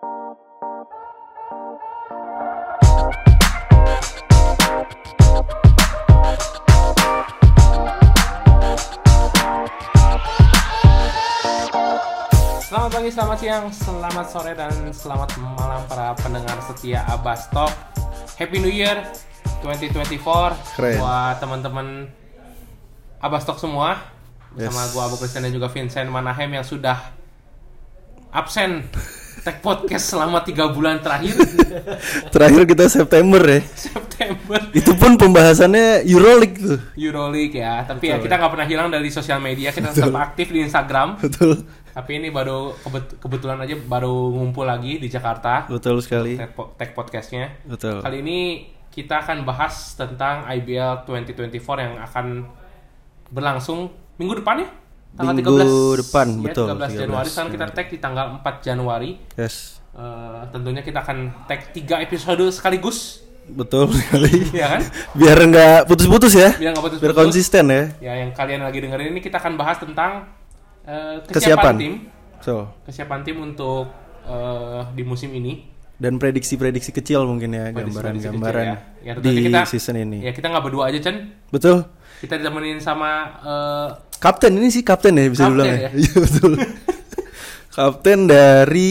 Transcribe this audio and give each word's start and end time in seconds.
Selamat 0.00 0.16
pagi, 12.88 13.12
selamat 13.12 13.36
siang, 13.44 13.68
selamat 13.68 14.26
sore, 14.32 14.56
dan 14.56 14.72
selamat 14.88 15.36
malam 15.36 15.84
para 15.84 16.16
pendengar 16.16 16.56
setia 16.64 17.04
Abastok. 17.04 17.68
Happy 18.40 18.56
New 18.56 18.72
Year 18.72 19.04
2024 19.60 20.80
Keren. 20.80 20.96
buat 20.96 21.36
teman-teman 21.44 22.08
Abastok 23.20 23.60
semua. 23.60 24.00
Bersama 24.56 24.80
Yes. 24.88 24.96
gua 24.96 25.12
Abu 25.12 25.20
Christian 25.20 25.44
dan 25.44 25.52
juga 25.52 25.68
Vincent 25.68 26.08
Manahem 26.08 26.56
yang 26.56 26.64
sudah 26.64 27.12
absen 28.32 28.88
tag 29.40 29.58
podcast 29.58 30.04
selama 30.06 30.40
tiga 30.40 30.68
bulan 30.68 30.98
terakhir 30.98 31.32
Terakhir 32.34 32.62
kita 32.64 32.84
September 32.86 33.40
ya. 33.40 33.60
September 33.66 34.60
Itu 34.70 34.92
pun 34.94 35.16
pembahasannya 35.16 36.04
Euroleague 36.04 36.58
tuh. 36.58 36.80
Euroleague 36.94 37.56
ya. 37.56 37.82
Tapi 37.82 38.04
ya 38.06 38.16
kita 38.16 38.36
nggak 38.36 38.52
pernah 38.52 38.66
hilang 38.66 38.88
dari 38.88 39.08
sosial 39.08 39.38
media, 39.38 39.70
kita 39.70 39.90
tetap 39.90 40.12
aktif 40.14 40.48
di 40.48 40.60
Instagram. 40.60 41.16
Betul. 41.18 41.64
Tapi 41.90 42.10
ini 42.16 42.28
baru 42.28 42.76
kebet- 42.78 43.18
kebetulan 43.18 43.58
aja 43.58 43.74
baru 43.76 44.12
ngumpul 44.30 44.62
lagi 44.62 44.96
di 44.96 45.08
Jakarta. 45.08 45.66
Betul 45.66 45.98
sekali. 45.98 46.38
Tag, 46.38 46.54
po- 46.54 46.70
tag 46.74 46.94
podcastnya. 46.94 47.50
Betul. 47.64 47.98
Kali 48.00 48.22
ini 48.22 48.38
kita 48.90 49.22
akan 49.22 49.42
bahas 49.42 49.94
tentang 49.94 50.46
IBL 50.46 51.02
2024 51.04 51.58
yang 51.78 51.94
akan 51.98 52.26
berlangsung 53.28 53.90
minggu 54.16 54.38
depan 54.38 54.62
ya? 54.62 54.68
Minggu 55.10 55.98
depan, 55.98 56.26
Ya, 56.38 56.44
betul, 56.48 56.66
13 56.70 57.02
Januari. 57.04 57.26
13 57.26 57.32
Sekarang 57.34 57.50
kita 57.50 57.64
tag 57.70 57.86
di 57.90 57.98
tanggal 57.98 58.26
4 58.40 58.54
Januari. 58.62 59.10
Yes. 59.34 59.82
Eh, 59.90 60.42
tentunya 60.48 60.80
kita 60.80 61.02
akan 61.02 61.18
tag 61.44 61.74
3 61.74 62.00
episode 62.00 62.44
sekaligus. 62.48 63.20
Betul 63.50 63.90
sekali. 63.90 64.46
Ya 64.54 64.78
kan? 64.78 64.82
Biar 65.18 65.38
nggak 65.42 65.78
putus-putus 65.84 66.32
ya. 66.32 66.54
Biar 66.54 66.70
nggak 66.72 66.84
putus-putus. 66.86 67.04
Biar 67.10 67.14
konsisten 67.18 67.64
ya. 67.66 67.82
Ya, 67.98 68.12
yang 68.22 68.30
kalian 68.30 68.62
lagi 68.62 68.78
dengerin 68.78 69.10
ini 69.10 69.20
kita 69.20 69.42
akan 69.42 69.58
bahas 69.58 69.82
tentang 69.82 70.30
eh, 70.86 71.18
kesiapan, 71.26 71.34
Kesiapan. 71.34 71.74
tim. 71.76 71.94
So, 72.40 72.70
Kesiapan 72.86 73.20
tim 73.26 73.36
untuk 73.42 73.90
eh, 74.24 74.80
di 74.94 75.02
musim 75.02 75.34
ini. 75.34 75.66
Dan 76.00 76.16
prediksi-prediksi 76.16 76.90
kecil 76.90 77.28
mungkin 77.28 77.52
ya, 77.52 77.68
gambaran-gambaran 77.70 78.64
ya. 78.64 78.76
Ya, 79.04 79.12
di 79.14 79.52
kita- 79.52 79.68
season 79.68 80.00
ini. 80.00 80.24
Ya, 80.24 80.32
kita 80.32 80.48
nggak 80.48 80.64
berdua 80.64 80.88
aja, 80.88 80.96
Chen. 80.98 81.36
Betul. 81.52 81.84
Kita 82.20 82.40
ditemenin 82.40 82.80
sama 82.80 83.10
eh, 83.38 83.88
Kapten 84.16 84.52
ini 84.52 84.68
sih 84.68 84.84
kapten 84.84 85.16
ya 85.16 85.28
bisa 85.28 85.44
Kapten 85.44 85.56
dibilang 85.56 85.68
ya? 85.72 85.80
ya. 85.80 85.90
Iya 86.00 86.14
betul. 86.18 86.52
kapten 87.76 88.18
dari 88.28 88.90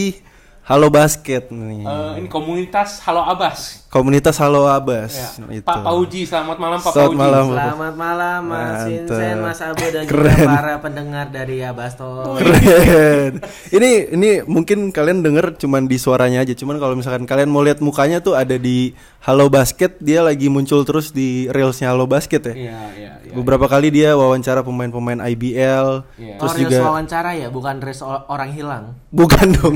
Halo 0.70 0.86
Basket 0.86 1.50
nih. 1.50 1.82
eh, 1.82 2.22
ini 2.22 2.30
komunitas 2.30 3.02
Halo 3.02 3.26
Abas. 3.26 3.90
Komunitas 3.90 4.38
Halo 4.38 4.70
Abas. 4.70 5.18
Ya. 5.18 5.58
Itu. 5.58 5.66
Pak 5.66 5.82
Pauji, 5.82 6.22
selamat 6.22 6.62
malam 6.62 6.78
Pak 6.78 6.94
Selamat 6.94 7.10
Pauji. 7.10 7.18
malam. 7.18 7.44
Selamat 7.50 7.94
malam 7.98 8.40
Mas 8.46 8.54
Mantap. 8.54 8.86
Vincent, 8.86 9.38
Mas 9.42 9.60
Abu 9.66 9.84
dan 9.90 10.04
Keren. 10.06 10.30
juga 10.30 10.46
para 10.46 10.74
pendengar 10.78 11.26
dari 11.34 11.58
Abasto. 11.66 12.38
Keren. 12.38 13.42
ini 13.74 13.90
ini 14.14 14.30
mungkin 14.46 14.94
kalian 14.94 15.26
denger 15.26 15.58
cuman 15.58 15.90
di 15.90 15.98
suaranya 15.98 16.46
aja. 16.46 16.54
Cuman 16.54 16.78
kalau 16.78 16.94
misalkan 16.94 17.26
kalian 17.26 17.50
mau 17.50 17.66
lihat 17.66 17.82
mukanya 17.82 18.22
tuh 18.22 18.38
ada 18.38 18.54
di 18.54 18.94
Halo 19.26 19.50
Basket, 19.50 19.98
dia 19.98 20.22
lagi 20.22 20.46
muncul 20.46 20.86
terus 20.86 21.10
di 21.10 21.50
reelsnya 21.50 21.90
Halo 21.90 22.06
Basket 22.06 22.46
ya. 22.46 22.54
Iya, 22.54 22.78
iya, 22.94 23.12
iya. 23.26 23.32
Beberapa 23.34 23.66
kali 23.66 23.90
dia 23.90 24.14
wawancara 24.14 24.62
pemain-pemain 24.62 25.18
IBL. 25.34 26.06
Iya. 26.14 26.38
Terus 26.38 26.54
oh, 26.54 26.58
juga 26.62 26.76
wawancara 26.94 27.34
ya, 27.34 27.50
bukan 27.50 27.82
reels 27.82 28.06
orang 28.06 28.54
hilang. 28.54 28.94
bukan 29.10 29.46
dong. 29.50 29.74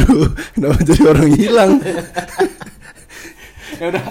Waduh, 0.00 0.30
kenapa 0.54 0.78
jadi 0.84 1.02
orang 1.06 1.28
hilang? 1.34 1.72
ya 3.80 3.86
udah. 3.88 4.04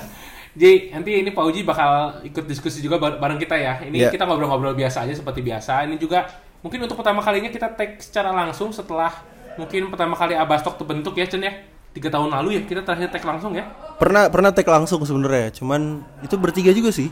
Ji, 0.58 0.90
nanti 0.90 1.22
ini 1.22 1.30
Pak 1.30 1.44
Uji 1.46 1.62
bakal 1.62 2.18
ikut 2.26 2.50
diskusi 2.50 2.82
juga 2.82 2.98
bar- 2.98 3.22
bareng 3.22 3.38
kita 3.38 3.54
ya. 3.54 3.78
Ini 3.80 3.94
Iya. 3.94 4.10
kita 4.10 4.26
ngobrol-ngobrol 4.26 4.74
biasa 4.74 5.06
aja 5.06 5.14
seperti 5.14 5.46
biasa. 5.46 5.86
Ini 5.86 5.96
juga 5.96 6.26
mungkin 6.60 6.82
untuk 6.82 6.98
pertama 6.98 7.22
kalinya 7.22 7.48
kita 7.48 7.78
tag 7.78 8.02
secara 8.02 8.34
langsung 8.34 8.74
setelah 8.74 9.14
mungkin 9.54 9.94
pertama 9.94 10.18
kali 10.18 10.34
Abastok 10.34 10.82
terbentuk 10.82 11.14
ya, 11.14 11.30
Chen 11.30 11.46
ya. 11.46 11.54
Tiga 11.94 12.10
tahun 12.10 12.30
lalu 12.30 12.58
ya 12.58 12.62
kita 12.66 12.82
terakhir 12.82 13.10
tag 13.10 13.24
langsung 13.24 13.54
ya. 13.54 13.66
pernah 13.98 14.30
pernah 14.30 14.54
tag 14.54 14.66
langsung 14.66 15.02
sebenarnya, 15.02 15.50
cuman 15.50 16.02
itu 16.22 16.38
bertiga 16.38 16.70
juga 16.70 16.94
sih. 16.94 17.10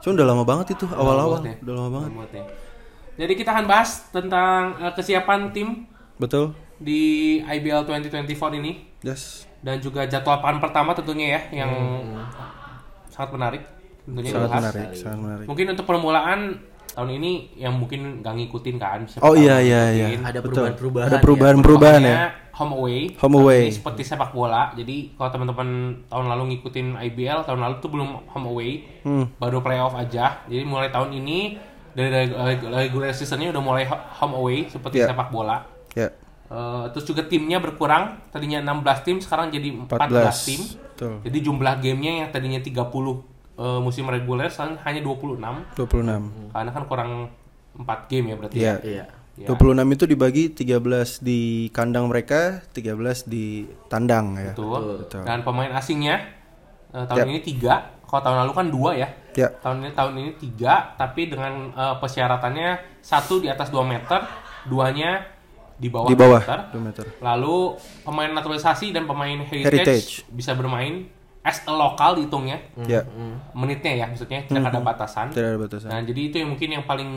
Cuman 0.00 0.20
udah 0.20 0.28
lama 0.28 0.44
banget 0.44 0.76
itu 0.76 0.84
awal-awal, 0.88 1.40
banget 1.40 1.60
ya. 1.60 1.64
udah 1.64 1.74
lama 1.76 1.88
banget. 2.12 2.30
Ya. 2.32 2.44
Jadi 3.18 3.32
kita 3.34 3.50
akan 3.50 3.64
bahas 3.64 4.04
tentang 4.08 4.76
eh, 4.78 4.92
kesiapan 4.92 5.40
tim 5.50 5.88
Betul. 6.16 6.52
Di 6.78 7.02
IBL 7.40 7.82
2024 7.84 8.24
ini 8.54 8.72
Yes. 9.00 9.46
dan 9.58 9.78
juga 9.78 10.02
jadwal 10.04 10.38
pekan 10.38 10.58
pertama 10.58 10.90
tentunya 10.92 11.38
ya 11.38 11.62
yang 11.62 11.70
sangat 13.08 13.30
menarik 13.32 13.62
tentunya 14.02 14.30
Sangat 14.30 14.42
dibahas. 14.44 14.62
menarik, 14.64 14.88
sangat 14.94 15.18
menarik. 15.20 15.46
Mungkin 15.46 15.66
untuk 15.68 15.84
permulaan 15.84 16.40
tahun 16.88 17.10
ini 17.14 17.32
yang 17.56 17.74
mungkin 17.74 18.00
gak 18.20 18.34
ngikutin 18.34 18.76
kan. 18.76 19.00
siapa 19.04 19.22
Oh 19.22 19.34
iya 19.34 19.60
iya 19.60 19.82
iya. 19.92 20.06
Ada 20.18 20.40
perubahan-perubahan 20.40 21.06
Ada 21.06 21.16
ya. 21.16 21.22
perubahan-perubahan 21.22 22.00
ya. 22.00 22.08
Pokoknya 22.08 22.46
Home 22.58 22.74
away. 22.74 23.00
Home 23.22 23.36
away. 23.38 23.62
ini 23.62 23.70
seperti 23.72 24.02
sepak 24.02 24.34
bola. 24.34 24.74
Jadi 24.74 25.14
kalau 25.14 25.30
teman-teman 25.30 25.68
tahun 26.08 26.26
lalu 26.26 26.42
ngikutin 26.50 26.98
IBL, 26.98 27.46
tahun 27.46 27.60
lalu 27.60 27.74
tuh 27.78 27.86
belum 27.88 28.08
home 28.26 28.46
away. 28.48 28.70
Hmm. 29.02 29.30
Baru 29.36 29.62
playoff 29.62 29.94
aja. 29.94 30.42
Jadi 30.42 30.66
mulai 30.66 30.90
tahun 30.90 31.14
ini 31.14 31.54
dari 31.92 32.10
reg- 32.10 32.34
reg- 32.34 32.66
regular 32.66 33.14
seasonnya 33.14 33.54
udah 33.54 33.62
mulai 33.62 33.86
ho- 33.86 34.02
home 34.16 34.34
away 34.36 34.58
seperti 34.66 34.98
Iya. 34.98 35.06
sepak 35.06 35.30
bola. 35.30 35.62
Ya. 35.94 36.10
Eh, 36.48 36.84
terus 36.96 37.04
juga 37.04 37.22
timnya 37.28 37.60
berkurang. 37.60 38.24
Tadinya 38.32 38.64
16 38.64 39.04
tim, 39.04 39.16
sekarang 39.20 39.52
jadi 39.52 39.68
14, 39.68 40.08
14 40.08 40.48
tim. 40.48 40.60
Betul. 40.64 41.14
Jadi 41.28 41.38
jumlah 41.44 41.74
gamenya 41.84 42.12
yang 42.24 42.28
tadinya 42.32 42.60
30 42.64 43.20
eh, 43.60 43.80
musim 43.84 44.08
reguler 44.08 44.48
sekarang 44.48 44.80
hanya 44.88 45.00
26. 45.04 45.76
26. 45.76 46.56
Karena 46.56 46.70
kan 46.72 46.84
kurang 46.88 47.10
4 47.76 48.10
game 48.10 48.26
ya 48.32 48.36
berarti. 48.40 48.56
Iya. 48.56 48.74
Iya. 48.80 49.04
Ya. 49.38 49.54
26 49.54 49.94
itu 49.94 50.04
dibagi 50.10 50.44
13 50.50 51.22
di 51.22 51.70
kandang 51.70 52.10
mereka, 52.10 52.64
13 52.74 53.22
di 53.30 53.68
tandang 53.86 54.34
ya. 54.34 54.50
Betul. 54.56 55.04
Betul. 55.04 55.22
Dan 55.28 55.44
pemain 55.44 55.70
asingnya 55.76 56.16
eh, 56.96 57.04
tahun 57.04 57.28
Yap. 57.28 57.32
ini 57.36 57.40
tiga. 57.44 57.74
Kalau 58.08 58.24
tahun 58.24 58.48
lalu 58.48 58.52
kan 58.56 58.66
dua 58.72 58.90
ya. 58.96 59.08
Ya. 59.36 59.52
Tahun 59.52 59.84
ini 59.84 59.92
tahun 59.92 60.12
ini 60.16 60.32
tiga, 60.40 60.96
tapi 60.96 61.28
dengan 61.28 61.76
eh, 61.76 61.94
persyaratannya 62.00 62.98
satu 63.04 63.38
di 63.44 63.52
atas 63.52 63.68
2 63.68 63.84
meter, 63.84 64.24
duanya 64.64 65.37
di 65.78 65.88
bawah, 65.88 66.10
Di 66.10 66.14
2 66.14 66.20
bawah 66.20 66.40
meter. 66.42 66.60
2 66.74 66.82
meter. 66.82 67.04
Lalu 67.22 67.56
pemain 68.02 68.30
naturalisasi 68.30 68.90
dan 68.90 69.06
pemain 69.06 69.38
heritage, 69.40 69.70
Heritage. 69.70 70.10
bisa 70.28 70.52
bermain 70.52 71.06
as 71.40 71.62
a 71.64 71.72
lokal 71.72 72.18
dihitungnya. 72.18 72.58
Ya. 72.84 73.06
Menitnya 73.54 73.94
ya 73.94 74.04
maksudnya 74.06 74.42
tidak 74.44 74.68
ada 74.68 74.82
batasan. 74.82 75.30
Tidak 75.30 75.48
ada 75.48 75.58
batasan. 75.58 75.88
Nah, 75.88 76.02
jadi 76.02 76.20
itu 76.20 76.36
yang 76.36 76.50
mungkin 76.52 76.68
yang 76.68 76.84
paling 76.84 77.10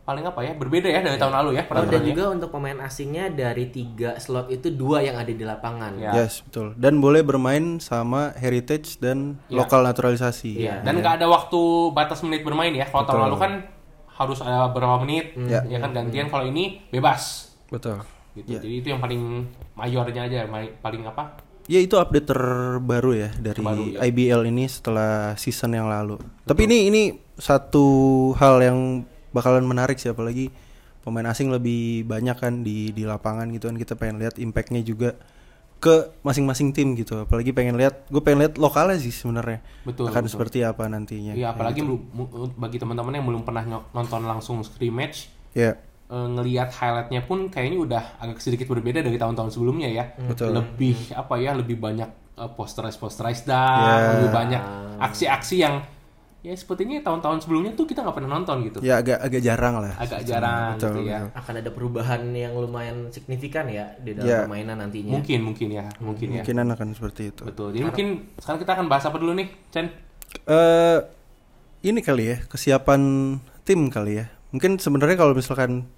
paling 0.00 0.24
apa 0.26 0.40
ya? 0.42 0.56
Berbeda 0.56 0.88
ya 0.88 1.04
dari 1.04 1.14
tahun 1.14 1.34
lalu 1.38 1.60
ya 1.60 1.68
Oh, 1.70 1.86
dan 1.86 2.02
juga 2.02 2.32
untuk 2.32 2.50
pemain 2.50 2.74
asingnya 2.82 3.30
dari 3.30 3.70
tiga 3.70 4.18
slot 4.18 4.50
itu 4.50 4.72
dua 4.74 5.04
yang 5.04 5.14
ada 5.14 5.30
di 5.30 5.44
lapangan. 5.44 5.94
Ya. 6.00 6.10
Yes, 6.16 6.42
betul. 6.42 6.74
Dan 6.74 6.98
boleh 6.98 7.22
bermain 7.22 7.78
sama 7.78 8.34
heritage 8.34 8.98
dan 8.98 9.38
Ya. 9.46 9.62
lokal 9.62 9.86
naturalisasi. 9.86 10.56
Iya, 10.56 10.82
dan 10.82 10.98
nggak 10.98 11.20
ada 11.22 11.30
waktu 11.30 11.60
batas 11.94 12.24
menit 12.26 12.42
bermain 12.42 12.72
ya. 12.74 12.88
Kalau 12.90 13.06
tahun 13.06 13.30
lalu 13.30 13.36
kan 13.38 13.52
harus 14.18 14.42
ada 14.42 14.66
berapa 14.68 14.98
menit, 15.00 15.32
Ya. 15.46 15.62
ya 15.62 15.78
kan 15.78 15.94
gantian. 15.94 16.26
Kalau 16.26 16.42
ini 16.42 16.82
bebas, 16.90 17.49
Betul. 17.70 17.98
gitu. 18.30 18.58
Jadi 18.58 18.68
itu 18.78 18.86
yang 18.86 19.00
paling 19.00 19.46
mayornya 19.74 20.22
aja, 20.26 20.46
paling 20.78 21.02
apa? 21.02 21.38
Ya 21.66 21.78
itu 21.78 21.94
update 21.94 22.26
terbaru 22.26 23.14
ya 23.14 23.30
dari 23.32 23.58
Terbaru, 23.58 23.84
ya. 23.94 23.98
IBL 24.02 24.42
ini 24.46 24.66
setelah 24.66 25.34
season 25.34 25.74
yang 25.74 25.86
lalu. 25.86 26.18
Tapi 26.42 26.66
ini 26.66 26.90
ini 26.90 27.02
satu 27.38 27.86
hal 28.34 28.58
yang 28.60 28.78
bakalan 29.30 29.62
menarik 29.62 29.96
sih 29.96 30.10
apalagi 30.10 30.50
pemain 31.00 31.26
asing 31.26 31.48
lebih 31.48 32.02
banyak 32.04 32.34
kan 32.34 32.60
di 32.60 32.90
di 32.90 33.06
lapangan 33.06 33.46
gitu 33.50 33.70
kan 33.70 33.78
kita 33.78 33.94
pengen 33.94 34.18
lihat 34.18 34.36
impactnya 34.36 34.82
juga 34.82 35.14
ke 35.78 36.10
masing-masing 36.20 36.70
tim 36.70 36.92
gitu. 36.92 37.22
Apalagi 37.22 37.54
pengen 37.54 37.78
lihat 37.78 38.04
gue 38.06 38.20
pengen 38.20 38.44
lihat 38.44 38.58
lokalnya 38.58 38.98
sih 38.98 39.08
sebenarnya 39.08 39.62
Betul, 39.82 40.10
akan 40.10 40.22
betul. 40.22 40.32
seperti 40.34 40.58
apa 40.60 40.84
nantinya. 40.86 41.32
Iya, 41.32 41.54
apalagi 41.54 41.80
belum- 41.80 42.06
mu- 42.12 42.30
bagi 42.52 42.76
teman-teman 42.76 43.14
yang 43.14 43.24
belum 43.24 43.42
pernah 43.42 43.62
nonton 43.90 44.22
langsung 44.22 44.60
scrimmage, 44.60 45.30
Ya, 45.50 45.78
eh, 46.10 46.28
ngelihat 46.28 46.74
highlightnya 46.74 47.22
pun 47.22 47.46
kayaknya 47.46 47.78
udah 47.78 48.02
agak 48.18 48.38
sedikit 48.38 48.66
berbeda 48.66 49.00
dari 49.00 49.14
tahun-tahun 49.14 49.50
sebelumnya 49.50 49.86
ya. 49.86 50.04
Betul. 50.18 50.52
Lebih 50.52 51.14
apa 51.14 51.38
ya? 51.38 51.54
Lebih 51.54 51.78
banyak 51.78 52.08
eh, 52.36 52.50
posterize 52.52 52.98
posterize 52.98 53.46
dan 53.46 54.18
lebih 54.18 54.30
banyak 54.30 54.62
aksi-aksi 54.98 55.56
yang 55.56 55.80
ya 56.40 56.56
sepertinya 56.56 56.96
tahun-tahun 57.04 57.44
sebelumnya 57.44 57.76
tuh 57.76 57.84
kita 57.84 58.00
nggak 58.00 58.16
pernah 58.16 58.32
nonton 58.32 58.64
gitu. 58.64 58.80
ya 58.80 59.04
agak 59.04 59.20
agak 59.20 59.42
jarang 59.44 59.76
lah. 59.76 59.92
Agak 60.00 60.24
jarang 60.24 60.72
Betul, 60.80 60.88
gitu 60.88 61.00
ya. 61.04 61.18
betul. 61.28 61.36
Akan 61.36 61.54
ada 61.60 61.70
perubahan 61.70 62.22
yang 62.32 62.52
lumayan 62.56 62.96
signifikan 63.12 63.68
ya 63.68 63.92
di 64.00 64.16
dalam 64.16 64.24
Ya. 64.24 64.38
permainan 64.48 64.80
nantinya. 64.80 65.12
Mungkin 65.20 65.40
mungkin 65.44 65.68
ya, 65.68 65.84
mungkin 66.00 66.26
ya. 66.32 66.40
Kemungkinan 66.40 66.66
akan 66.72 66.88
seperti 66.96 67.22
itu. 67.28 67.42
Betul. 67.44 67.76
Jadi 67.76 67.84
mungkin 67.84 68.06
sekarang 68.40 68.56
kita 68.56 68.72
akan 68.72 68.86
bahas 68.88 69.04
apa 69.04 69.16
dulu 69.20 69.36
nih, 69.36 69.48
Chen? 69.68 69.86
eh 70.48 70.98
ini 71.84 72.00
kali 72.00 72.24
ya 72.24 72.36
kesiapan 72.48 73.00
tim 73.68 73.92
kali 73.92 74.24
ya. 74.24 74.32
Mungkin 74.56 74.80
sebenarnya 74.80 75.20
kalau 75.20 75.36
misalkan 75.36 75.92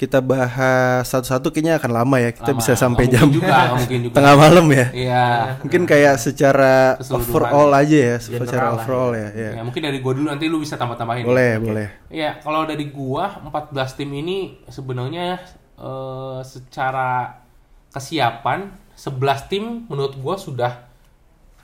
kita 0.00 0.24
bahas 0.24 1.04
satu-satu 1.12 1.52
kayaknya 1.52 1.76
akan 1.76 1.92
lama 1.92 2.16
ya. 2.16 2.32
Kita 2.32 2.56
Lama. 2.56 2.60
bisa 2.64 2.72
sampai 2.72 3.04
Nggak 3.04 3.20
jam 3.20 3.28
mungkin 3.28 3.36
juga, 3.36 3.56
juga. 4.00 4.14
tengah 4.16 4.34
malam 4.40 4.66
ya. 4.72 4.86
Iya. 4.96 5.24
Mungkin 5.60 5.82
kayak 5.84 6.16
secara 6.16 6.96
overall 7.12 7.68
aja 7.76 7.98
ya, 8.00 8.16
General 8.16 8.40
secara 8.48 8.64
lah 8.64 8.80
overall 8.80 9.12
ya. 9.12 9.28
ya. 9.36 9.50
Ya, 9.60 9.62
mungkin 9.62 9.84
dari 9.84 10.00
gua 10.00 10.12
dulu 10.16 10.26
nanti 10.32 10.48
lu 10.48 10.56
bisa 10.64 10.80
tambah-tambahin. 10.80 11.28
Boleh, 11.28 11.60
boleh. 11.60 11.86
Ya, 12.08 12.40
kalau 12.40 12.64
dari 12.64 12.88
gua 12.88 13.44
14 13.44 14.00
tim 14.00 14.08
ini 14.16 14.56
sebenarnya 14.72 15.36
eh, 15.76 16.40
secara 16.48 17.36
kesiapan 17.92 18.72
11 18.96 19.52
tim 19.52 19.84
menurut 19.84 20.16
gua 20.16 20.40
sudah 20.40 20.80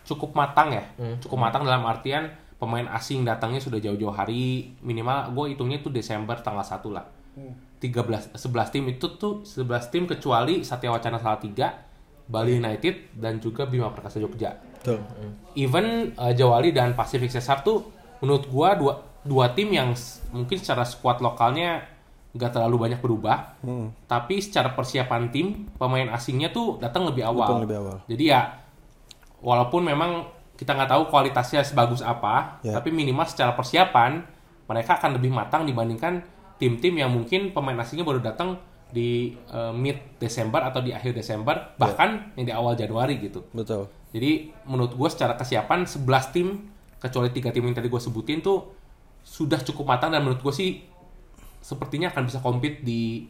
cukup 0.04 0.36
matang 0.36 0.76
ya. 0.76 0.84
Cukup 1.24 1.40
matang 1.40 1.64
dalam 1.64 1.88
artian 1.88 2.28
pemain 2.60 2.84
asing 2.92 3.24
datangnya 3.24 3.64
sudah 3.64 3.80
jauh-jauh 3.80 4.12
hari 4.12 4.76
minimal 4.80 5.28
gue 5.32 5.56
hitungnya 5.56 5.80
itu 5.80 5.88
Desember 5.92 6.36
tanggal 6.40 6.64
1 6.64 6.84
lah. 6.92 7.04
13 7.78 8.32
11 8.32 8.40
tim 8.70 8.84
itu 8.86 9.06
tuh 9.12 9.40
11 9.42 9.62
tim 9.86 10.04
kecuali 10.04 10.60
Satya 10.60 10.88
Wacana 10.88 11.16
Salatiga, 11.16 11.76
Bali 12.24 12.54
United 12.54 13.12
dan 13.12 13.36
juga 13.36 13.64
Bima 13.64 13.88
Perkasa 13.88 14.16
Jogja 14.16 14.56
Betul. 14.76 15.02
even 15.54 15.86
uh, 16.14 16.30
Jawali 16.30 16.70
dan 16.70 16.92
Pacific 16.92 17.28
Cesar 17.28 17.60
tuh 17.60 17.84
menurut 18.18 18.46
gua 18.46 18.72
dua 18.72 18.94
dua 19.20 19.50
tim 19.50 19.68
yang 19.68 19.92
mungkin 20.30 20.56
secara 20.56 20.82
squad 20.82 21.18
lokalnya 21.18 21.82
nggak 22.32 22.50
terlalu 22.50 22.76
banyak 22.80 23.00
berubah 23.00 23.58
Hmm. 23.58 23.90
tapi 24.04 24.38
secara 24.38 24.70
persiapan 24.70 25.28
tim 25.28 25.46
pemain 25.72 26.06
asingnya 26.10 26.48
tuh 26.48 26.76
datang 26.76 27.04
lebih 27.04 27.24
awal 27.24 27.44
Datang 27.46 27.62
lebih 27.62 27.76
awal. 27.78 27.96
jadi 28.06 28.24
ya 28.26 28.40
walaupun 29.38 29.82
memang 29.82 30.24
kita 30.54 30.72
nggak 30.72 30.88
tahu 30.88 31.02
kualitasnya 31.06 31.60
sebagus 31.62 32.00
apa 32.00 32.60
Ya. 32.62 32.72
tapi 32.72 32.88
minimal 32.90 33.24
secara 33.24 33.52
persiapan 33.52 34.24
mereka 34.64 34.96
akan 34.96 35.16
lebih 35.16 35.30
matang 35.30 35.62
dibandingkan 35.62 36.24
tim-tim 36.56 36.96
yang 36.96 37.12
mungkin 37.12 37.52
pemain 37.52 37.76
asingnya 37.80 38.06
baru 38.06 38.20
datang 38.20 38.60
di 38.86 39.34
uh, 39.50 39.74
mid 39.74 39.98
Desember 40.22 40.62
atau 40.62 40.78
di 40.78 40.94
akhir 40.94 41.12
Desember 41.12 41.74
bahkan 41.74 42.32
yang 42.38 42.46
di 42.46 42.54
awal 42.54 42.78
Januari 42.78 43.18
gitu 43.18 43.42
Betul. 43.50 43.90
jadi 44.14 44.54
menurut 44.64 44.94
gue 44.94 45.08
secara 45.10 45.34
kesiapan 45.34 45.84
11 45.84 46.34
tim 46.34 46.70
kecuali 47.02 47.28
tiga 47.34 47.50
tim 47.50 47.66
yang 47.66 47.76
tadi 47.76 47.90
gue 47.90 48.00
sebutin 48.00 48.40
tuh 48.40 48.72
sudah 49.26 49.58
cukup 49.60 49.90
matang 49.90 50.14
dan 50.14 50.22
menurut 50.22 50.38
gue 50.38 50.54
sih 50.54 50.86
sepertinya 51.58 52.14
akan 52.14 52.22
bisa 52.30 52.38
compete 52.38 52.86
di 52.86 53.26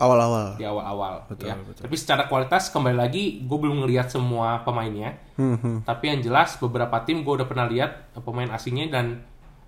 Awal-awal. 0.00 0.56
di 0.56 0.64
awal-awal. 0.64 1.28
Betul, 1.28 1.52
ya. 1.52 1.60
betul. 1.60 1.84
Tapi 1.84 1.96
secara 2.00 2.24
kualitas 2.24 2.72
kembali 2.72 2.96
lagi 2.96 3.44
gue 3.44 3.58
belum 3.60 3.84
ngelihat 3.84 4.08
semua 4.08 4.64
pemainnya. 4.64 5.20
Hmm, 5.36 5.60
hmm. 5.60 5.76
Tapi 5.84 6.08
yang 6.08 6.24
jelas 6.24 6.56
beberapa 6.56 7.04
tim 7.04 7.20
gue 7.20 7.28
udah 7.28 7.44
pernah 7.44 7.68
lihat 7.68 8.16
eh, 8.16 8.22
pemain 8.24 8.48
asingnya 8.48 8.88
dan 8.88 9.20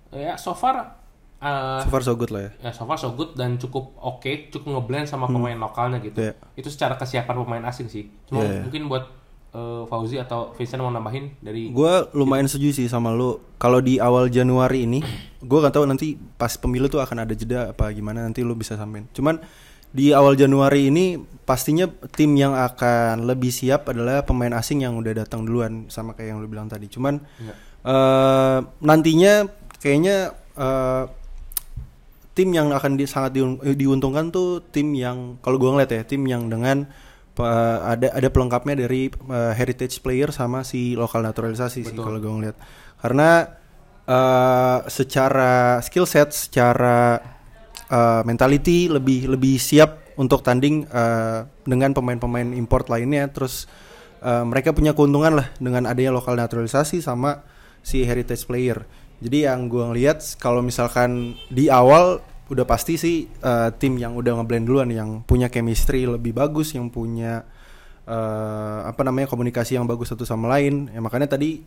ya 0.09 0.33
so 0.33 0.57
far 0.57 1.02
eh, 1.43 1.79
So 1.79 1.89
far 1.89 2.01
so 2.01 2.15
good 2.15 2.31
lah 2.31 2.41
ya. 2.41 2.51
ya 2.59 2.71
so 2.71 2.83
far 2.83 2.95
so 2.95 3.11
good 3.11 3.35
dan 3.35 3.55
cukup 3.57 3.91
oke, 3.95 4.23
cukup 4.49 4.67
ngeblend 4.73 5.05
sama 5.05 5.27
pemain 5.27 5.55
lokalnya 5.55 5.99
gitu. 5.99 6.15
Iya. 6.21 6.33
Itu 6.55 6.67
secara 6.67 6.95
kesiapan 6.95 7.35
pemain 7.37 7.63
asing 7.65 7.87
sih. 7.87 8.07
Cuma 8.23 8.41
Iya, 8.41 8.49
iya. 8.49 8.61
mungkin 8.63 8.87
buat 8.87 9.05
eh, 9.51 9.83
Fauzi 9.85 10.17
atau 10.17 10.49
Vincent 10.51 10.79
mau 10.79 10.89
nambahin 10.89 11.35
dari 11.37 11.69
Gue 11.69 11.93
lumayan 12.11 12.47
setuju 12.47 12.73
sih 12.73 12.87
sama 12.87 13.11
lu. 13.11 13.37
Kalau 13.55 13.79
di 13.79 13.99
awal 13.99 14.27
Januari 14.27 14.83
ini, 14.83 15.03
gue 15.39 15.57
gak 15.59 15.73
tahu 15.73 15.85
nanti 15.85 16.15
pas 16.15 16.49
pemilu 16.53 16.87
tuh 16.87 16.99
akan 16.99 17.21
ada 17.21 17.33
jeda 17.33 17.69
apa 17.69 17.91
gimana 17.91 18.23
nanti 18.23 18.41
lu 18.41 18.55
bisa 18.55 18.73
sampein. 18.73 19.05
Cuman 19.11 19.37
di 19.93 20.09
awal 20.09 20.33
Januari 20.33 20.89
ini 20.89 21.21
pastinya 21.45 21.85
tim 22.09 22.33
yang 22.33 22.51
akan 22.51 23.23
lebih 23.23 23.53
siap 23.53 23.85
adalah 23.85 24.25
pemain 24.25 24.49
asing 24.51 24.81
yang 24.81 24.97
udah 24.97 25.13
datang 25.13 25.45
duluan 25.45 25.85
sama 25.85 26.17
kayak 26.17 26.33
yang 26.33 26.39
lu 26.41 26.49
bilang 26.49 26.65
tadi. 26.65 26.89
Cuman 26.89 27.21
Iya. 27.37 27.53
eh, 27.83 28.57
nantinya 28.81 29.33
kayaknya 29.77 30.17
eh, 30.53 31.03
tim 32.33 32.49
yang 32.49 32.73
akan 32.73 32.97
di, 32.97 33.05
sangat 33.05 33.37
eh, 33.37 33.77
diuntungkan 33.77 34.33
tuh 34.33 34.65
tim 34.73 34.93
yang 34.97 35.37
kalau 35.39 35.61
gue 35.61 35.69
ngeliat 35.69 35.91
ya 35.93 36.01
tim 36.05 36.25
yang 36.25 36.49
dengan 36.49 36.89
eh, 37.37 37.77
ada 37.81 38.09
ada 38.13 38.29
pelengkapnya 38.33 38.85
dari 38.85 39.09
eh, 39.09 39.53
heritage 39.53 40.01
player 40.01 40.33
sama 40.33 40.65
si 40.65 40.97
lokal 40.97 41.21
naturalisasi 41.21 41.85
sih 41.85 41.93
Betul. 41.93 42.05
kalau 42.09 42.19
gue 42.19 42.33
ngeliat. 42.33 42.57
Karena 42.97 43.45
eh, 44.09 44.77
secara 44.89 45.77
skill 45.85 46.09
set 46.09 46.33
secara 46.33 47.21
eh, 47.87 48.21
mentality 48.25 48.89
lebih 48.89 49.29
lebih 49.29 49.61
siap 49.61 50.17
untuk 50.17 50.41
tanding 50.41 50.89
eh, 50.89 51.45
dengan 51.65 51.93
pemain-pemain 51.93 52.49
import 52.57 52.89
lainnya. 52.89 53.29
Terus 53.29 53.69
eh, 54.25 54.41
mereka 54.41 54.73
punya 54.73 54.97
keuntungan 54.97 55.37
lah 55.37 55.47
dengan 55.61 55.85
adanya 55.85 56.17
lokal 56.17 56.33
naturalisasi 56.33 56.97
sama 57.05 57.45
si 57.85 58.01
heritage 58.01 58.47
player 58.49 59.02
jadi 59.23 59.49
yang 59.49 59.65
gue 59.65 59.79
ngeliat 59.81 60.19
kalau 60.37 60.59
misalkan 60.59 61.33
di 61.47 61.71
awal 61.71 62.19
udah 62.51 62.67
pasti 62.67 62.99
sih 62.99 63.15
eh, 63.25 63.69
tim 63.79 63.95
yang 63.95 64.13
udah 64.13 64.35
ngeblend 64.37 64.67
duluan 64.67 64.91
yang 64.91 65.09
punya 65.23 65.47
chemistry 65.47 66.03
lebih 66.03 66.35
bagus 66.35 66.75
yang 66.75 66.91
punya 66.91 67.47
eh, 68.03 68.79
apa 68.83 69.01
namanya 69.01 69.31
komunikasi 69.31 69.79
yang 69.79 69.87
bagus 69.87 70.11
satu 70.11 70.23
sama 70.23 70.51
lain 70.51 70.91
ya 70.91 70.99
makanya 70.99 71.33
tadi 71.33 71.63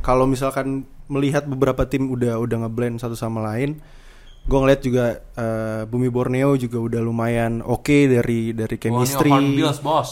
kalau 0.00 0.24
misalkan 0.24 0.82
melihat 1.06 1.44
beberapa 1.44 1.84
tim 1.84 2.08
udah 2.08 2.40
udah 2.40 2.64
ngeblend 2.64 2.96
satu 2.96 3.12
sama 3.12 3.44
lain 3.44 3.76
gue 4.44 4.58
ngeliat 4.60 4.80
juga 4.80 5.04
eh, 5.36 5.82
Bumi 5.88 6.08
Borneo 6.08 6.52
juga 6.56 6.76
udah 6.76 7.00
lumayan 7.00 7.60
oke 7.60 8.08
dari 8.08 8.52
dari 8.52 8.76
chemistry 8.76 9.28
Borneo 9.28 9.40
Hornbills, 9.64 9.78
bos. 9.80 10.10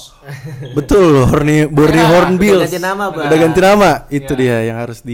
betul 0.72 1.24
Borneo 1.24 1.68
Borneo 1.68 2.00
Ya, 2.00 2.08
Hornbills 2.16 2.60
udah 2.64 2.68
ganti 2.68 2.80
nama, 2.80 3.04
Bang. 3.12 3.26
udah 3.28 3.38
ganti 3.38 3.60
nama 3.60 3.90
itu 4.08 4.32
Ya. 4.32 4.40
dia 4.40 4.56
yang 4.72 4.78
harus 4.80 5.04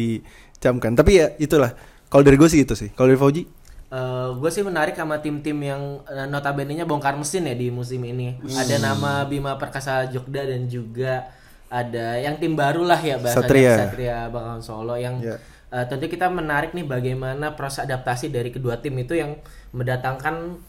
dicamkan 0.58 0.98
tapi 0.98 1.22
ya 1.22 1.32
itulah 1.38 1.72
kalau 2.10 2.26
dari 2.26 2.34
gue 2.34 2.48
sih 2.50 2.66
itu 2.66 2.74
sih 2.74 2.90
kalau 2.92 3.08
dari 3.08 3.20
Fauji 3.20 3.42
gue 3.88 4.48
Eh, 4.48 4.52
sih 4.52 4.60
menarik 4.60 4.92
sama 4.92 5.16
tim-tim 5.16 5.56
yang 5.64 6.04
eh, 6.04 6.28
notabene-nya 6.28 6.84
bongkar 6.84 7.16
mesin 7.16 7.48
ya 7.48 7.56
di 7.56 7.72
musim 7.72 8.04
ini. 8.04 8.36
Ada 8.44 8.76
nama 8.84 9.24
Bima 9.24 9.56
Perkasa 9.56 10.04
Jogja 10.12 10.44
dan 10.44 10.68
juga 10.68 11.24
ada 11.72 12.20
yang 12.20 12.36
tim 12.36 12.52
baru 12.52 12.84
lah 12.84 13.00
ya 13.00 13.16
bahasanya 13.16 13.48
Satria. 13.48 13.72
Satria 13.80 14.18
Bangun 14.28 14.60
Solo 14.60 14.92
yang 15.00 15.16
Ya. 15.24 15.40
eh, 15.72 15.84
tentu 15.88 16.04
kita 16.04 16.28
menarik 16.28 16.76
nih 16.76 16.84
bagaimana 16.84 17.56
proses 17.56 17.88
adaptasi 17.88 18.28
dari 18.28 18.52
kedua 18.52 18.76
tim 18.76 18.92
itu 19.00 19.16
yang 19.16 19.40
mendatangkan 19.72 20.60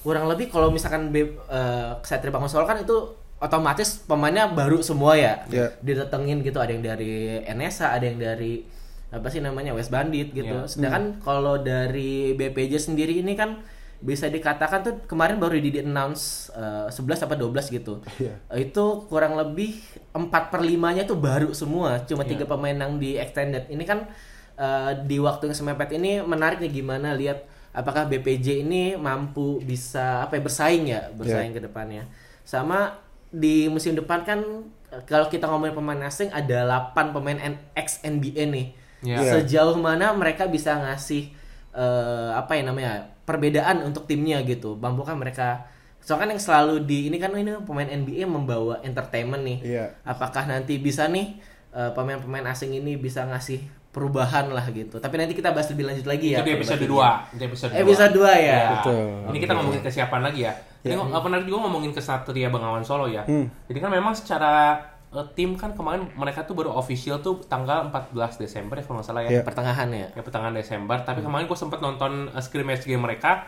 kurang 0.00 0.28
lebih 0.28 0.48
kalau 0.48 0.72
misalkan 0.72 1.12
B, 1.12 1.36
eh, 1.36 1.90
Satria 2.00 2.32
Bangun 2.32 2.48
Solo 2.48 2.64
kan 2.64 2.80
itu 2.80 2.96
otomatis 3.44 4.00
pemainnya 4.08 4.48
baru 4.48 4.80
semua 4.80 5.20
ya. 5.20 5.44
Ya. 5.52 5.68
Didatengin 5.84 6.40
gitu 6.40 6.56
ada 6.64 6.72
yang 6.72 6.80
dari 6.80 7.44
NSA, 7.44 7.92
ada 7.92 8.08
yang 8.08 8.16
dari 8.16 8.64
apa 9.14 9.30
sih 9.30 9.38
namanya 9.38 9.70
West 9.70 9.94
Bandit 9.94 10.34
gitu. 10.34 10.56
Iya. 10.64 10.66
Sedangkan 10.66 11.22
kalau 11.22 11.62
dari 11.62 12.34
BPJ 12.34 12.90
sendiri 12.90 13.22
ini 13.22 13.38
kan 13.38 13.62
bisa 14.04 14.28
dikatakan 14.28 14.84
tuh 14.84 14.94
kemarin 15.08 15.40
baru 15.40 15.56
di 15.56 15.80
announce 15.80 16.52
eh, 16.52 16.90
11 16.92 17.24
apa 17.24 17.34
12 17.38 17.72
gitu. 17.72 18.02
Eh, 18.52 18.68
Itu 18.68 19.06
kurang 19.08 19.38
lebih 19.38 19.80
4 20.12 20.28
per 20.52 20.60
5-nya 20.60 21.06
tuh 21.06 21.16
baru 21.16 21.54
semua. 21.56 22.02
Cuma 22.04 22.26
Iya. 22.26 22.36
tiga 22.36 22.44
pemain 22.44 22.74
yang 22.76 23.00
di 23.00 23.16
extended. 23.16 23.70
Ini 23.70 23.84
kan 23.86 24.04
eh, 24.58 24.92
di 25.08 25.16
waktu 25.22 25.48
yang 25.48 25.56
semepet 25.56 25.94
ini 25.96 26.20
menarik 26.20 26.60
nih 26.60 26.82
gimana 26.82 27.16
lihat 27.16 27.42
apakah 27.74 28.06
BPJ 28.06 28.62
ini 28.62 28.94
mampu 28.94 29.58
bisa 29.64 30.22
apa 30.22 30.38
ya 30.38 30.42
bersaing 30.46 30.84
ya, 30.86 31.00
bersaing 31.10 31.50
ke 31.56 31.60
depannya. 31.64 32.06
Sama 32.46 32.94
di 33.34 33.66
musim 33.66 33.98
depan 33.98 34.22
kan 34.22 34.38
eh, 34.92 35.02
kalau 35.08 35.26
kita 35.26 35.48
ngomongin 35.48 35.74
pemain 35.74 36.02
asing 36.06 36.28
ada 36.30 36.62
8 36.94 37.10
pemain 37.10 37.38
ex 37.74 38.04
NBA 38.04 38.46
nih. 38.52 38.66
Iya. 39.04 39.38
Sejauh 39.38 39.76
mana 39.76 40.10
mereka 40.16 40.48
bisa 40.48 40.74
ngasih 40.80 41.30
eh, 41.76 42.30
apa 42.32 42.56
ya 42.56 42.62
namanya 42.64 42.92
perbedaan 43.28 43.84
untuk 43.84 44.08
timnya 44.08 44.40
gitu. 44.42 44.80
Mampukah 44.80 45.14
mereka 45.14 45.68
soalnya 46.04 46.28
kan 46.28 46.30
yang 46.36 46.42
selalu 46.42 46.74
di 46.84 47.08
ini 47.08 47.16
kan 47.16 47.32
ini 47.32 47.56
pemain 47.64 47.88
NBA 47.88 48.24
membawa 48.24 48.80
entertainment 48.80 49.44
nih. 49.44 49.58
Iya. 49.62 49.84
Apakah 50.02 50.48
nanti 50.48 50.80
bisa 50.80 51.06
nih 51.06 51.36
eh, 51.76 51.90
pemain-pemain 51.92 52.48
asing 52.50 52.72
ini 52.72 52.96
bisa 52.96 53.28
ngasih 53.28 53.84
perubahan 53.94 54.50
lah 54.50 54.66
gitu. 54.74 54.98
Tapi 54.98 55.14
nanti 55.14 55.38
kita 55.38 55.54
bahas 55.54 55.70
lebih 55.70 55.86
lanjut 55.86 56.06
lagi 56.10 56.34
ya. 56.34 56.42
Itu 56.42 56.50
di 56.50 56.54
episode 56.58 56.82
perbandingan. 56.82 57.30
2. 57.30 57.36
Itu 57.38 57.42
episode 57.46 57.72
2. 57.78 57.82
Episode 57.86 58.12
2 58.18 58.48
ya. 58.50 58.62
Betul. 58.74 59.06
Ini 59.30 59.38
kita 59.38 59.52
ngomongin 59.54 59.82
kesiapan 59.86 60.20
lagi 60.26 60.40
ya. 60.50 60.52
Ini 60.84 60.92
nggak 60.98 61.22
pernah 61.22 61.38
juga 61.46 61.58
ngomongin 61.64 61.90
ke 61.94 62.02
Satria 62.02 62.48
Bengawan 62.50 62.82
Solo 62.82 63.06
ya. 63.06 63.22
Hmm. 63.24 63.46
Jadi 63.70 63.78
kan 63.78 63.88
memang 63.94 64.12
secara 64.12 64.76
eh, 65.14 65.26
tim 65.32 65.54
kan 65.54 65.72
kemarin 65.72 66.10
mereka 66.14 66.42
tuh 66.42 66.52
baru 66.52 66.74
official 66.74 67.18
tuh 67.18 67.38
tanggal 67.44 67.88
14 67.88 68.14
Desember 68.36 68.76
ya 68.76 68.82
kalau 68.82 68.98
nggak 68.98 69.06
salah 69.06 69.22
ya. 69.22 69.30
Iya. 69.30 69.42
Pertengahan 69.42 69.88
ya. 69.88 70.06
Ya 70.10 70.22
pertengahan 70.22 70.52
Desember. 70.52 70.98
Tapi 71.00 71.22
kemarin 71.22 71.46
gue 71.46 71.54
sempet 71.54 71.78
nonton 71.78 72.28
uh, 72.28 72.40
scrimmage 72.40 72.82
game 72.82 73.00
mereka 73.00 73.46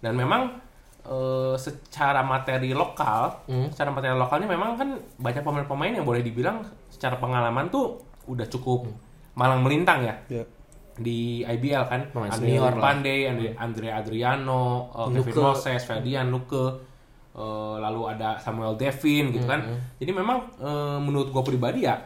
dan 0.00 0.12
memang 0.12 0.58
eh, 1.02 1.54
secara 1.56 2.22
materi 2.22 2.72
lokal, 2.72 3.44
secara 3.70 3.90
materi 3.90 4.14
lokalnya 4.14 4.46
memang 4.46 4.70
kan 4.74 4.88
banyak 5.18 5.42
pemain-pemain 5.42 5.92
yang 5.92 6.06
boleh 6.06 6.20
dibilang 6.20 6.62
secara 6.88 7.16
pengalaman 7.16 7.68
tuh 7.68 7.98
udah 8.24 8.46
cukup 8.46 8.86
malang 9.32 9.64
melintang 9.64 10.04
ya 10.04 10.14
Ya. 10.30 10.44
di 10.92 11.40
IBL 11.40 11.88
kan 11.88 12.00
Pemain 12.12 12.30
Andre. 12.30 12.78
Pandey, 12.78 13.18
Andre, 13.56 13.88
Adriano, 13.90 14.92
uh, 14.92 15.08
Kevin. 15.08 15.34
Moses, 15.40 15.80
Ferdian, 15.82 16.28
Luke, 16.28 16.91
uh, 17.32 17.76
lalu 17.76 18.12
ada 18.12 18.36
Samuel 18.36 18.76
Devin 18.76 19.30
gitu 19.30 19.44
kan. 19.44 19.60
Jadi 19.96 20.10
memang 20.10 20.48
uh, 20.58 20.96
menurut 20.96 21.28
gue 21.28 21.42
pribadi 21.42 21.84
ya, 21.84 21.96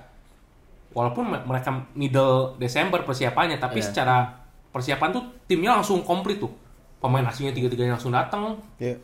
walaupun 0.92 1.24
me- 1.28 1.44
mereka 1.44 1.70
middle 1.92 2.56
Desember 2.56 3.02
persiapannya, 3.02 3.56
tapi 3.56 3.80
Iya. 3.80 3.86
secara 3.90 4.16
persiapan 4.72 5.08
tuh 5.12 5.24
timnya 5.44 5.76
langsung 5.76 6.00
komplit 6.02 6.38
tuh. 6.38 6.52
Pemain 6.96 7.22
asingnya 7.24 7.52
tiga-tiganya 7.52 7.94
langsung 7.94 8.10
datang, 8.10 8.56
Ya. 8.80 8.96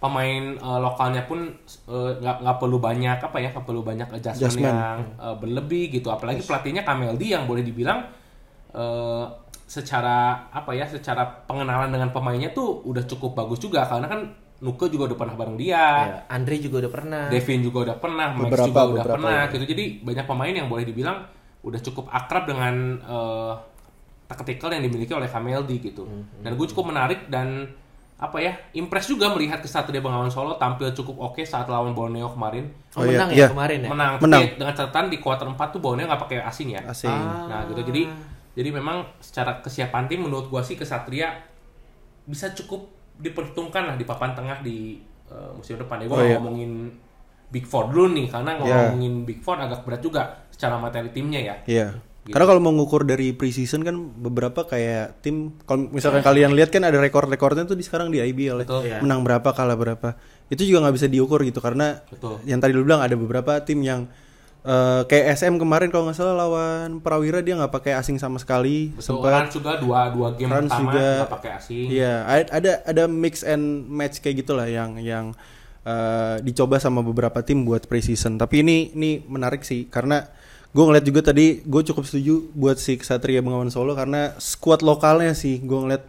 pemain 0.00 0.52
eh, 0.52 0.78
lokalnya 0.80 1.24
pun 1.24 1.48
eh, 1.88 2.12
nggak 2.20 2.36
nggak 2.44 2.56
perlu 2.60 2.76
banyak 2.76 3.18
apa 3.20 3.36
ya 3.40 3.48
nggak 3.52 3.64
perlu 3.64 3.80
banyak 3.80 4.04
adjustment, 4.10 4.52
Adjustment. 4.52 4.68
yang 4.68 4.98
eh, 5.16 5.36
berlebih 5.40 5.84
gitu 5.90 6.08
apalagi 6.08 6.44
pelatihnya 6.44 6.84
Kameldi 6.84 7.32
yang 7.32 7.48
boleh 7.48 7.64
dibilang 7.64 8.04
eh, 8.72 9.24
secara 9.64 10.44
apa 10.52 10.76
ya 10.76 10.84
secara 10.84 11.24
pengenalan 11.48 11.88
dengan 11.88 12.12
pemainnya 12.12 12.52
tuh 12.52 12.84
udah 12.84 13.00
cukup 13.08 13.32
bagus 13.32 13.56
juga 13.58 13.88
karena 13.88 14.04
kan 14.04 14.20
Nuke 14.64 14.88
juga 14.88 15.04
udah 15.06 15.18
pernah 15.18 15.34
bareng 15.34 15.56
dia 15.56 15.76
Ya, 15.76 16.16
Andre 16.26 16.56
juga 16.56 16.80
udah 16.80 16.88
pernah. 16.90 17.22
Devin 17.28 17.60
juga 17.60 17.78
udah 17.84 17.96
pernah, 18.00 18.32
Max 18.32 18.40
Beberapa, 18.42 18.66
juga 18.66 18.80
udah 18.80 18.88
beberapa, 18.96 19.14
pernah 19.14 19.38
ya. 19.38 19.52
gitu. 19.52 19.64
Jadi 19.68 19.84
banyak 20.00 20.24
pemain 20.24 20.54
yang 20.54 20.66
boleh 20.66 20.84
dibilang 20.84 21.18
udah 21.60 21.80
cukup 21.82 22.08
akrab 22.08 22.44
dengan 22.44 22.74
eh, 22.98 23.52
tactical 24.24 24.72
yang 24.72 24.82
dimiliki 24.82 25.12
oleh 25.12 25.26
Kameldi 25.26 25.76
gitu. 25.78 26.02
Hmm, 26.02 26.24
Dan 26.40 26.56
gue 26.56 26.66
cukup 26.66 26.88
menarik 26.88 27.28
dan 27.28 27.68
apa 28.14 28.38
ya, 28.38 28.56
impress 28.72 29.04
juga 29.06 29.28
melihat 29.28 29.58
Kesatria 29.58 29.98
Bengawan 29.98 30.30
Solo 30.30 30.54
tampil 30.54 30.88
cukup 30.92 31.18
oke 31.20 31.42
saat 31.42 31.66
lawan 31.66 31.92
Borneo 31.92 32.30
kemarin. 32.30 32.72
Oh, 32.94 33.02
Oh, 33.02 33.04
menang 33.04 33.28
Iya. 33.28 33.36
ya 33.36 33.52
kemarin 33.52 33.78
ya? 33.80 33.90
Menang, 33.90 34.12
Menang. 34.18 34.40
Tapi 34.40 34.56
dengan 34.56 34.72
catatan 34.72 35.06
di 35.06 35.18
kuarter 35.18 35.44
4 35.44 35.60
tuh 35.68 35.78
Borneo 35.78 36.06
nggak 36.06 36.22
pakai 36.22 36.38
asing 36.40 36.72
ya. 36.72 36.80
Asing. 36.84 37.12
Nah 37.44 37.68
gitu 37.68 37.84
jadi 37.84 38.08
jadi 38.54 38.70
memang 38.70 39.04
secara 39.18 39.58
kesiapan 39.58 40.06
tim 40.06 40.22
menurut 40.22 40.46
gua 40.46 40.62
sih 40.62 40.72
Kesatria 40.72 41.36
bisa 42.24 42.48
cukup 42.54 42.86
diperhitungkan 43.16 43.82
lah 43.84 43.94
di 43.94 44.04
papan 44.04 44.32
tengah 44.32 44.58
di 44.60 44.98
eh, 45.26 45.50
musim 45.52 45.76
depan 45.76 46.00
ya. 46.00 46.06
Gua 46.06 46.16
Oh, 46.16 46.22
iya. 46.22 46.36
ngomongin 46.36 46.72
Big 47.48 47.64
Four 47.64 47.88
dulu 47.88 48.10
nih 48.12 48.26
karena 48.28 48.56
Iya. 48.56 48.60
ngomongin 48.90 49.22
Big 49.22 49.40
Four 49.40 49.56
agak 49.56 49.82
berat 49.82 50.00
juga 50.00 50.22
secara 50.50 50.76
materi 50.76 51.08
timnya 51.10 51.40
ya. 51.40 51.54
Iya. 51.64 51.88
Gitu. 52.24 52.32
Karena 52.32 52.46
kalau 52.48 52.60
mau 52.60 52.72
ngukur 52.72 53.04
dari 53.04 53.36
preseason 53.36 53.84
kan 53.84 53.92
beberapa 53.94 54.64
kayak 54.64 55.20
tim 55.20 55.60
kalau 55.62 55.92
misalkan 55.92 56.24
kalian 56.24 56.56
lihat 56.56 56.72
kan 56.72 56.80
ada 56.80 56.96
rekor-rekornya 56.96 57.68
tuh 57.68 57.76
di 57.76 57.84
sekarang 57.84 58.08
di 58.08 58.16
IBL 58.18 58.64
ya. 58.64 58.66
Betul. 58.66 58.80
Iya. 58.88 58.98
Menang 59.04 59.20
berapa 59.22 59.44
kalah 59.52 59.76
berapa. 59.76 60.16
Itu 60.48 60.64
juga 60.64 60.88
nggak 60.88 60.96
bisa 60.96 61.06
diukur 61.06 61.44
gitu 61.44 61.60
karena 61.60 62.00
Betul. 62.08 62.40
yang 62.44 62.58
tadi 62.58 62.72
lu 62.72 62.80
bilang 62.82 63.04
ada 63.04 63.12
beberapa 63.12 63.60
tim 63.60 63.84
yang 63.84 64.08
eh, 64.64 65.02
kayak 65.04 65.36
SM 65.36 65.54
kemarin 65.60 65.92
kalau 65.92 66.08
nggak 66.08 66.16
salah 66.16 66.34
lawan 66.34 66.98
Prawira 67.04 67.44
dia 67.44 67.54
nggak 67.54 67.72
pakai 67.72 67.92
asing 67.94 68.16
sama 68.16 68.40
sekali. 68.40 68.90
Betul, 68.96 69.20
Sempat 69.20 69.30
Rans 69.30 69.52
juga 69.52 69.72
dua 69.78 70.08
dua 70.10 70.28
game 70.32 70.50
Rans 70.50 70.72
pertama 70.72 70.80
juga. 70.90 71.06
nggak 71.20 71.34
pakai 71.36 71.50
asing. 71.60 71.86
Iya, 71.92 72.14
ada 72.48 72.72
ada 72.82 73.04
mix 73.04 73.44
and 73.44 73.86
match 73.86 74.24
kayak 74.24 74.44
gitulah 74.44 74.66
yang 74.66 74.96
yang 74.98 75.36
eh, 75.84 76.36
dicoba 76.40 76.80
sama 76.80 77.04
beberapa 77.04 77.44
tim 77.44 77.62
buat 77.68 77.84
preseason. 77.84 78.40
Tapi 78.40 78.64
ini 78.64 78.76
ini 78.96 79.10
menarik 79.28 79.62
sih 79.62 79.86
karena 79.92 80.24
gue 80.74 80.82
ngeliat 80.82 81.06
juga 81.06 81.30
tadi 81.30 81.62
gue 81.62 81.82
cukup 81.86 82.02
setuju 82.02 82.50
buat 82.50 82.80
si 82.82 82.98
Ksatria 82.98 83.38
Bengawan 83.44 83.70
Solo 83.70 83.94
karena 83.94 84.34
squad 84.42 84.82
lokalnya 84.82 85.30
sih 85.30 85.62
gue 85.62 85.78
ngeliat 85.78 86.02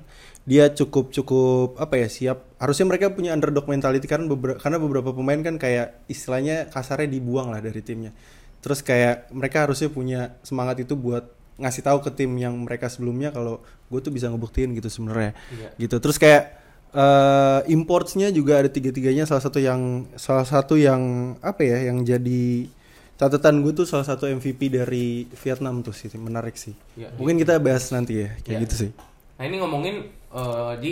dia 0.45 0.69
cukup 0.73 1.09
cukup 1.09 1.77
apa 1.81 2.01
ya 2.01 2.07
siap. 2.09 2.37
Harusnya 2.61 2.85
mereka 2.85 3.09
punya 3.13 3.33
underdog 3.33 3.65
mentality 3.65 4.05
karena 4.05 4.29
beberapa 4.29 4.57
karena 4.61 4.77
beberapa 4.77 5.09
pemain 5.13 5.41
kan 5.41 5.57
kayak 5.57 6.05
istilahnya 6.05 6.69
kasarnya 6.69 7.09
dibuang 7.09 7.49
lah 7.49 7.61
dari 7.61 7.81
timnya. 7.81 8.13
Terus 8.65 8.81
kayak 8.81 9.29
mereka 9.29 9.69
harusnya 9.69 9.87
punya 9.87 10.33
semangat 10.41 10.81
itu 10.81 10.97
buat 10.97 11.29
ngasih 11.55 11.85
tahu 11.85 12.01
ke 12.01 12.09
tim 12.11 12.33
yang 12.35 12.57
mereka 12.57 12.89
sebelumnya 12.89 13.29
kalau 13.29 13.61
gue 13.87 13.99
tuh 14.01 14.09
bisa 14.09 14.27
ngebuktiin 14.27 14.73
gitu 14.73 14.89
sebenarnya 14.89 15.31
Iya. 15.53 15.69
gitu 15.79 16.03
terus 16.03 16.17
kayak 16.17 16.51
eh 16.91 17.59
importsnya 17.69 18.27
juga 18.27 18.59
ada 18.59 18.67
tiga 18.67 18.91
tiganya 18.91 19.23
salah 19.23 19.39
satu 19.39 19.59
yang 19.59 20.03
salah 20.15 20.43
satu 20.43 20.75
yang 20.75 20.99
apa 21.39 21.63
ya 21.63 21.87
yang 21.87 22.03
jadi 22.03 22.67
catatan 23.15 23.63
gue 23.63 23.71
tuh 23.71 23.87
salah 23.87 24.03
satu 24.03 24.27
MVP 24.27 24.67
dari 24.67 25.23
Vietnam 25.31 25.79
tuh 25.79 25.91
sih 25.91 26.11
menarik 26.13 26.55
sih 26.55 26.75
Iya. 26.95 27.15
mungkin 27.15 27.35
kita 27.37 27.55
bahas 27.57 27.87
nanti 27.89 28.19
ya 28.19 28.35
kayak 28.41 28.51
Iya. 28.51 28.63
gitu 28.67 28.75
sih 28.75 28.91
Nah 29.35 29.43
ini 29.43 29.55
ngomongin 29.55 29.95
eh, 30.11 30.73
di 30.79 30.91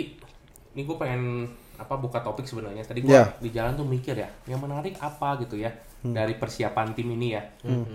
ini 0.72 0.82
gue 0.82 0.96
pengen 0.96 1.48
apa 1.74 1.94
buka 1.94 2.20
topik 2.20 2.44
sebenarnya. 2.44 2.84
Tadi 2.84 3.00
gue 3.00 3.10
Ya. 3.10 3.34
di 3.34 3.50
jalan 3.50 3.74
tuh 3.74 3.82
mikir 3.82 4.14
ya, 4.14 4.30
yang 4.44 4.60
menarik 4.60 4.94
apa 4.96 5.40
gitu 5.40 5.56
ya 5.56 5.74
Hmm. 6.04 6.12
dari 6.12 6.36
persiapan 6.36 6.92
tim 6.92 7.08
ini 7.16 7.32
ya. 7.32 7.42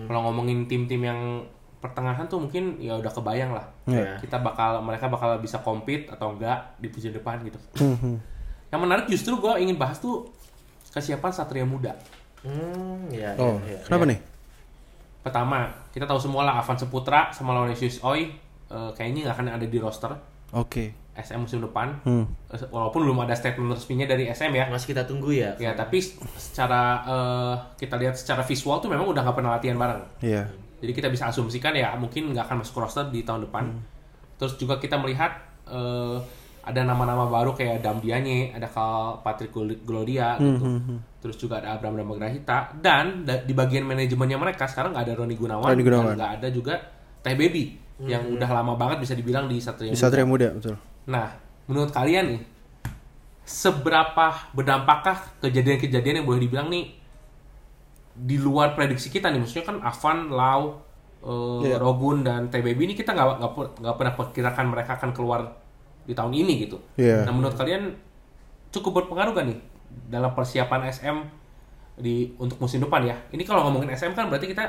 Kalau 0.10 0.26
ngomongin 0.26 0.66
tim-tim 0.66 0.98
yang 1.06 1.46
pertengahan 1.80 2.26
tuh 2.26 2.42
mungkin 2.42 2.82
ya 2.82 2.98
udah 2.98 3.14
kebayang 3.14 3.54
lah. 3.54 3.70
Iya. 3.86 4.18
Kita 4.18 4.42
bakal 4.42 4.82
mereka 4.82 5.08
bakal 5.08 5.38
bisa 5.38 5.62
compete 5.62 6.10
atau 6.10 6.34
enggak 6.34 6.74
di 6.82 6.90
musim 6.90 7.14
depan 7.14 7.38
gitu. 7.46 7.62
Hmm, 7.78 8.18
Yang 8.74 8.82
menarik 8.82 9.06
justru 9.06 9.38
gue 9.38 9.54
ingin 9.62 9.78
bahas 9.78 10.02
tuh 10.02 10.26
kesiapan 10.90 11.32
Satria 11.32 11.66
Muda. 11.70 11.94
Hmm, 12.42 13.12
ya, 13.12 13.36
oh 13.36 13.60
ya, 13.68 13.76
ya. 13.76 13.80
kenapa 13.84 14.08
nih 14.08 14.20
Pertama, 15.20 15.68
kita 15.92 16.08
tahu 16.08 16.16
semua 16.24 16.48
lah 16.48 16.64
Avan 16.64 16.80
Seputra 16.80 17.36
sama 17.36 17.52
Laurentius 17.52 18.00
Oi 18.00 18.32
eh, 18.72 18.90
kayaknya 18.96 19.28
nggak 19.28 19.36
akan 19.36 19.48
ada 19.60 19.68
di 19.68 19.76
roster 19.76 20.16
oke 20.56 21.09
SM 21.20 21.40
musim 21.40 21.60
depan. 21.60 22.00
Hmm. 22.02 22.26
Walaupun 22.50 23.04
belum 23.04 23.20
ada 23.22 23.34
statement 23.34 23.72
resminya 23.72 24.06
dari 24.06 24.26
SM 24.26 24.50
ya. 24.50 24.66
Masih 24.66 24.88
kita 24.90 25.04
tunggu 25.04 25.30
ya. 25.30 25.54
Ya, 25.56 25.72
tapi 25.74 26.00
secara 26.36 26.82
eh, 27.04 27.54
kita 27.78 27.96
lihat 27.96 28.16
secara 28.16 28.42
visual 28.42 28.80
tuh 28.80 28.88
memang 28.88 29.06
udah 29.06 29.22
nggak 29.22 29.36
pernah 29.36 29.52
latihan 29.54 29.76
bareng. 29.76 30.02
Iya 30.20 30.44
Jadi 30.80 30.92
kita 30.92 31.08
bisa 31.08 31.28
asumsikan 31.28 31.76
ya 31.76 31.92
mungkin 31.94 32.32
nggak 32.32 32.46
akan 32.46 32.64
masuk 32.64 32.80
roster 32.80 33.06
di 33.08 33.22
tahun 33.22 33.46
depan. 33.46 33.68
Terus 34.36 34.56
juga 34.56 34.80
kita 34.80 34.96
melihat 34.96 35.36
eh, 35.66 36.18
ada 36.60 36.82
nama-nama 36.84 37.26
baru 37.26 37.52
kayak 37.52 37.82
Dam 37.82 37.98
Dianye, 37.98 38.52
ada 38.52 38.66
Kal 38.66 39.20
Patrick 39.20 39.52
Gloria 39.82 40.38
gitu. 40.38 40.66
Terus 41.20 41.36
juga 41.36 41.60
ada 41.60 41.76
Abraham 41.76 41.98
Damagrahita 41.98 42.80
dan 42.80 43.24
da- 43.24 43.42
di 43.42 43.52
bagian 43.52 43.84
manajemennya 43.84 44.38
mereka 44.38 44.64
sekarang 44.64 44.94
nggak 44.94 45.04
ada 45.04 45.14
Roni 45.18 45.36
Gunawan, 45.36 45.68
Roni 45.68 45.84
Gunawan. 45.84 46.06
dan 46.06 46.16
nggak 46.16 46.32
ada 46.40 46.48
juga 46.48 46.76
Teh 47.20 47.36
Baby 47.36 47.76
yang 48.00 48.24
udah 48.32 48.48
lama 48.48 48.80
banget 48.80 49.04
bisa 49.04 49.12
dibilang 49.12 49.44
di 49.46 49.60
Satria 49.60 49.92
di 49.92 49.92
Muda. 49.92 50.00
Satria 50.00 50.24
Muda 50.24 50.48
betul 50.56 50.76
Nah, 51.10 51.34
menurut 51.66 51.90
kalian 51.90 52.38
nih, 52.38 52.42
seberapa 53.42 54.54
berdampakkah 54.54 55.42
kejadian-kejadian 55.42 56.22
yang 56.22 56.28
boleh 56.30 56.46
dibilang 56.46 56.70
nih 56.70 56.94
di 58.14 58.38
luar 58.38 58.78
prediksi 58.78 59.10
kita 59.10 59.34
nih? 59.34 59.42
Maksudnya 59.42 59.66
kan 59.66 59.78
Avan, 59.82 60.30
Lau, 60.30 60.86
eh, 61.26 61.74
Iya. 61.74 61.82
Rogun 61.82 62.22
dan 62.22 62.54
TBB 62.54 62.86
ini 62.86 62.94
kita 62.94 63.18
nggak 63.18 63.42
nggak 63.82 63.96
pernah 63.98 64.14
perkirakan 64.14 64.66
mereka 64.70 65.02
akan 65.02 65.10
keluar 65.12 65.50
di 66.06 66.14
tahun 66.14 66.34
ini 66.34 66.54
gitu. 66.70 66.78
Iya. 67.02 67.26
Nah, 67.26 67.34
menurut 67.34 67.58
kalian 67.58 67.90
cukup 68.70 69.02
berpengaruh 69.02 69.34
gak 69.34 69.48
nih 69.50 69.60
dalam 70.14 70.30
persiapan 70.38 70.94
SM 70.94 71.18
di 71.98 72.38
untuk 72.38 72.62
musim 72.62 72.86
depan 72.86 73.02
ya? 73.02 73.18
Ini 73.34 73.42
kalau 73.46 73.66
ngomongin 73.66 73.90
SM 73.98 74.14
kan 74.14 74.30
berarti 74.30 74.46
kita 74.46 74.66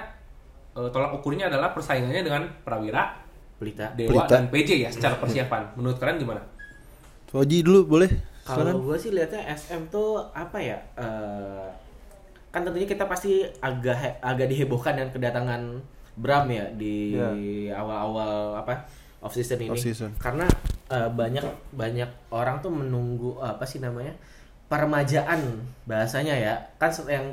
eh, 0.76 0.88
tolak 0.88 1.12
ukurnya 1.20 1.52
adalah 1.52 1.76
persaingannya 1.76 2.24
dengan 2.24 2.48
Prawira, 2.64 3.12
Pelita. 3.60 3.92
Dewa 3.92 4.24
Pelita. 4.24 4.32
dan 4.32 4.44
PJ 4.48 4.70
ya 4.80 4.88
secara 4.88 5.20
persiapan. 5.20 5.76
Menurut 5.76 6.00
kalian 6.00 6.16
gimana? 6.16 6.40
Oji 7.30 7.62
dulu 7.62 7.86
boleh 7.86 8.10
Kalau 8.42 8.82
gue 8.82 8.96
sih 8.98 9.14
lihatnya 9.14 9.46
SM 9.54 9.92
tuh 9.92 10.18
apa 10.34 10.58
ya? 10.58 10.80
eh, 10.98 11.68
kan 12.50 12.66
tentunya 12.66 12.88
kita 12.88 13.06
pasti 13.06 13.46
agak 13.62 14.18
agak 14.18 14.50
dihebohkan 14.50 14.98
dengan 14.98 15.10
kedatangan 15.14 15.62
Bram 16.18 16.50
ya 16.50 16.66
di 16.74 17.14
awal-awal 17.70 18.58
apa 18.58 18.82
off 19.22 19.36
season 19.36 19.62
ini. 19.62 19.70
Off-season. 19.70 20.10
Karena 20.18 20.48
eh, 20.90 21.06
banyak 21.06 21.44
banyak 21.76 22.10
orang 22.34 22.58
tuh 22.58 22.72
menunggu 22.72 23.38
apa 23.38 23.62
sih 23.62 23.78
namanya 23.78 24.16
peremajaan 24.66 25.62
bahasanya 25.86 26.34
ya. 26.34 26.54
Kan 26.80 26.90
yang 27.06 27.30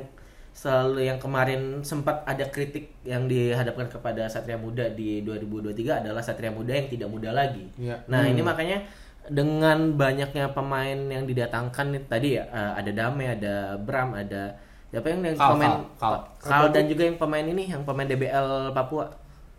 selalu 0.58 1.06
yang 1.06 1.22
kemarin 1.22 1.86
sempat 1.86 2.26
ada 2.26 2.42
kritik 2.50 2.90
yang 3.06 3.30
dihadapkan 3.30 3.86
kepada 3.86 4.26
Satria 4.26 4.58
Muda 4.58 4.90
di 4.90 5.22
2023 5.22 6.02
adalah 6.02 6.18
Satria 6.18 6.50
Muda 6.50 6.74
yang 6.74 6.90
tidak 6.90 7.06
muda 7.06 7.30
lagi. 7.30 7.70
Iya. 7.78 8.02
Nah 8.10 8.26
ini 8.26 8.42
makanya 8.42 8.82
dengan 9.30 9.94
banyaknya 9.94 10.50
pemain 10.50 10.98
yang 10.98 11.30
didatangkan 11.30 11.94
nih, 11.94 12.02
tadi 12.10 12.28
ya 12.42 12.50
ada 12.74 12.90
Dame, 12.90 13.38
ada 13.38 13.78
Bram, 13.78 14.18
ada 14.18 14.58
siapa 14.90 15.06
yang, 15.14 15.20
yang 15.22 15.38
Kal, 15.38 15.50
pemain 15.54 15.72
Kal, 15.94 16.14
Kal. 16.42 16.50
Kal 16.50 16.64
dan 16.74 16.84
juga 16.90 17.02
yang 17.06 17.16
pemain 17.22 17.46
ini 17.46 17.64
yang 17.70 17.82
pemain 17.86 18.08
DBL 18.08 18.74
Papua 18.74 19.04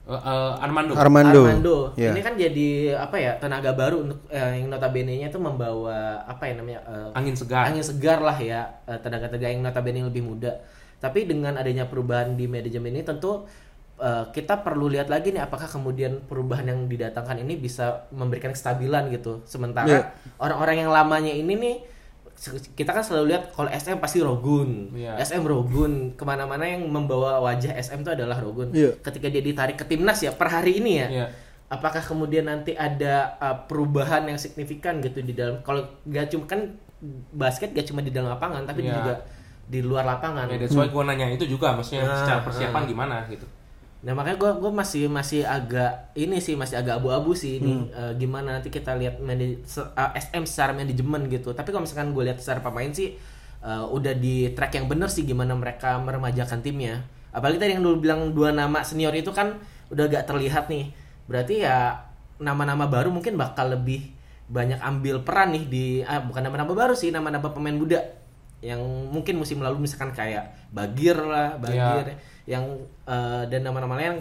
eh, 0.10 0.54
Armando. 0.60 1.00
Armando, 1.00 1.42
Armando. 1.48 1.78
Iya. 1.96 2.12
Ini 2.12 2.22
kan 2.26 2.34
jadi 2.36 2.70
apa 3.00 3.16
ya 3.16 3.40
tenaga 3.40 3.72
baru 3.72 4.04
untuk 4.04 4.20
eh, 4.34 4.60
yang 4.60 4.68
notabene-nya 4.68 5.32
itu 5.32 5.40
membawa 5.40 6.28
apa 6.28 6.44
ya 6.44 6.54
namanya 6.60 6.82
eh, 6.90 7.10
angin 7.16 7.40
segar. 7.40 7.72
angin 7.72 7.86
segar 7.86 8.20
lah 8.20 8.36
ya 8.36 8.68
tenaga-tenaga 8.84 9.48
yang 9.48 9.64
notabene 9.64 10.04
lebih 10.04 10.28
muda. 10.28 10.60
Tapi 11.00 11.24
dengan 11.24 11.56
adanya 11.56 11.88
perubahan 11.88 12.36
di 12.36 12.46
manajemen 12.46 12.92
ini 12.92 13.04
tentu 13.04 13.48
eh, 13.98 14.26
kita 14.30 14.60
perlu 14.60 14.88
lihat 14.88 15.08
lagi 15.08 15.32
nih 15.32 15.44
apakah 15.44 15.68
kemudian 15.68 16.24
perubahan 16.24 16.68
yang 16.68 16.80
didatangkan 16.86 17.40
ini 17.40 17.56
bisa 17.56 18.08
memberikan 18.12 18.52
kestabilan 18.52 19.08
gitu. 19.10 19.44
Sementara 19.44 19.88
Iya. 19.88 20.02
orang-orang 20.38 20.84
yang 20.84 20.92
lamanya 20.92 21.32
ini 21.32 21.56
nih 21.56 21.76
kita 22.72 22.96
kan 22.96 23.04
selalu 23.04 23.36
lihat 23.36 23.52
kalau 23.52 23.68
SM 23.68 24.00
pasti 24.00 24.24
Rogun, 24.24 24.96
Iya. 24.96 25.20
SM 25.20 25.44
Rogun 25.44 26.16
ke 26.16 26.24
mana-mana 26.24 26.64
yang 26.64 26.88
membawa 26.88 27.44
wajah 27.44 27.76
SM 27.76 28.00
itu 28.00 28.16
adalah 28.16 28.40
Rogun. 28.40 28.72
Iya. 28.72 28.96
Ketika 28.98 29.28
dia 29.28 29.44
ditarik 29.44 29.76
ke 29.76 29.84
timnas 29.84 30.24
ya 30.24 30.32
per 30.32 30.48
hari 30.48 30.80
ini 30.80 30.92
ya, 30.96 31.08
Iya. 31.10 31.26
apakah 31.68 32.00
kemudian 32.00 32.48
nanti 32.48 32.72
ada 32.74 33.36
uh, 33.38 33.68
perubahan 33.68 34.24
yang 34.26 34.40
signifikan 34.40 35.04
gitu 35.04 35.20
di 35.20 35.36
dalam 35.36 35.60
kalau 35.62 35.84
gak 36.02 36.32
cuma 36.32 36.48
kan 36.48 36.80
basket 37.30 37.72
gak 37.72 37.86
cuma 37.86 38.00
di 38.00 38.10
dalam 38.10 38.32
lapangan 38.32 38.64
tapi 38.64 38.82
Iya. 38.82 38.96
juga 38.96 39.14
di 39.70 39.86
luar 39.86 40.02
lapangan. 40.04 40.50
Ya, 40.50 40.58
that's 40.58 40.74
why 40.74 40.90
gue 40.90 41.04
nanya 41.06 41.30
itu 41.30 41.46
juga, 41.46 41.78
maksudnya 41.78 42.10
Ah, 42.10 42.18
secara 42.18 42.42
persiapan 42.42 42.82
ah. 42.84 42.88
gimana 42.90 43.16
gitu. 43.30 43.46
Nah 44.00 44.16
makanya 44.16 44.40
gue 44.40 44.52
gue 44.64 44.72
masih 44.72 45.04
masih 45.12 45.44
agak 45.44 46.16
ini 46.16 46.40
sih 46.40 46.56
masih 46.56 46.80
agak 46.80 47.04
abu-abu 47.04 47.36
sih 47.36 47.60
ini 47.60 47.92
Uh, 47.92 48.16
gimana 48.16 48.56
nanti 48.58 48.72
kita 48.72 48.96
lihat 48.96 49.20
manaj- 49.20 49.60
uh, 49.76 50.12
SM 50.16 50.48
secara 50.48 50.72
manajemen 50.72 51.28
gitu. 51.28 51.52
Tapi 51.52 51.70
kalau 51.70 51.84
misalkan 51.84 52.16
gue 52.16 52.24
lihat 52.24 52.40
secara 52.40 52.64
pemain 52.64 52.90
sih 52.90 53.14
eh, 53.60 53.84
udah 53.92 54.16
di 54.16 54.56
track 54.56 54.80
yang 54.80 54.88
bener 54.88 55.12
sih 55.12 55.28
gimana 55.28 55.52
mereka 55.52 56.00
meremajakan 56.00 56.64
timnya. 56.64 57.04
Apalagi 57.36 57.60
tadi 57.60 57.76
yang 57.76 57.84
dulu 57.84 58.00
bilang 58.00 58.32
dua 58.32 58.56
nama 58.56 58.80
senior 58.82 59.12
itu 59.12 59.36
kan 59.36 59.60
udah 59.92 60.08
gak 60.08 60.32
terlihat 60.32 60.72
nih. 60.72 60.96
Berarti 61.28 61.68
ya 61.68 62.00
nama-nama 62.40 62.88
baru 62.88 63.12
mungkin 63.12 63.36
bakal 63.36 63.76
lebih 63.76 64.16
banyak 64.48 64.80
ambil 64.80 65.28
peran 65.28 65.52
nih 65.54 65.64
di 65.68 65.86
ah, 66.08 66.24
bukan 66.24 66.40
nama-nama 66.42 66.72
baru 66.72 66.96
sih, 66.96 67.12
nama-nama 67.12 67.52
pemain 67.52 67.76
muda 67.76 68.00
yang 68.60 68.80
mungkin 69.10 69.40
musim 69.40 69.64
lalu 69.64 69.88
misalkan 69.88 70.12
kayak 70.12 70.52
Bagir 70.70 71.16
lah, 71.16 71.56
Bagir 71.56 72.20
yang 72.44 72.64
eh, 73.08 73.44
dan 73.48 73.62
nama-nama 73.64 73.96
lain 73.96 74.06
yang 74.06 74.20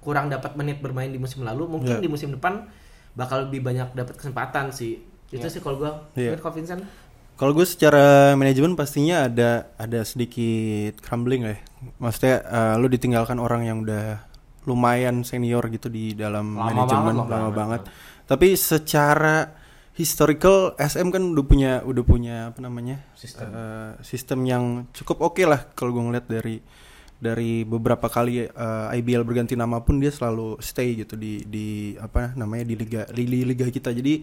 kurang 0.00 0.28
dapat 0.28 0.52
menit 0.56 0.80
bermain 0.80 1.08
di 1.08 1.16
musim 1.16 1.44
lalu, 1.44 1.64
mungkin 1.64 1.96
Ya. 1.96 2.02
di 2.02 2.08
musim 2.08 2.32
depan 2.32 2.68
bakal 3.16 3.48
lebih 3.48 3.64
banyak 3.64 3.92
dapat 3.92 4.14
kesempatan 4.16 4.68
sih. 4.72 5.00
Itu 5.32 5.48
sih 5.48 5.60
kalau 5.60 5.80
gua. 5.80 5.92
Iya. 6.14 6.36
Mungkin 6.36 6.42
kalau 6.44 6.54
Vincent? 6.54 6.82
Kalau 7.34 7.50
gue 7.50 7.66
secara 7.66 8.30
manajemen 8.38 8.78
pastinya 8.78 9.26
ada 9.26 9.74
ada 9.74 10.06
sedikit 10.06 11.02
crumbling 11.02 11.42
lah. 11.42 11.56
ya. 11.56 11.60
Maksudnya 11.98 12.36
eh, 12.46 12.74
lu 12.78 12.86
ditinggalkan 12.86 13.42
orang 13.42 13.66
yang 13.66 13.82
udah 13.82 14.22
lumayan 14.64 15.26
senior 15.26 15.66
gitu 15.68 15.90
di 15.92 16.14
dalam 16.14 16.56
Lama 16.56 16.72
manajemen 16.72 17.14
banget 17.20 17.26
lama 17.28 17.36
lama 17.36 17.50
banget. 17.52 17.80
Tapi 18.24 18.48
secara 18.56 19.36
historical 19.94 20.74
SM 20.74 21.08
kan 21.14 21.22
udah 21.22 21.44
punya 21.46 21.72
udah 21.86 22.04
punya 22.04 22.36
apa 22.50 22.58
namanya 22.58 22.98
Sistem. 23.14 23.46
eh, 23.46 23.90
sistem 24.02 24.40
yang 24.42 24.64
cukup 24.90 25.22
oke 25.22 25.42
lah 25.46 25.70
kalau 25.78 25.94
gue 25.94 26.02
ngeliat 26.02 26.26
dari 26.26 26.58
dari 27.14 27.62
beberapa 27.62 28.10
kali 28.10 28.50
eh, 28.50 28.96
IBL 29.00 29.22
berganti 29.22 29.54
nama 29.54 29.78
pun 29.86 30.02
dia 30.02 30.10
selalu 30.10 30.58
stay 30.58 30.98
gitu 30.98 31.14
di 31.14 31.46
di 31.46 31.94
apa 31.94 32.34
namanya 32.34 32.66
di 32.66 32.74
liga 32.74 33.06
di 33.06 33.22
liga 33.46 33.70
kita 33.70 33.94
jadi 33.94 34.14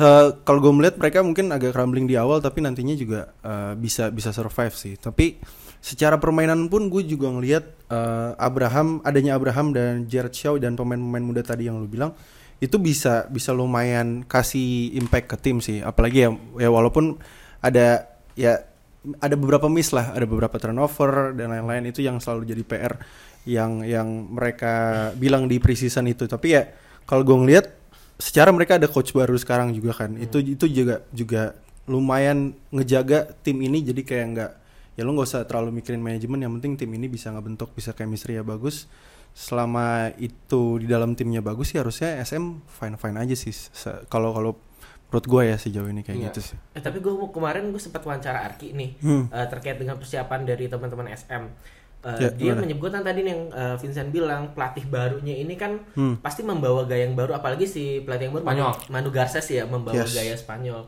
eh, 0.00 0.28
kalau 0.48 0.58
gue 0.64 0.72
melihat 0.72 0.96
mereka 0.96 1.20
mungkin 1.20 1.52
agak 1.52 1.76
crumbling 1.76 2.08
di 2.08 2.16
awal 2.16 2.40
tapi 2.40 2.64
nantinya 2.64 2.96
juga 2.96 3.36
eh, 3.44 3.76
bisa 3.76 4.08
bisa 4.08 4.32
survive 4.32 4.72
sih 4.72 4.96
tapi 4.96 5.36
secara 5.84 6.16
permainan 6.16 6.72
pun 6.72 6.88
gue 6.88 7.04
juga 7.04 7.28
ngelihat 7.28 7.64
eh, 7.92 8.32
Abraham 8.40 9.04
adanya 9.04 9.36
Abraham 9.36 9.76
dan 9.76 10.08
Jared 10.08 10.32
Shaw 10.32 10.56
dan 10.56 10.72
pemain-pemain 10.72 11.24
muda 11.24 11.44
tadi 11.44 11.68
yang 11.68 11.76
lu 11.76 11.84
bilang 11.84 12.16
itu 12.60 12.76
bisa 12.76 13.24
bisa 13.32 13.56
lumayan 13.56 14.20
kasih 14.28 14.92
impact 14.92 15.32
ke 15.32 15.36
tim 15.40 15.64
sih. 15.64 15.80
Apalagi 15.80 16.28
ya 16.28 16.30
ya 16.60 16.68
walaupun 16.68 17.16
ada 17.64 18.04
ya 18.36 18.60
ada 19.18 19.34
beberapa 19.34 19.64
miss 19.72 19.96
lah. 19.96 20.12
Ada 20.12 20.28
beberapa 20.28 20.60
turnover 20.60 21.32
dan 21.32 21.56
lain-lain. 21.56 21.88
Itu 21.88 22.04
yang 22.04 22.20
selalu 22.20 22.52
jadi 22.52 22.62
PR 22.62 22.92
yang 23.48 23.80
yang 23.88 24.28
mereka 24.28 25.08
bilang 25.16 25.48
di 25.48 25.56
preseason 25.56 26.04
itu. 26.12 26.28
Tapi 26.28 26.48
ya 26.52 26.68
kalau 27.08 27.24
gue 27.24 27.32
ngelihat 27.32 27.66
secara 28.20 28.52
mereka 28.52 28.76
ada 28.76 28.92
coach 28.92 29.16
baru 29.16 29.40
sekarang 29.40 29.72
juga 29.72 30.04
kan. 30.04 30.20
Itu 30.20 30.44
itu 30.44 30.68
juga 30.68 31.00
juga 31.16 31.56
lumayan 31.88 32.52
ngejaga 32.68 33.40
tim 33.40 33.56
ini. 33.64 33.80
Jadi 33.80 34.04
kayak 34.04 34.26
nggak 34.36 34.52
ya 35.00 35.02
lo 35.08 35.16
nggak 35.16 35.32
usah 35.32 35.48
terlalu 35.48 35.80
mikirin 35.80 36.04
manajemen. 36.04 36.44
Yang 36.44 36.52
penting 36.60 36.72
tim 36.76 36.92
ini 36.92 37.08
bisa 37.08 37.32
ngebentuk 37.32 37.72
bisa 37.72 37.96
chemistry 37.96 38.36
ya 38.36 38.44
bagus 38.44 38.84
selama 39.32 39.86
itu 40.16 40.62
di 40.76 40.86
dalam 40.86 41.12
timnya 41.12 41.40
bagus 41.40 41.70
sih 41.70 41.78
harusnya 41.78 42.18
SM 42.18 42.44
fine 42.66 42.94
fine 42.94 43.16
aja 43.16 43.32
sih 43.32 43.54
kalau 44.06 44.30
kalau 44.30 44.52
menurut 45.06 45.26
gue 45.26 45.42
ya 45.44 45.56
sejauh 45.56 45.86
ini 45.86 46.00
kayak 46.00 46.16
Iya. 46.16 46.26
gitu 46.28 46.40
sih 46.44 46.56
Eh, 46.70 46.78
tapi 46.78 46.98
gue 46.98 47.10
kemarin 47.28 47.66
gue 47.68 47.78
sempat 47.78 48.00
wawancara 48.00 48.44
Arki 48.44 48.70
nih 48.70 48.94
Hmm. 48.98 49.26
eh, 49.26 49.46
terkait 49.48 49.74
dengan 49.74 49.96
persiapan 49.96 50.44
dari 50.44 50.66
teman-teman 50.66 51.08
SM. 51.08 51.50
Eh, 52.00 52.16
Ya, 52.16 52.28
dia 52.30 52.32
gimana? 52.48 52.62
menyebutkan 52.62 53.02
tadi 53.02 53.20
nih 53.20 53.30
yang 53.30 53.42
eh, 53.50 53.74
Vincent 53.76 54.08
bilang 54.08 54.50
pelatih 54.50 54.86
barunya 54.86 55.34
ini 55.36 55.52
kan 55.54 55.82
Hmm. 55.92 56.14
pasti 56.16 56.40
membawa 56.40 56.84
gaya 56.84 57.04
yang 57.04 57.12
baru 57.12 57.34
apalagi 57.34 57.66
si 57.66 57.82
pelatih 58.00 58.28
yang 58.28 58.34
baru 58.34 58.44
Spanyol. 58.46 58.72
Manu, 58.88 59.08
Garces 59.10 59.46
ya 59.46 59.62
membawa 59.64 59.98
Yes. 59.98 60.12
gaya 60.12 60.34
Spanyol. 60.34 60.82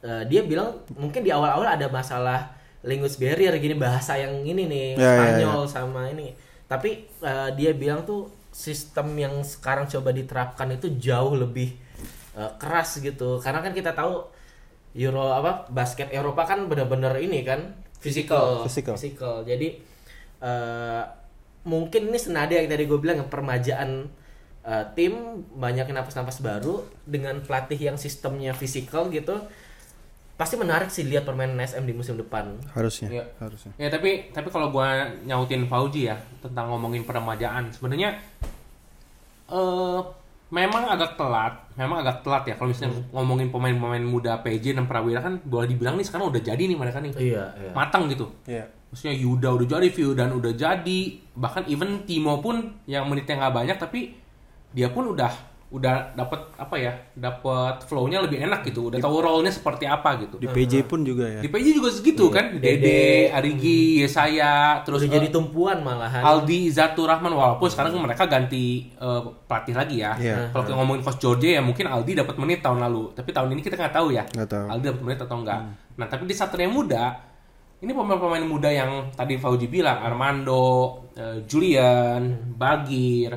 Eh, 0.00 0.22
dia 0.26 0.40
bilang 0.42 0.68
mungkin 0.92 1.20
di 1.20 1.28
awal-awal 1.28 1.66
ada 1.68 1.86
masalah 1.88 2.54
language 2.80 3.16
barrier 3.16 3.50
gini 3.56 3.74
bahasa 3.76 4.14
yang 4.14 4.32
ini 4.42 4.62
nih 4.64 4.86
Ya, 4.92 5.02
ya, 5.02 5.10
Spanyol 5.12 5.60
sama 5.66 6.06
ini. 6.08 6.30
Tapi 6.66 6.90
eh, 7.22 7.50
dia 7.54 7.70
bilang 7.72 8.02
tuh 8.02 8.26
sistem 8.50 9.12
yang 9.14 9.34
sekarang 9.44 9.86
coba 9.86 10.10
diterapkan 10.10 10.72
itu 10.74 10.90
jauh 10.98 11.34
lebih 11.38 11.74
eh, 12.34 12.50
keras 12.58 12.98
gitu. 13.00 13.38
Karena 13.38 13.62
kan 13.62 13.72
kita 13.72 13.94
tahu 13.94 14.26
Euro 14.96 15.28
apa 15.28 15.68
basket 15.68 16.08
Eropa 16.08 16.48
kan 16.48 16.66
benar-benar 16.66 17.20
ini 17.20 17.44
kan 17.44 17.76
physical, 18.00 18.64
Physical. 18.64 18.96
physical. 18.96 19.34
Jadi 19.44 19.78
eh, 20.40 21.02
mungkin 21.66 22.08
ini 22.10 22.18
senada 22.18 22.54
yang 22.54 22.70
tadi 22.70 22.86
gue 22.86 22.98
bilang 22.98 23.22
yang 23.22 23.30
permajaan 23.30 24.08
eh, 24.64 24.84
tim 24.96 25.12
banyak 25.54 25.86
napas-napas 25.92 26.40
baru 26.40 26.80
dengan 27.04 27.42
pelatih 27.44 27.78
yang 27.92 27.96
sistemnya 28.00 28.56
physical 28.56 29.12
gitu 29.12 29.36
pasti 30.36 30.54
menarik 30.60 30.92
sih 30.92 31.08
lihat 31.08 31.24
permainan 31.24 31.56
SM 31.56 31.88
di 31.88 31.96
musim 31.96 32.20
depan. 32.20 32.60
harusnya 32.76 33.08
Iya. 33.08 33.24
harusnya 33.40 33.72
Ya 33.80 33.88
tapi 33.88 34.28
tapi 34.36 34.52
kalau 34.52 34.68
gua 34.68 35.08
nyautin 35.24 35.64
Fauji 35.64 36.12
ya 36.12 36.16
tentang 36.44 36.68
ngomongin 36.68 37.08
peremajaan 37.08 37.72
sebenarnya 37.72 38.20
eh 39.48 40.00
memang 40.46 40.86
agak 40.86 41.18
telat, 41.18 41.58
memang 41.74 42.06
agak 42.06 42.22
telat 42.22 42.46
ya 42.46 42.54
kalau 42.54 42.70
misalnya 42.70 43.02
ngomongin 43.10 43.50
pemain-pemain 43.50 44.04
muda 44.06 44.38
PJ 44.46 44.78
dan 44.78 44.86
Prawira 44.86 45.18
kan 45.18 45.42
boleh 45.42 45.66
dibilang 45.66 45.98
nih 45.98 46.06
sekarang 46.06 46.30
udah 46.30 46.38
jadi 46.38 46.62
nih 46.70 46.78
mereka 46.78 47.02
nih. 47.02 47.10
Iya, 47.18 47.44
iya. 47.58 47.72
Matang 47.74 48.06
gitu. 48.06 48.30
Iya. 48.46 48.70
Maksudnya 48.86 49.14
Yuda 49.18 49.48
udah 49.58 49.66
jadi, 49.66 49.90
dan 50.14 50.30
udah 50.30 50.52
jadi, 50.54 51.00
bahkan 51.34 51.66
even 51.66 52.06
Timo 52.06 52.38
pun 52.38 52.78
yang 52.86 53.10
menitnya 53.10 53.42
nggak 53.42 53.54
banyak 53.58 53.76
tapi 53.82 54.14
dia 54.70 54.86
pun 54.94 55.10
udah 55.10 55.32
udah 55.66 56.14
dapat 56.14 56.40
apa 56.54 56.76
ya, 56.78 56.94
dapat 57.18 57.82
flow-nya 57.82 58.22
lebih 58.22 58.38
enak 58.38 58.62
gitu, 58.70 58.86
udah 58.86 59.02
tahu 59.02 59.18
role-nya 59.18 59.50
seperti 59.50 59.82
apa 59.82 60.14
gitu. 60.22 60.38
di 60.38 60.46
PJ 60.46 60.86
pun 60.86 61.02
juga 61.02 61.26
ya 61.26 61.40
Di 61.42 61.50
PJ 61.50 61.66
juga 61.74 61.90
segitu 61.90 62.30
kan, 62.30 62.54
Dede, 62.54 62.78
Dede, 62.78 63.34
Arigi, 63.34 63.98
Yesaya, 63.98 64.86
terus 64.86 65.02
eh, 65.02 65.10
jadi 65.10 65.26
tumpuan 65.26 65.82
malahan. 65.82 66.22
Aldi 66.22 66.70
Zatur 66.70 67.10
Rahman 67.10 67.34
walaupun 67.34 67.66
sekarang 67.66 67.98
mereka 67.98 68.30
ganti 68.30 68.94
eh, 68.94 69.20
pelatih 69.50 69.74
lagi 69.74 69.96
ya. 70.06 70.14
Iya. 70.14 70.36
Kalau 70.54 70.62
kita 70.62 70.76
ngomongin 70.78 71.02
coach 71.02 71.18
George 71.18 71.50
ya 71.50 71.62
mungkin 71.62 71.90
Aldi 71.90 72.12
dapat 72.14 72.38
menit 72.38 72.62
tahun 72.62 72.78
lalu, 72.86 73.10
tapi 73.18 73.34
tahun 73.34 73.50
ini 73.58 73.60
kita 73.66 73.74
nggak 73.74 73.94
tahu 73.94 74.14
ya. 74.14 74.22
Nggak 74.38 74.48
tahu. 74.48 74.66
Aldi 74.70 74.84
dapat 74.86 75.02
menit 75.02 75.18
atau 75.18 75.36
enggak. 75.42 75.60
Nah, 75.98 76.06
tapi 76.06 76.30
di 76.30 76.34
Satria 76.36 76.70
Muda 76.70 77.34
ini 77.76 77.92
pemain-pemain 77.92 78.46
muda 78.48 78.72
yang 78.72 79.12
tadi 79.12 79.36
Fauji 79.36 79.68
bilang 79.68 80.00
Armando, 80.00 81.04
eh, 81.12 81.44
Julian, 81.44 82.56
Bagir, 82.56 83.36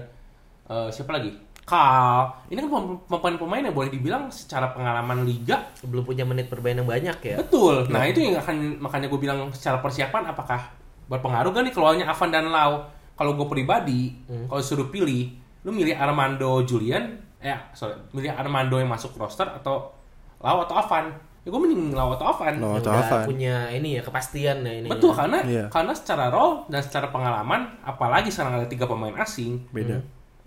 eh, 0.70 0.90
siapa 0.96 1.20
lagi? 1.20 1.49
Kal. 1.70 2.34
Ini 2.50 2.58
kan 2.58 2.68
pem- 2.68 3.00
pemain-pemain 3.06 3.62
yang 3.62 3.76
boleh 3.78 3.94
dibilang 3.94 4.34
secara 4.34 4.74
pengalaman 4.74 5.22
liga 5.22 5.70
belum 5.86 6.02
punya 6.02 6.26
menit 6.26 6.50
bermain 6.50 6.74
yang 6.74 6.90
banyak 6.90 7.18
ya. 7.22 7.38
Betul. 7.38 7.86
Nah 7.88 8.04
itu 8.04 8.26
yang 8.26 8.42
akan 8.42 8.82
makanya 8.82 9.06
gue 9.06 9.20
bilang 9.22 9.54
secara 9.54 9.78
persiapan 9.78 10.34
apakah 10.34 10.74
berpengaruh 11.06 11.54
kan 11.54 11.62
nih 11.62 11.72
keluarnya 11.72 12.10
Avan 12.10 12.30
dan 12.30 12.50
Lau. 12.50 12.90
Kalau 13.14 13.36
gue 13.36 13.46
pribadi, 13.46 14.16
kalau 14.48 14.64
suruh 14.64 14.88
pilih, 14.88 15.36
lu 15.62 15.70
milih 15.70 15.92
Armando 15.94 16.64
Julian, 16.64 17.04
eh 17.38 17.52
sorry, 17.76 17.94
milih 18.10 18.32
Armando 18.32 18.80
yang 18.80 18.88
masuk 18.88 19.14
roster 19.14 19.44
atau 19.46 19.92
Lau 20.40 20.64
atau 20.64 20.80
Avan? 20.80 21.12
Ya 21.44 21.52
gue 21.52 21.60
mending 21.60 21.92
Lau 21.92 22.16
atau 22.16 22.32
Avan. 22.32 22.58
Lau 22.58 22.80
atau 22.80 22.90
Avan. 22.90 23.28
punya 23.28 23.68
ini 23.70 24.00
ya 24.00 24.02
kepastian 24.02 24.64
ya 24.64 24.74
ini. 24.74 24.88
Betul 24.88 25.12
karena 25.12 25.44
Iya. 25.44 25.68
karena 25.68 25.92
secara 25.92 26.32
role 26.32 26.64
dan 26.72 26.80
secara 26.80 27.12
pengalaman, 27.12 27.78
apalagi 27.84 28.32
sekarang 28.32 28.56
ada 28.56 28.68
tiga 28.68 28.88
pemain 28.88 29.14
asing, 29.20 29.68
beda 29.70 30.00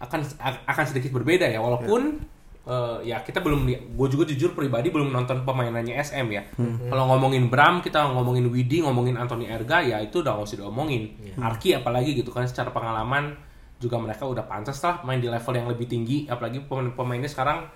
akan 0.03 0.21
akan 0.67 0.85
sedikit 0.85 1.15
berbeda 1.15 1.47
ya. 1.47 1.63
Walaupun 1.63 2.19
eh, 2.63 2.99
ya 3.07 3.23
kita 3.23 3.39
belum 3.39 3.67
gue 3.71 4.09
juga 4.11 4.25
jujur 4.27 4.55
pribadi 4.55 4.91
belum 4.91 5.11
nonton 5.11 5.47
pemainannya 5.47 5.95
SM 5.97 6.27
ya. 6.29 6.43
Kalau 6.91 7.05
ngomongin 7.09 7.47
Bram 7.47 7.79
kita 7.79 8.11
ngomongin 8.11 8.51
Widi 8.51 8.83
ngomongin 8.83 9.15
Anthony 9.15 9.47
Erga 9.47 9.79
ya 9.83 10.03
itu 10.03 10.23
udah 10.23 10.35
nggak 10.35 10.47
usah 10.47 10.59
diomongin. 10.59 11.03
Arki 11.39 11.75
apalagi 11.75 12.19
gitu 12.19 12.31
kan 12.31 12.47
secara 12.47 12.75
pengalaman 12.75 13.35
juga 13.83 13.99
mereka 13.99 14.27
udah 14.31 14.47
pantas 14.47 14.79
lah 14.83 15.03
main 15.03 15.19
di 15.19 15.27
level 15.27 15.55
yang 15.55 15.67
lebih 15.67 15.87
tinggi. 15.91 16.27
Apalagi 16.27 16.63
pemain-pemainnya 16.67 17.27
sekarang 17.27 17.67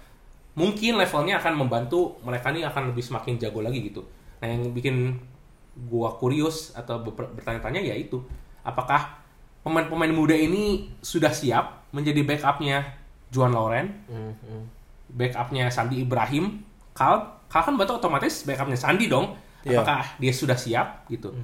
mungkin 0.54 0.96
levelnya 0.96 1.42
akan 1.42 1.52
membantu 1.58 2.16
mereka 2.22 2.48
nih 2.54 2.64
akan 2.64 2.94
lebih 2.94 3.02
semakin 3.02 3.36
jago 3.38 3.60
lagi 3.60 3.82
gitu. 3.82 4.06
Nah 4.38 4.46
yang 4.46 4.70
bikin 4.70 5.18
gua 5.76 6.14
kurius 6.16 6.72
atau 6.72 7.02
ber- 7.02 7.34
bertanya-tanya 7.34 7.82
ya 7.82 7.92
itu. 7.92 8.22
Apakah 8.62 9.18
pemain-pemain 9.66 10.08
muda 10.08 10.32
ini 10.32 10.64
sudah 11.02 11.28
siap 11.28 11.90
menjadi 11.90 12.22
backupnya 12.22 12.86
Juan 13.28 13.50
Lauren 13.50 13.90
Hmm, 14.06 14.32
hmm. 14.38 14.62
backupnya 15.10 15.66
Sandi 15.68 16.00
Ibrahim 16.00 16.62
Kal 16.92 17.42
Kal 17.46 17.62
kan 17.62 17.74
berarti 17.74 17.94
otomatis 17.94 18.46
backupnya 18.46 18.78
Sandi 18.78 19.06
dong 19.06 19.34
Iya. 19.60 19.82
apakah 19.82 20.14
dia 20.16 20.30
sudah 20.30 20.54
siap 20.54 21.10
gitu 21.10 21.34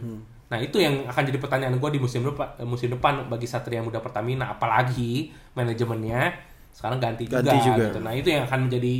nah 0.47 0.55
itu 0.57 0.79
yang 0.79 1.03
akan 1.05 1.27
jadi 1.27 1.39
pertanyaan 1.39 1.75
gue 1.75 1.91
di 1.91 1.99
musim 1.99 2.23
depan 2.23 2.55
musim 2.63 2.87
depan 2.89 3.27
bagi 3.27 3.51
Satria 3.51 3.83
Muda 3.83 3.99
Pertamina 3.99 4.47
apalagi 4.49 5.35
manajemennya 5.53 6.31
sekarang 6.71 6.97
ganti, 6.97 7.27
Ganti 7.27 7.51
juga, 7.53 7.67
juga. 7.67 7.85
gitu. 7.85 7.99
nah 7.99 8.13
itu 8.13 8.29
yang 8.29 8.47
akan 8.47 8.71
menjadi 8.71 8.95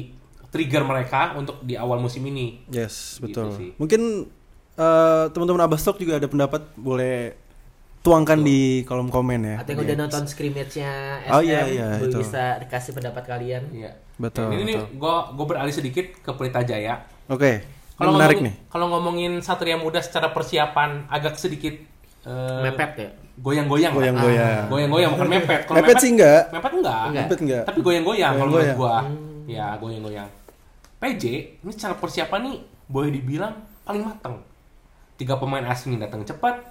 trigger 0.49 0.83
mereka 0.83 1.21
untuk 1.33 1.63
di 1.63 1.73
awal 1.75 1.97
musim 1.97 2.25
ini 2.25 2.67
yes 2.69 3.17
Gitu 3.17 3.31
betul 3.31 3.47
sih. 3.55 3.71
mungkin 3.77 4.27
eh, 4.75 5.25
teman-teman 5.29 5.63
Abastok 5.63 5.97
juga 5.97 6.17
ada 6.17 6.27
pendapat 6.27 6.75
boleh 6.75 7.42
tuangkan 8.03 8.39
di 8.39 8.59
kolom 8.83 9.07
komen 9.07 9.41
ya 9.41 9.57
Atau 9.59 9.73
yang 9.73 9.83
udah 9.85 9.97
nonton 9.97 10.23
scrimmage-nya 10.27 10.91
SM, 11.23 11.31
Oh, 11.31 11.39
iya, 11.41 11.61
iya, 11.65 11.89
boleh 11.97 12.11
itu. 12.11 12.19
bisa 12.19 12.59
dikasih 12.59 12.93
pendapat 12.93 13.23
kalian. 13.25 13.63
Iya. 13.71 13.91
Betul, 14.15 14.51
ini 14.53 14.63
nih 14.65 14.77
betul. 14.77 14.99
gue 14.99 15.15
gue 15.33 15.47
beralih 15.47 15.71
sedikit 15.73 16.07
ke 16.17 16.31
Pelita 16.33 16.61
Jaya 16.61 16.95
oke 17.25 17.53
Kalau 17.93 18.13
menarik 18.13 18.39
ngomongin, 18.39 18.55
nih. 18.55 18.55
kalau 18.69 18.87
ngomongin 18.89 19.33
Satria 19.39 19.75
Muda 19.75 19.99
secara 19.99 20.31
persiapan 20.31 21.07
agak 21.09 21.35
sedikit 21.37 21.75
eh, 22.23 22.61
Mepet 22.61 22.91
ya. 22.97 23.09
goyang-goyang. 23.35 23.91
Goyang-goyang. 23.91 24.67
Goyang-goyang 24.69 25.11
bukan 25.13 25.29
mepet. 25.31 25.61
Kalau 25.65 25.77
Mepet 25.77 25.97
sih 25.97 26.11
enggak. 26.11 26.43
Mepet 26.51 26.73
enggak. 26.73 27.03
Enggak. 27.05 27.25
Mepet 27.25 27.39
enggak. 27.41 27.65
Tapi 27.65 27.79
goyang-goyang 27.81 28.33
kalau 28.33 28.45
menurut 28.45 28.63
Goyang-goyang. 28.69 29.07
gua. 29.09 29.49
Ya, 29.49 29.67
goyang-goyang. 29.77 30.29
PJ 30.99 31.23
ini 31.59 31.71
secara 31.71 31.95
persiapan 31.97 32.41
nih 32.45 32.57
boleh 32.85 33.11
dibilang 33.11 33.55
paling 33.83 34.03
matang. 34.03 34.39
Tiga 35.17 35.35
pemain 35.35 35.65
asing 35.65 35.95
yang 35.95 36.03
datang 36.03 36.23
cepat. 36.23 36.63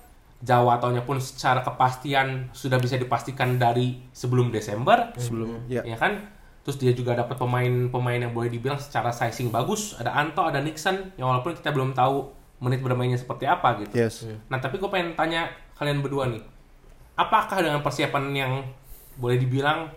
Jawa 0.41 0.81
taunya 0.81 1.05
pun 1.05 1.21
secara 1.21 1.61
kepastian 1.61 2.49
sudah 2.49 2.81
bisa 2.81 2.97
dipastikan 2.97 3.61
dari 3.61 4.01
sebelum 4.09 4.49
Desember. 4.49 5.13
Sebelum 5.13 5.69
ya. 5.69 5.85
ya 5.85 5.97
kan 5.97 6.17
terus 6.61 6.77
dia 6.77 6.93
juga 6.93 7.17
dapat 7.17 7.41
pemain-pemain 7.41 8.21
yang 8.21 8.33
boleh 8.37 8.53
dibilang 8.53 8.77
secara 8.77 9.09
sizing 9.09 9.49
bagus 9.49 9.97
ada 9.97 10.13
Anto 10.13 10.45
ada 10.45 10.61
Nixon 10.61 11.09
yang 11.17 11.33
walaupun 11.33 11.57
kita 11.57 11.73
belum 11.73 11.97
tahu 11.97 12.29
menit 12.61 12.85
bermainnya 12.85 13.17
seperti 13.17 13.49
apa 13.49 13.81
gitu 13.81 13.93
Yes. 13.97 14.29
nah 14.45 14.61
tapi 14.61 14.77
gue 14.77 14.85
pengen 14.85 15.17
tanya 15.17 15.49
kalian 15.73 16.05
berdua 16.05 16.29
nih 16.29 16.41
apakah 17.17 17.65
dengan 17.65 17.81
persiapan 17.81 18.23
yang 18.37 18.53
boleh 19.17 19.41
dibilang 19.41 19.89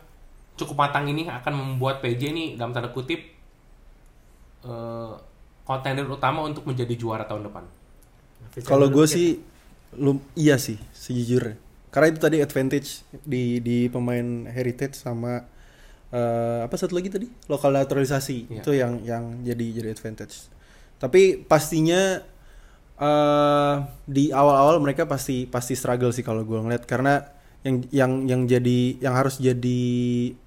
cukup 0.56 0.88
matang 0.88 1.04
ini 1.04 1.28
akan 1.28 1.52
membuat 1.52 2.00
PJ 2.00 2.32
ini 2.32 2.44
dalam 2.56 2.72
tanda 2.72 2.88
kutip 2.88 3.20
eh, 4.64 5.12
kontender 5.68 6.08
utama 6.08 6.48
untuk 6.48 6.64
menjadi 6.64 6.96
juara 6.96 7.28
tahun 7.28 7.44
depan 7.52 7.64
Kalau 8.64 8.88
gue 8.88 9.04
sih 9.04 9.36
lu 9.96 10.18
iya 10.34 10.56
sih 10.56 10.78
sejujurnya. 10.92 11.56
Karena 11.90 12.10
itu 12.10 12.18
tadi 12.18 12.42
advantage 12.42 13.06
di 13.22 13.62
di 13.62 13.86
pemain 13.86 14.46
heritage 14.50 14.98
sama 14.98 15.46
eh, 16.10 16.58
apa 16.66 16.74
satu 16.74 16.94
lagi 16.94 17.10
tadi 17.10 17.26
lokal 17.46 17.70
naturalisasi 17.74 18.50
Iya. 18.50 18.60
itu 18.62 18.70
yang 18.74 18.92
yang 19.06 19.24
jadi 19.42 19.66
jadi 19.82 19.88
advantage. 19.94 20.50
Tapi 20.98 21.42
pastinya 21.44 22.22
eh 22.94 23.74
di 24.06 24.30
awal-awal 24.30 24.78
mereka 24.78 25.02
pasti 25.10 25.50
pasti 25.50 25.74
struggle 25.74 26.14
sih 26.14 26.22
kalau 26.22 26.46
gue 26.46 26.58
ngeliat 26.62 26.86
karena 26.86 27.26
yang 27.66 27.82
yang 27.90 28.12
yang 28.30 28.42
jadi 28.46 29.02
yang 29.02 29.14
harus 29.18 29.42
jadi 29.42 29.82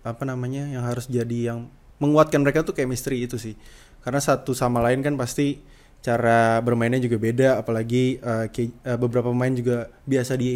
apa 0.07 0.23
namanya 0.23 0.63
yang 0.69 0.85
harus 0.85 1.11
jadi 1.11 1.51
yang 1.51 1.67
menguatkan 1.99 2.39
mereka 2.39 2.63
tuh 2.63 2.71
chemistry 2.71 3.25
itu 3.27 3.35
sih 3.35 3.57
karena 4.05 4.21
satu 4.23 4.55
sama 4.55 4.79
lain 4.79 5.03
kan 5.03 5.17
pasti 5.19 5.59
cara 5.99 6.59
bermainnya 6.59 6.99
juga 6.99 7.17
beda 7.17 7.49
apalagi 7.57 8.21
ke- 8.47 8.71
eh, 8.79 8.95
beberapa 8.95 9.27
pemain 9.27 9.51
juga 9.51 9.77
biasa 10.03 10.35
di 10.35 10.51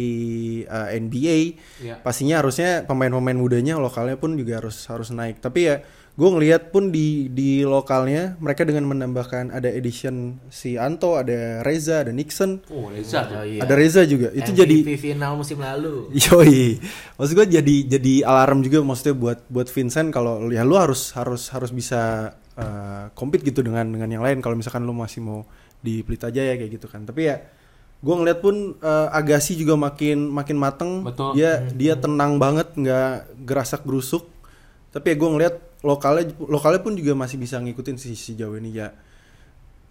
eh, 0.62 0.88
NBA 0.96 1.38
Iya. 1.82 1.94
pastinya 2.00 2.40
harusnya 2.40 2.82
pemain-pemain 2.82 3.36
mudanya 3.36 3.76
lokalnya 3.76 4.16
pun 4.16 4.32
juga 4.34 4.58
harus 4.58 4.80
harus 4.86 5.10
naik 5.10 5.38
tapi 5.38 5.66
ya 5.66 5.76
gue 6.12 6.28
ngelihat 6.28 6.68
pun 6.68 6.92
di 6.92 7.32
di 7.32 7.64
lokalnya 7.64 8.36
mereka 8.36 8.68
dengan 8.68 8.84
menambahkan 8.84 9.48
ada 9.48 9.64
edition 9.66 10.36
si 10.48 10.76
Anto 10.76 11.16
ada 11.16 11.64
Reza 11.64 12.04
ada 12.04 12.12
Nixon 12.12 12.60
oh 12.68 12.92
Reza 12.92 13.24
Oh, 13.32 13.40
iya. 13.40 13.64
ada 13.64 13.72
Reza 13.72 14.04
juga 14.04 14.28
itu 14.30 14.52
MVP 14.52 14.60
jadi 14.60 14.76
final 15.00 15.32
musim 15.34 15.56
lalu. 15.56 16.12
Yoi, 16.12 16.76
maksud 17.16 17.32
gue 17.32 17.46
jadi 17.50 17.76
jadi 17.90 18.14
alarm 18.24 18.60
juga 18.60 18.84
maksudnya 18.84 19.16
buat 19.16 19.38
buat 19.48 19.68
Vincent 19.68 20.12
kalau 20.12 20.52
ya 20.52 20.68
lu 20.68 20.76
harus 20.76 21.16
harus 21.16 21.48
harus 21.48 21.72
bisa 21.72 22.36
uh, 22.62 23.06
compete 23.18 23.42
gitu 23.50 23.60
dengan 23.66 23.84
dengan 23.90 24.08
yang 24.08 24.22
lain 24.22 24.38
kalau 24.38 24.54
misalkan 24.54 24.86
lu 24.86 24.94
masih 24.94 25.20
mau 25.20 25.42
di 25.82 26.06
Pelita 26.06 26.30
Jaya 26.30 26.54
kayak 26.54 26.70
gitu 26.78 26.86
kan. 26.86 27.02
Tapi 27.02 27.20
ya 27.26 27.36
gue 28.02 28.14
ngeliat 28.14 28.38
pun 28.42 28.78
uh, 28.78 29.08
Agassi 29.10 29.58
juga 29.58 29.74
makin 29.74 30.30
makin 30.30 30.56
mateng. 30.56 31.02
Betul. 31.02 31.34
Dia 31.36 31.66
dia 31.74 31.94
tenang 31.98 32.38
banget 32.38 32.72
nggak 32.78 33.42
gerasak 33.44 33.82
gerusuk. 33.82 34.30
Tapi 34.94 35.12
ya 35.12 35.16
gue 35.18 35.30
ngeliat 35.30 35.54
lokalnya 35.82 36.30
lokalnya 36.38 36.80
pun 36.80 36.94
juga 36.94 37.18
masih 37.18 37.36
bisa 37.42 37.58
ngikutin 37.58 37.98
si 37.98 38.14
sejauh 38.14 38.54
ini 38.56 38.78
ya. 38.78 38.94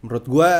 Menurut 0.01 0.25
gue 0.25 0.51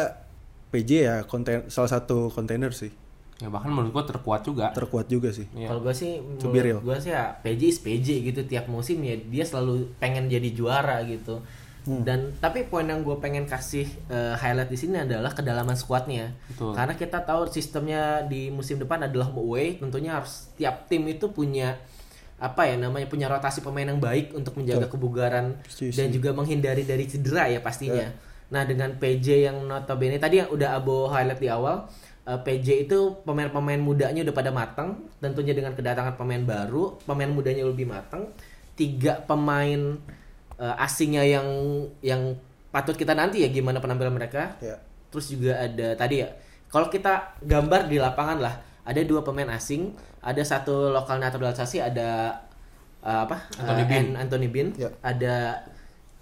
PJ 0.71 0.89
ya 1.03 1.15
konten 1.27 1.67
salah 1.67 1.91
satu 1.91 2.31
kontainer 2.31 2.71
sih 2.71 3.01
ya 3.41 3.49
bahkan 3.49 3.73
menurut 3.73 3.89
gua 3.89 4.05
terkuat 4.05 4.41
juga 4.45 4.69
terkuat 4.69 5.09
juga 5.09 5.33
sih. 5.33 5.49
Iya. 5.57 5.73
Kalau 5.73 5.81
gue 5.81 5.95
sih, 5.97 6.21
real. 6.45 6.77
gue 6.77 6.97
sih 7.01 7.09
ya 7.09 7.33
PJ 7.41 7.61
is 7.65 7.79
PJ 7.81 8.07
gitu 8.21 8.41
tiap 8.45 8.69
musim 8.69 9.01
ya 9.01 9.17
dia 9.17 9.41
selalu 9.41 9.89
pengen 9.97 10.29
jadi 10.29 10.49
juara 10.53 11.01
gitu. 11.09 11.41
Hmm. 11.81 12.05
Dan 12.05 12.37
tapi 12.37 12.69
poin 12.69 12.85
yang 12.85 13.01
gue 13.01 13.17
pengen 13.17 13.49
kasih 13.49 13.89
eh, 14.05 14.37
highlight 14.37 14.69
di 14.69 14.77
sini 14.77 15.01
adalah 15.01 15.33
kedalaman 15.33 15.73
squadnya. 15.73 16.29
Betul. 16.53 16.77
Karena 16.77 16.93
kita 16.93 17.25
tahu 17.25 17.49
sistemnya 17.49 18.21
di 18.21 18.53
musim 18.53 18.77
depan 18.77 19.09
adalah 19.09 19.33
away, 19.33 19.81
tentunya 19.81 20.13
harus 20.13 20.53
tiap 20.53 20.85
tim 20.85 21.01
itu 21.09 21.33
punya 21.33 21.81
apa 22.41 22.65
ya 22.65 22.73
namanya 22.73 23.05
punya 23.05 23.29
rotasi 23.29 23.61
pemain 23.61 23.85
yang 23.85 24.01
baik 24.01 24.33
untuk 24.33 24.57
menjaga 24.57 24.89
kebugaran 24.89 25.61
Setuju, 25.69 25.93
dan 25.93 26.07
juga 26.09 26.29
menghindari 26.33 26.81
dari 26.85 27.05
cedera 27.05 27.49
ya 27.49 27.61
pastinya. 27.61 28.09
Nah 28.49 28.65
dengan 28.65 28.97
PJ 28.97 29.45
yang 29.45 29.57
notabene 29.65 30.17
tadi 30.17 30.41
yang 30.41 30.49
udah 30.49 30.77
Abo 30.77 31.09
highlight 31.09 31.41
di 31.41 31.49
awal, 31.49 31.89
eh, 32.29 32.39
PJ 32.41 32.89
itu 32.89 33.21
pemain-pemain 33.25 33.81
mudanya 33.81 34.21
udah 34.25 34.35
pada 34.37 34.53
matang, 34.53 35.01
tentunya 35.17 35.53
dengan 35.57 35.73
kedatangan 35.73 36.13
pemain 36.13 36.41
baru, 36.41 36.97
pemain 37.05 37.29
mudanya 37.29 37.65
lebih 37.65 37.89
matang, 37.89 38.29
tiga 38.73 39.21
pemain 39.25 39.97
eh, 40.61 40.75
asingnya 40.77 41.25
yang 41.25 41.47
yang 42.05 42.37
patut 42.69 42.93
kita 42.93 43.11
nanti 43.11 43.41
ya 43.41 43.49
gimana 43.49 43.81
penampilan 43.81 44.13
mereka. 44.13 44.55
Ya. 44.61 44.77
Terus 45.11 45.27
juga 45.27 45.59
ada 45.59 45.97
tadi 45.97 46.23
ya, 46.23 46.29
kalau 46.71 46.87
kita 46.87 47.35
gambar 47.43 47.91
di 47.91 47.99
lapangan 47.99 48.37
lah, 48.39 48.55
ada 48.87 49.01
dua 49.03 49.25
pemain 49.25 49.49
asing, 49.51 49.91
ada 50.23 50.39
satu 50.39 50.87
lokal 50.87 51.19
naturalisasi, 51.19 51.83
ada 51.83 52.39
eh, 53.03 53.19
apa? 53.25 53.49
Anthony 53.59 53.83
Eh, 53.83 53.87
Bean. 53.89 54.05
An- 54.13 54.17
Anthony 54.23 54.47
Bean, 54.47 54.67
Ya. 54.77 54.89
ada 55.03 55.65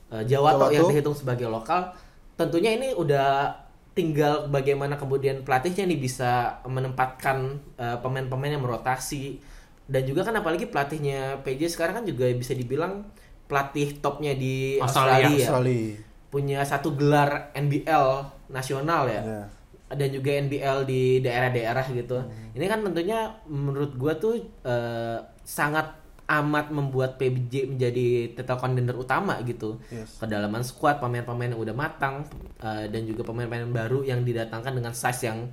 eh, 0.09 0.23
Jawato 0.25 0.65
Jawato. 0.65 0.73
yang 0.73 0.87
dihitung 0.89 1.13
sebagai 1.13 1.45
lokal. 1.45 1.93
Tentunya 2.33 2.73
ini 2.73 2.95
udah 2.95 3.51
tinggal 3.93 4.47
bagaimana 4.47 4.95
kemudian 4.95 5.43
pelatihnya 5.43 5.83
nih 5.85 5.99
bisa 5.99 6.63
menempatkan 6.65 7.37
eh, 7.75 7.97
pemain-pemain 7.99 8.55
yang 8.55 8.63
merotasi 8.63 9.37
dan 9.85 10.05
juga 10.05 10.21
kan 10.23 10.33
apalagi 10.33 10.65
pelatihnya 10.65 11.41
PJ 11.43 11.75
sekarang 11.75 12.01
kan 12.01 12.05
juga 12.07 12.29
bisa 12.31 12.53
dibilang 12.53 13.03
pelatih 13.49 13.97
topnya 13.97 14.37
di 14.37 14.77
Australia. 14.77 15.25
Australia, 15.25 15.41
Australia. 15.41 15.85
punya 16.29 16.59
satu 16.61 16.93
gelar 16.93 17.49
NBL 17.51 18.05
nasional 18.47 19.09
ya 19.09 19.21
Ya. 19.25 19.41
dan 19.89 20.09
juga 20.13 20.29
NBL 20.37 20.85
di 20.85 21.17
daerah-daerah 21.19 21.81
gitu. 21.89 22.21
Hmm. 22.21 22.53
Ini 22.53 22.65
kan 22.69 22.85
tentunya 22.85 23.33
menurut 23.49 23.97
gua 23.97 24.13
tuh 24.13 24.37
eh, 24.61 25.17
sangat 25.41 25.97
amat 26.29 26.69
membuat 26.69 27.17
PBJ 27.17 27.73
menjadi 27.73 28.37
title 28.37 28.61
contender 28.61 28.93
utama 28.93 29.41
gitu. 29.41 29.81
Yes. 29.89 30.21
Kedalaman 30.21 30.61
squad, 30.61 31.01
pemain-pemain 31.01 31.49
yang 31.49 31.57
udah 31.57 31.73
matang 31.73 32.21
eh, 32.61 32.85
dan 32.85 33.01
juga 33.03 33.25
pemain-pemain 33.25 33.65
baru 33.65 34.05
yang 34.05 34.21
didatangkan 34.21 34.77
dengan 34.77 34.93
size 34.93 35.25
yang 35.25 35.49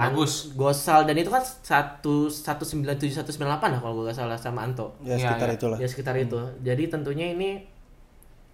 Bagus. 0.00 0.32
Gosal 0.56 1.04
dan 1.04 1.16
itu 1.20 1.28
kan 1.28 1.44
satu 1.44 2.32
satu 2.32 2.64
sembilan 2.64 2.96
tujuh 2.96 3.12
satu 3.12 3.28
sembilan 3.28 3.56
delapan 3.56 3.68
lah 3.76 3.80
kalau 3.84 3.94
gue 4.00 4.04
gak 4.08 4.16
salah 4.16 4.38
sama 4.40 4.64
Anto. 4.64 4.96
Ya 5.04 5.16
Iya, 5.18 5.28
sekitar 5.28 5.48
iya. 5.52 5.56
itulah. 5.60 5.76
Ya 5.76 5.86
sekitar 5.90 6.14
itu. 6.16 6.38
Jadi 6.64 6.82
tentunya 6.88 7.26
ini 7.34 7.50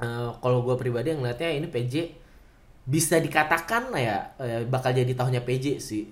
eh, 0.00 0.28
kalau 0.42 0.58
gue 0.66 0.74
pribadi 0.76 1.12
yang 1.14 1.20
ngeliatnya 1.22 1.50
ini 1.54 1.66
PJ 1.70 1.94
bisa 2.86 3.18
dikatakan 3.18 3.90
ya 3.98 4.16
eh, 4.38 4.62
bakal 4.66 4.90
jadi 4.94 5.12
tahunnya 5.14 5.42
PJ 5.42 5.78
sih. 5.78 6.04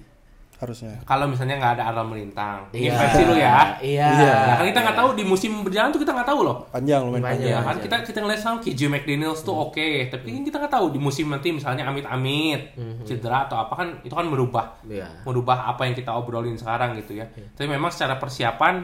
Harusnya. 0.64 0.96
kalau 1.05 1.24
misalnya 1.24 1.57
nggak 1.57 1.72
ada 1.77 1.85
Arla 1.87 2.03
melintang 2.03 2.64
Iya. 2.70 2.90
Investasi 2.90 3.22
lu 3.22 3.37
ya 3.37 3.57
Iya. 3.79 4.09
Iya. 4.11 4.35
Nah, 4.42 4.55
kan 4.57 4.66
kita 4.66 4.81
nggak 4.81 4.96
tahu 4.96 5.09
di 5.12 5.22
musim 5.22 5.53
berjalan 5.61 5.88
tuh 5.88 6.00
kita 6.00 6.12
nggak 6.12 6.27
tahu 6.27 6.40
loh 6.42 6.57
Panjang 6.68 7.00
lumayan 7.03 7.20
Panjang. 7.20 7.37
panjang. 7.37 7.53
Iya, 7.53 7.59
kan 7.61 7.74
iya. 7.74 7.83
kita 7.83 7.96
kita 8.03 8.18
ngeliat 8.18 8.40
sama 8.40 8.57
KJ 8.59 8.81
McDaniels 8.88 9.40
tuh 9.40 9.55
oke, 9.55 9.88
tapi 10.09 10.27
kan 10.31 10.42
kita 10.42 10.57
nggak 10.59 10.72
tahu 10.72 10.87
di 10.88 10.98
musim 10.98 11.27
nanti 11.29 11.48
misalnya 11.50 11.85
amit-amit 11.85 12.72
cedera 13.03 13.44
atau 13.44 13.57
apa 13.59 13.74
kan 13.74 13.88
itu 14.00 14.11
kan 14.11 14.24
merubah 14.24 14.81
Iya. 14.83 15.07
merubah 15.22 15.66
apa 15.66 15.85
yang 15.85 15.92
kita 15.92 16.11
obrolin 16.11 16.55
sekarang 16.55 16.96
gitu 16.96 17.14
ya. 17.14 17.29
Tapi 17.29 17.66
memang 17.66 17.88
secara 17.88 18.16
persiapan 18.16 18.81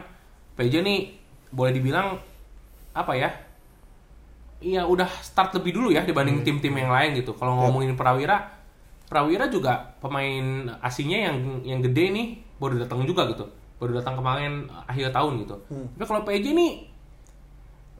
PJ 0.53 0.79
nih 0.79 0.99
boleh 1.49 1.71
dibilang 1.71 2.15
apa 2.91 3.13
ya? 3.13 3.29
Iya 4.59 4.85
udah 4.85 5.09
start 5.17 5.57
lebih 5.57 5.73
dulu 5.73 5.89
ya 5.89 6.01
dibanding 6.01 6.43
tim-tim 6.43 6.69
yang 6.71 6.87
lain 6.87 7.17
gitu. 7.17 7.33
Kalau 7.33 7.57
ngomongin 7.57 7.97
Prawira, 7.97 8.60
Prawira 9.11 9.45
juga 9.45 9.91
pemain 9.99 10.39
asingnya 10.79 11.27
yang 11.27 11.35
yang 11.61 11.79
gede 11.81 12.05
nih 12.09 12.27
baru 12.55 12.79
datang 12.79 13.03
juga 13.03 13.27
gitu. 13.27 13.43
Baru 13.75 13.91
datang 13.91 14.15
kemarin 14.15 14.53
akhir 14.87 15.11
tahun 15.11 15.43
gitu. 15.43 15.59
Tapi 15.67 16.05
kalau 16.05 16.23
PJ 16.23 16.45
nih 16.49 16.71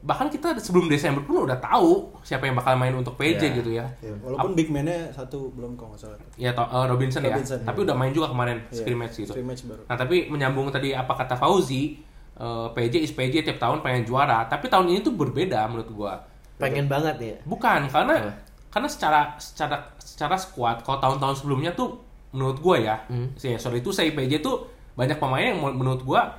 bahkan 0.02 0.26
kita 0.26 0.58
sebelum 0.58 0.90
Desember 0.90 1.22
pun 1.22 1.46
udah 1.46 1.60
tahu 1.60 2.10
siapa 2.24 2.48
yang 2.48 2.58
bakal 2.58 2.74
main 2.74 2.90
untuk 2.92 3.14
PJ 3.14 3.38
Iya. 3.44 3.54
gitu 3.54 3.72
ya. 3.72 3.86
Ya, 4.00 4.10
walaupun 4.18 4.56
big 4.56 4.72
man-nya 4.72 5.12
satu 5.12 5.54
belum 5.54 5.78
kalau 5.78 5.94
nggak 5.94 6.02
salah. 6.02 6.18
Ya 6.36 6.50
to- 6.52 6.66
eh, 6.66 6.86
Robinson, 6.88 7.22
Robinson, 7.22 7.60
ya. 7.60 7.66
Tapi 7.70 7.80
udah 7.84 7.94
main 7.94 8.10
juga 8.10 8.28
kemarin 8.28 8.66
Iya. 8.66 8.82
scrimmage 8.82 9.16
gitu. 9.20 9.30
Scrimmage 9.30 9.62
baru. 9.68 9.84
Nah 9.86 9.96
tapi 9.96 10.26
menyambung 10.26 10.72
tadi 10.72 10.90
apa 10.92 11.14
kata 11.14 11.36
Fauzi, 11.36 12.02
eh, 12.34 12.68
PJ 12.74 12.98
is 13.00 13.12
PJ 13.12 13.44
tiap 13.44 13.60
tahun 13.60 13.86
pengen 13.86 14.02
juara. 14.04 14.48
Tapi 14.48 14.66
tahun 14.66 14.90
ini 14.90 15.04
tuh 15.04 15.14
berbeda 15.14 15.68
menurut 15.68 15.92
gua. 15.92 16.14
Pengen 16.58 16.88
banget 16.88 17.18
ya. 17.20 17.36
Bukan 17.44 17.86
karena 17.86 18.16
Apa? 18.16 18.34
Karena 18.72 18.88
secara 18.88 19.36
secara 19.36 19.78
secara 20.00 20.36
squad 20.36 20.82
kalau 20.82 20.98
tahun-tahun 20.98 21.44
sebelumnya 21.44 21.72
tuh 21.72 22.00
menurut 22.32 22.58
gua 22.58 22.80
ya, 22.80 22.96
Hmm. 23.12 23.36
sih 23.36 23.52
sorry 23.56 23.84
itu 23.84 23.92
saya 23.92 24.08
PJ 24.10 24.40
tuh 24.40 24.64
banyak 24.96 25.20
pemain 25.20 25.52
yang 25.52 25.60
menurut 25.60 26.02
gua 26.02 26.32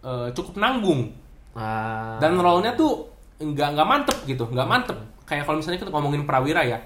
eh, 0.00 0.30
cukup 0.32 0.56
nanggung 0.56 1.10
Ah, 1.50 2.14
dan 2.22 2.38
role-nya 2.38 2.72
tuh 2.72 3.10
nggak 3.36 3.74
nggak 3.74 3.88
mantep 3.90 4.18
gitu, 4.22 4.46
nggak 4.46 4.64
mantep. 4.64 4.94
Kayak 5.26 5.44
kalau 5.44 5.58
misalnya 5.58 5.82
kita 5.82 5.90
ngomongin 5.90 6.22
Prawira 6.22 6.62
ya, 6.62 6.78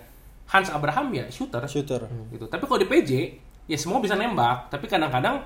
Hans 0.49 0.73
Abraham 0.73 1.12
ya 1.12 1.29
shooter 1.29 1.61
Shooter. 1.69 2.01
gitu. 2.33 2.49
Tapi 2.49 2.64
kalau 2.64 2.81
di 2.81 2.88
PJ 2.88 3.11
ya 3.69 3.77
semua 3.77 4.01
bisa 4.01 4.17
nembak, 4.17 4.73
tapi 4.73 4.88
kadang-kadang 4.88 5.45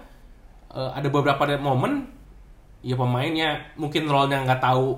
eh, 0.71 0.91
ada 0.95 1.09
beberapa 1.11 1.43
momen 1.59 2.07
ya 2.79 2.95
pemainnya 2.95 3.59
mungkin 3.75 4.07
role-nya 4.07 4.47
nggak 4.47 4.63
tahu 4.63 4.95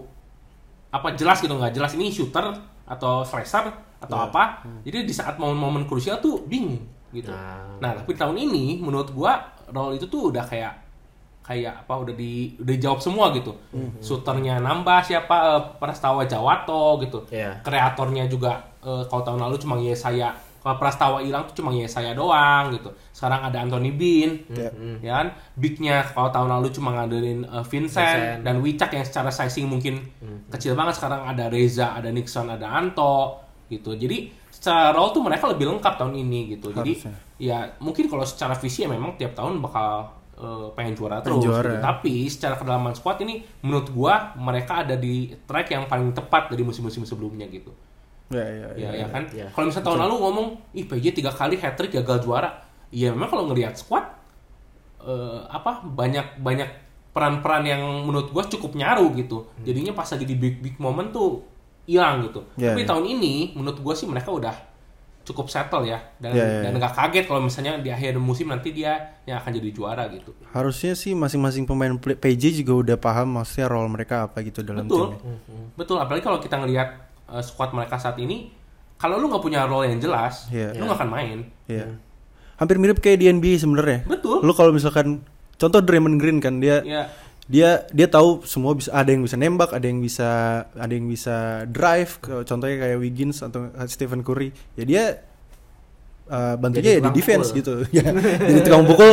apa 0.90 1.16
jelas 1.16 1.40
gitu 1.40 1.56
nggak 1.56 1.72
jelas 1.72 1.96
ini 1.96 2.12
shooter 2.12 2.52
atau 2.84 3.24
slasher 3.24 3.72
atau 4.00 4.18
apa. 4.18 4.64
Jadi 4.82 5.04
di 5.04 5.12
saat 5.12 5.36
momen-momen 5.36 5.84
krusial 5.84 6.18
tuh 6.18 6.42
bingung 6.48 6.80
gitu. 7.12 7.30
Nah. 7.30 7.76
Nah, 7.78 7.90
tapi 8.00 8.14
tahun 8.14 8.36
ini 8.38 8.80
menurut 8.80 9.12
gua 9.12 9.38
role 9.68 9.98
itu 9.98 10.06
tuh 10.06 10.32
udah 10.32 10.42
kayak 10.46 10.72
kayak 11.40 11.82
apa 11.82 11.94
udah 11.98 12.14
di 12.14 12.54
udah 12.56 12.74
dijawab 12.78 13.00
semua 13.02 13.34
gitu. 13.34 13.50
Shooternya 13.98 14.62
nambah 14.62 15.02
siapa 15.02 15.36
eh, 15.58 15.62
Prastawa 15.78 16.24
Jawato 16.24 17.00
gitu. 17.02 17.26
Iya. 17.28 17.58
Kreatornya 17.60 18.30
juga 18.30 18.62
eh, 18.80 19.02
kalau 19.10 19.22
tahun 19.26 19.40
lalu 19.48 19.56
cuma 19.58 19.76
Yesaya 19.76 20.30
kalau 20.60 20.76
Prastawa 20.76 21.24
hilang 21.24 21.48
tuh 21.48 21.64
cuma 21.64 21.72
Yesaya 21.72 22.12
doang 22.12 22.68
gitu. 22.76 22.92
Sekarang 23.16 23.48
ada 23.48 23.64
Anthony 23.64 23.96
Bean, 23.96 24.44
Ya. 24.52 24.68
ya 25.00 25.12
kan? 25.24 25.26
Bignya 25.56 26.04
kalau 26.04 26.28
tahun 26.28 26.52
lalu 26.52 26.68
cuma 26.70 26.92
ngandelin 26.94 27.48
eh, 27.48 27.64
Vincent, 27.64 28.04
Vincent. 28.04 28.40
dan 28.44 28.56
Wicak 28.60 28.90
yang 28.92 29.04
secara 29.08 29.32
sizing 29.32 29.66
mungkin 29.66 30.04
kecil 30.52 30.76
banget. 30.76 31.00
Sekarang 31.00 31.24
ada 31.24 31.48
Reza, 31.48 31.96
ada 31.96 32.12
Nixon, 32.12 32.46
ada 32.52 32.68
Anto 32.76 33.40
gitu. 33.70 33.94
Jadi 33.94 34.34
secara 34.50 34.90
role 34.90 35.14
tuh 35.14 35.22
mereka 35.22 35.46
lebih 35.48 35.70
lengkap 35.70 35.94
tahun 35.96 36.14
ini 36.18 36.58
gitu. 36.58 36.74
Jadi 36.74 36.92
Harusnya. 36.98 37.14
ya 37.38 37.58
mungkin 37.78 38.10
kalau 38.10 38.26
secara 38.26 38.58
visi 38.58 38.82
ya 38.84 38.90
memang 38.90 39.14
tiap 39.16 39.32
tahun 39.32 39.62
bakal 39.62 40.10
eh, 40.36 40.68
pengen 40.74 40.98
juara 40.98 41.22
terus. 41.22 41.38
Pengen 41.38 41.48
juara. 41.48 41.70
gitu. 41.70 41.80
Tapi 41.80 42.14
secara 42.26 42.54
kedalaman 42.58 42.92
squad 42.98 43.22
ini 43.22 43.46
menurut 43.62 43.88
gua 43.94 44.34
mereka 44.34 44.82
ada 44.82 44.98
di 44.98 45.32
track 45.46 45.70
yang 45.70 45.86
paling 45.86 46.10
tepat 46.10 46.50
dari 46.50 46.66
musim-musim 46.66 47.06
sebelumnya 47.06 47.46
gitu. 47.48 47.70
Ya, 48.30 48.46
ya, 48.46 48.68
ya. 48.74 48.90
Ya, 48.90 48.90
ya 49.00 49.06
kan. 49.10 49.22
Iya. 49.30 49.46
Kalau 49.54 49.66
misalnya 49.70 49.86
tahun 49.90 50.00
lalu 50.06 50.14
ngomong, 50.22 50.46
ih 50.74 50.86
PJ 50.86 51.18
tiga 51.18 51.30
kali 51.34 51.58
hat 51.58 51.74
trick 51.78 51.94
gagal 51.94 52.26
juara. 52.26 52.62
Iya 52.90 53.14
memang 53.14 53.30
kalau 53.30 53.46
ngelihat 53.48 53.78
squad 53.78 54.02
eh, 55.06 55.40
apa 55.46 55.86
banyak 55.86 56.42
banyak 56.42 56.68
peran-peran 57.10 57.66
yang 57.66 57.82
menurut 58.06 58.30
gua 58.34 58.46
cukup 58.46 58.74
nyaru 58.74 59.14
gitu. 59.18 59.46
Hmm. 59.46 59.64
Jadinya 59.66 59.92
pas 59.94 60.06
lagi 60.06 60.26
di 60.26 60.36
big 60.38 60.58
big 60.60 60.76
moment 60.76 61.10
tuh 61.10 61.49
hilang 61.90 62.22
gitu. 62.22 62.40
Ya, 62.54 62.70
Tapi 62.70 62.82
ya. 62.82 62.88
tahun 62.88 63.04
ini 63.08 63.34
menurut 63.52 63.78
gua 63.78 63.92
sih 63.92 64.06
mereka 64.06 64.30
udah 64.30 64.54
cukup 65.20 65.46
settle 65.46 65.84
ya 65.84 66.00
dan 66.16 66.32
Ya, 66.32 66.42
ya, 66.42 66.60
dan 66.64 66.72
ya. 66.72 66.78
nggak 66.80 66.94
kaget 66.96 67.24
kalau 67.24 67.40
misalnya 67.40 67.76
di 67.76 67.86
akhir 67.88 68.16
musim 68.18 68.48
nanti 68.48 68.70
dia 68.70 68.98
yang 69.24 69.38
akan 69.38 69.50
jadi 69.52 69.70
juara 69.70 70.06
gitu. 70.08 70.32
Harusnya 70.50 70.94
sih 70.94 71.12
masing-masing 71.12 71.64
pemain 71.64 71.92
PJ 71.94 72.42
juga 72.56 72.72
udah 72.80 72.96
paham 72.96 73.36
maksudnya 73.36 73.66
role 73.66 73.86
mereka 73.86 74.24
apa 74.24 74.40
gitu 74.40 74.62
dalam 74.62 74.86
Betul. 74.86 75.14
timnya. 75.14 75.38
Betul, 75.76 75.96
apalagi 75.98 76.22
kalau 76.24 76.38
kita 76.38 76.56
ngelihat 76.56 76.88
uh, 77.26 77.38
squad 77.40 77.70
mereka 77.70 77.94
saat 77.96 78.16
ini, 78.16 78.50
kalau 78.96 79.16
lu 79.16 79.28
nggak 79.28 79.40
punya 79.40 79.64
role 79.64 79.86
yang 79.86 79.98
jelas, 79.98 80.48
Iya. 80.48 80.74
lu 80.74 80.84
nggak 80.84 80.98
akan 80.98 81.10
main. 81.10 81.38
Iya. 81.66 81.86
Hampir 82.56 82.76
mirip 82.76 82.98
kayak 82.98 83.18
di 83.18 83.26
NBA 83.28 83.54
sebenarnya. 83.56 84.04
Betul. 84.04 84.42
Lu 84.42 84.52
kalau 84.52 84.68
misalkan 84.70 85.22
contoh 85.56 85.80
Draymond 85.80 86.16
Green 86.16 86.40
kan 86.40 86.58
dia 86.58 86.80
Ya, 86.82 87.02
dia 87.50 87.82
dia 87.90 88.06
tahu 88.06 88.46
semua 88.46 88.78
bisa 88.78 88.94
ada 88.94 89.10
yang 89.10 89.26
bisa 89.26 89.34
nembak, 89.34 89.74
ada 89.74 89.82
yang 89.82 89.98
bisa 89.98 90.62
ada 90.70 90.92
yang 90.94 91.10
bisa 91.10 91.66
drive, 91.66 92.22
contohnya 92.46 92.78
kayak 92.78 92.98
Wiggins 93.02 93.42
atau 93.42 93.74
Stephen 93.90 94.22
Curry. 94.22 94.54
Ya 94.78 94.84
dia 94.86 95.02
uh, 96.30 96.54
bantunya 96.54 96.94
Jadi 96.94 96.94
ya 96.94 97.00
di 97.02 97.10
defense 97.10 97.50
pukul. 97.50 97.58
gitu. 97.58 97.74
ya, 97.98 98.06
jadi 98.38 98.60
tukang 98.62 98.86
pukul 98.86 99.10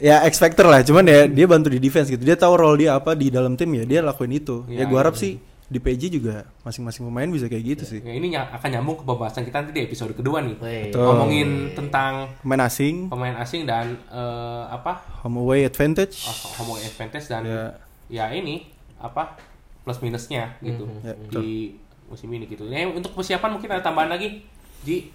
ya 0.00 0.24
X 0.24 0.40
factor 0.40 0.72
lah, 0.72 0.80
cuman 0.80 1.04
ya 1.04 1.28
dia 1.28 1.44
bantu 1.44 1.68
di 1.68 1.76
defense 1.76 2.08
gitu. 2.08 2.24
Dia 2.24 2.40
tahu 2.40 2.56
role 2.56 2.88
dia 2.88 2.96
apa 2.96 3.12
di 3.12 3.28
dalam 3.28 3.60
tim 3.60 3.68
ya, 3.76 3.84
dia 3.84 4.00
lakuin 4.00 4.32
itu. 4.32 4.64
Ya, 4.72 4.82
Ya, 4.82 4.84
gua 4.88 5.04
harap 5.04 5.20
iya. 5.20 5.22
sih 5.28 5.32
di 5.66 5.78
PJ 5.78 6.02
juga 6.12 6.46
masing-masing 6.62 7.02
pemain 7.04 7.26
bisa 7.26 7.46
kayak 7.46 7.64
gitu 7.66 7.84
sih. 7.84 7.98
ya 7.98 8.12
ini 8.12 8.30
ny- 8.30 8.38
akan 8.38 8.68
nyambung 8.70 8.96
ke 8.96 9.04
pembahasan 9.04 9.42
kita 9.42 9.56
nanti 9.58 9.72
di 9.72 9.82
episode 9.82 10.12
kedua 10.12 10.38
nih. 10.38 10.54
Betul. 10.56 11.02
Ngomongin 11.02 11.48
tentang 11.74 12.30
Pemain 12.38 12.62
asing, 12.62 13.06
pemain 13.06 13.34
asing 13.36 13.62
dan 13.62 13.98
eh, 14.06 14.64
apa 14.68 15.02
home 15.20 15.38
away 15.38 15.62
advantage. 15.62 16.22
uh, 16.22 16.34
homo 16.56 16.76
advantage 16.76 17.26
dan 17.26 17.42
Ya. 17.42 17.62
ya 18.06 18.24
ini 18.30 18.70
apa 18.96 19.34
plus 19.82 19.98
minusnya 19.98 20.54
gitu 20.60 20.86
Ya, 21.00 21.14
di 21.32 21.74
musim 22.06 22.30
ini 22.30 22.46
gitu. 22.46 22.62
Ya, 22.64 22.86
untuk 22.86 23.10
persiapan 23.12 23.50
mungkin 23.52 23.66
ada 23.68 23.82
tambahan 23.82 24.06
lagi, 24.08 24.46
Ji. 24.80 25.10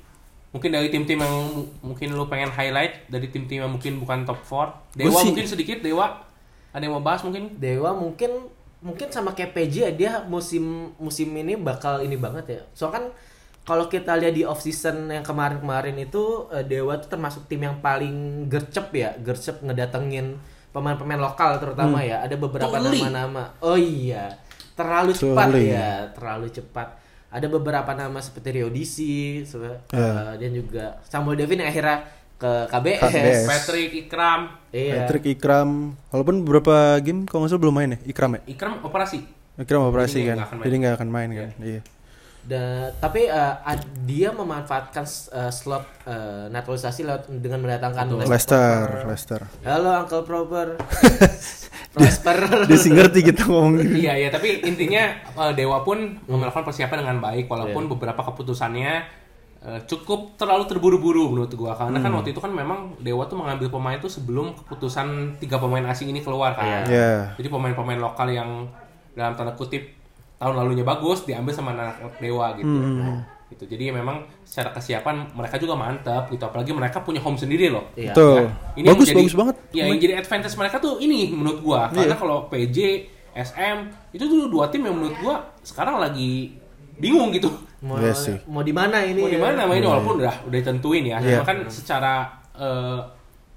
Mungkin 0.51 0.67
dari 0.69 0.91
tim-tim 0.91 1.15
yang 1.15 1.31
mu- 1.47 1.71
mungkin 1.81 2.11
lu 2.11 2.27
pengen 2.27 2.51
highlight 2.51 3.07
dari 3.07 3.31
tim-tim 3.31 3.63
yang 3.63 3.71
mungkin 3.71 3.95
bukan 3.97 4.27
top 4.27 4.43
4. 4.43 4.99
Dewa 4.99 5.15
sih- 5.17 5.31
mungkin 5.31 5.47
sedikit 5.47 5.79
Dewa. 5.79 6.27
Ada 6.69 6.83
yang 6.83 6.93
mau 6.93 7.01
bahas 7.01 7.19
mungkin? 7.21 7.55
Dewa 7.55 7.91
mungkin 7.91 8.51
mungkin 8.81 9.07
sama 9.07 9.31
kayak 9.31 9.53
PJ 9.53 9.75
ya, 9.77 9.91
dia 9.91 10.11
musim 10.25 10.89
musim 10.97 11.29
ini 11.31 11.53
bakal 11.53 12.01
ini 12.01 12.17
banget 12.17 12.45
ya. 12.47 12.61
Soalnya 12.71 12.93
kan 12.97 13.05
kalau 13.61 13.85
kita 13.85 14.17
lihat 14.17 14.33
di 14.33 14.41
off 14.41 14.59
season 14.59 15.05
yang 15.07 15.21
kemarin-kemarin 15.21 15.93
itu 15.95 16.49
eh, 16.49 16.65
Dewa 16.65 16.97
tuh 16.97 17.09
termasuk 17.09 17.45
tim 17.45 17.61
yang 17.61 17.77
paling 17.77 18.45
gercep 18.45 18.89
ya, 18.91 19.13
gercep 19.15 19.61
ngedatengin 19.61 20.35
pemain-pemain 20.71 21.19
lokal 21.19 21.57
terutama 21.57 22.01
ya. 22.01 22.21
Ada 22.21 22.35
beberapa 22.35 22.73
nama-nama. 22.97 23.43
Oh 23.61 23.77
iya, 23.77 24.33
terlalu 24.73 25.13
cepat 25.13 25.47
Tuli. 25.47 25.69
ya, 25.69 26.09
terlalu 26.11 26.47
cepat. 26.49 26.87
Ada 27.31 27.47
beberapa 27.47 27.91
nama 27.93 28.19
seperti 28.19 28.59
Rio 28.59 28.67
DC, 28.67 28.95
se- 29.45 29.61
eh, 29.93 30.31
dan 30.35 30.51
juga 30.51 30.99
Samuel 31.05 31.39
Devin 31.39 31.61
yang 31.61 31.69
akhirnya 31.69 31.97
ke 32.41 32.53
KBS. 32.67 33.01
KBS. 33.05 33.43
Patrick, 33.45 33.89
Ikram. 34.01 34.41
Iya. 34.73 34.93
Patrick 34.99 35.25
Ikram, 35.29 35.69
walaupun 36.09 36.41
beberapa 36.41 36.75
game 36.97 37.23
kalau 37.23 37.45
nggak 37.45 37.51
salah 37.51 37.61
belum 37.61 37.75
main 37.75 37.89
ya, 37.93 37.99
Ikram 38.03 38.31
ya. 38.33 38.41
Ikram 38.47 38.81
operasi. 38.81 39.21
Ikram 39.55 39.85
operasi 39.85 40.17
Jadi 40.17 40.25
kan, 40.25 40.35
nggak 40.35 40.47
akan 40.47 40.57
main. 40.57 40.65
jadi 40.65 40.75
nggak 40.75 40.93
akan 40.97 41.09
main 41.09 41.29
kan. 41.31 41.49
Iya. 41.61 41.81
Da- 42.41 42.89
tapi 42.97 43.29
eh, 43.29 43.53
ad- 43.61 43.85
dia 44.01 44.33
memanfaatkan 44.33 45.05
eh, 45.05 45.51
slot 45.53 45.85
eh, 46.03 46.49
naturalisasi 46.49 47.05
lewat 47.05 47.29
dengan 47.37 47.61
mendatangkan 47.61 48.25
Leicester, 48.25 48.57
Proper. 48.89 49.05
Leicester. 49.05 49.41
Halo 49.61 49.89
Uncle 50.01 50.25
Proper. 50.25 50.67
Prosper. 51.91 52.37
Dia 52.71 52.79
sih 52.79 52.87
ngerti 52.89 53.19
kita 53.21 53.43
ngomong 53.45 53.75
gini. 53.77 54.07
iya, 54.07 54.15
iya, 54.15 54.29
tapi 54.31 54.63
intinya 54.63 55.11
eh, 55.11 55.51
Dewa 55.53 55.83
pun 55.83 56.17
melakukan 56.23 56.63
persiapan 56.63 57.03
dengan 57.03 57.17
baik 57.19 57.45
walaupun 57.45 57.91
beberapa 57.91 58.23
keputusannya 58.23 59.20
cukup 59.61 60.33
terlalu 60.41 60.65
terburu-buru 60.65 61.29
menurut 61.29 61.53
gua 61.53 61.77
karena 61.77 62.01
kan 62.01 62.09
waktu 62.17 62.33
itu 62.33 62.41
kan 62.41 62.49
memang 62.49 62.97
Dewa 62.97 63.29
tuh 63.29 63.37
mengambil 63.37 63.69
pemain 63.69 63.93
itu 63.93 64.09
sebelum 64.09 64.57
keputusan 64.57 65.37
tiga 65.37 65.61
pemain 65.61 65.85
asing 65.85 66.09
ini 66.09 66.25
keluar 66.25 66.57
kan. 66.57 66.81
Iya. 66.89 67.37
Jadi 67.37 67.45
pemain-pemain 67.45 68.01
lokal 68.01 68.33
yang 68.33 68.65
dalam 69.13 69.37
tanda 69.37 69.53
kutip 69.53 69.85
tahun 70.41 70.57
lalunya 70.57 70.81
bagus 70.81 71.29
diambil 71.29 71.53
sama 71.53 71.77
anak 71.77 72.17
Dewa 72.17 72.57
gitu. 72.57 72.73
Gitu. 73.53 73.67
Jadi 73.67 73.93
memang 73.93 74.25
secara 74.41 74.73
kesiapan 74.73 75.29
mereka 75.37 75.61
juga 75.61 75.77
mantap 75.77 76.31
gitu. 76.33 76.41
Apalagi 76.41 76.73
mereka 76.73 77.03
punya 77.05 77.21
home 77.21 77.37
sendiri 77.37 77.69
loh. 77.69 77.85
Iya. 77.93 78.17
Betul. 78.17 78.49
Ini 78.81 78.87
bagus 78.89 79.07
jadi- 79.13 79.19
bagus 79.21 79.35
banget. 79.37 79.55
Ya, 79.77 79.83
yang 79.85 79.99
jadi 80.01 80.13
advantage 80.25 80.55
mereka 80.57 80.81
tuh 80.81 80.97
ini 80.97 81.29
menurut 81.37 81.61
gua. 81.61 81.91
Karena 81.93 82.17
kalau 82.17 82.49
PJ, 82.49 82.77
SM 83.37 83.77
itu 84.11 84.23
tuh 84.25 84.49
dua 84.49 84.73
tim 84.73 84.81
yang 84.89 84.97
menurut 84.97 85.15
gua 85.21 85.35
sekarang 85.61 86.01
lagi 86.01 86.57
bingung 87.01 87.29
gitu. 87.31 87.49
Mau, 87.81 87.97
Iya 87.97 88.13
sih. 88.13 88.37
mau 88.45 88.61
di 88.61 88.69
mana 88.71 89.01
ini? 89.01 89.19
Mau 89.19 89.27
di 89.27 89.41
mana 89.41 89.65
mainnya 89.65 89.89
walaupun 89.89 90.21
udah 90.21 90.45
udah 90.45 90.59
tentuin 90.61 91.01
ya. 91.03 91.17
Iya. 91.17 91.41
Cuma 91.41 91.43
kan 91.43 91.57
secara 91.67 92.13
eh, 92.53 92.99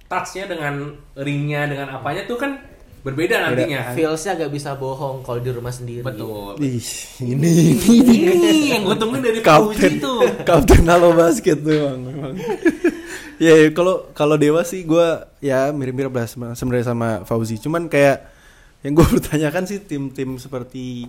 touch-nya 0.04 0.44
dengan 0.46 0.74
ringnya 1.14 1.66
dengan 1.66 1.92
apanya 1.92 2.24
tuh 2.24 2.37
kan 2.37 2.57
berbeda 3.00 3.37
nantinya 3.42 3.80
kan. 3.83 3.94
Feelsnya 3.94 4.33
agak 4.35 4.48
bisa 4.48 4.72
bohong 4.74 5.20
kalau 5.20 5.37
di 5.38 5.50
rumah 5.50 5.68
sendiri. 5.68 6.00
Betul. 6.00 6.57
Ih, 6.59 6.80
ini 7.22 7.76
ini 7.76 8.07
Ini 8.24 8.52
yang 8.70 8.83
gue 8.83 8.96
tungguin 8.96 9.20
dari 9.20 9.40
kapten 9.40 10.00
tuh. 10.00 10.24
kapten 10.42 10.83
halo 10.85 11.12
basket 11.12 11.61
tuh 11.61 11.92
emang. 11.92 12.00
emang. 12.11 12.35
ya 13.37 13.52
ya, 13.59 13.68
kalau 13.70 14.09
kalau 14.11 14.35
dewa 14.35 14.62
sih 14.62 14.83
gue 14.83 15.04
ya 15.38 15.68
mirip-mirip 15.68 16.09
lah 16.09 16.24
sama- 16.24 16.57
sebenarnya 16.57 16.87
sama 16.87 17.09
Fauzi. 17.22 17.59
Cuman 17.59 17.87
kayak 17.87 18.24
yang 18.80 18.92
gue 18.94 19.04
pertanyakan 19.14 19.64
sih 19.64 19.78
tim-tim 19.80 20.37
seperti 20.38 21.04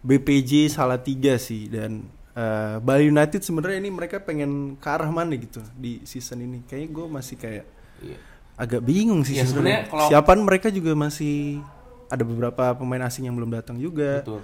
BPJ 0.00 0.70
Salatiga 0.70 1.34
sih 1.36 1.66
dan 1.66 2.06
eh, 2.32 2.76
Bali 2.78 3.06
United 3.06 3.40
sebenarnya 3.40 3.78
ini 3.78 3.90
mereka 3.90 4.18
pengen 4.18 4.74
ke 4.74 4.86
arah 4.86 5.08
mana 5.08 5.34
gitu 5.34 5.58
di 5.74 5.98
season 6.02 6.38
ini. 6.40 6.62
Kayaknya 6.62 6.88
gue 6.88 7.06
masih 7.08 7.36
kayak 7.36 7.64
Iya. 7.98 8.18
agak 8.54 8.80
bingung 8.80 9.26
sih 9.26 9.34
Ya, 9.34 9.42
sebenarnya. 9.42 9.90
kalau- 9.90 10.06
Siapaan 10.06 10.40
mereka 10.40 10.70
juga 10.70 10.94
masih 10.94 11.58
ada 12.06 12.22
beberapa 12.22 12.72
pemain 12.72 13.02
asing 13.02 13.26
yang 13.26 13.34
belum 13.34 13.50
datang 13.50 13.74
juga. 13.76 14.22
Betul. 14.22 14.40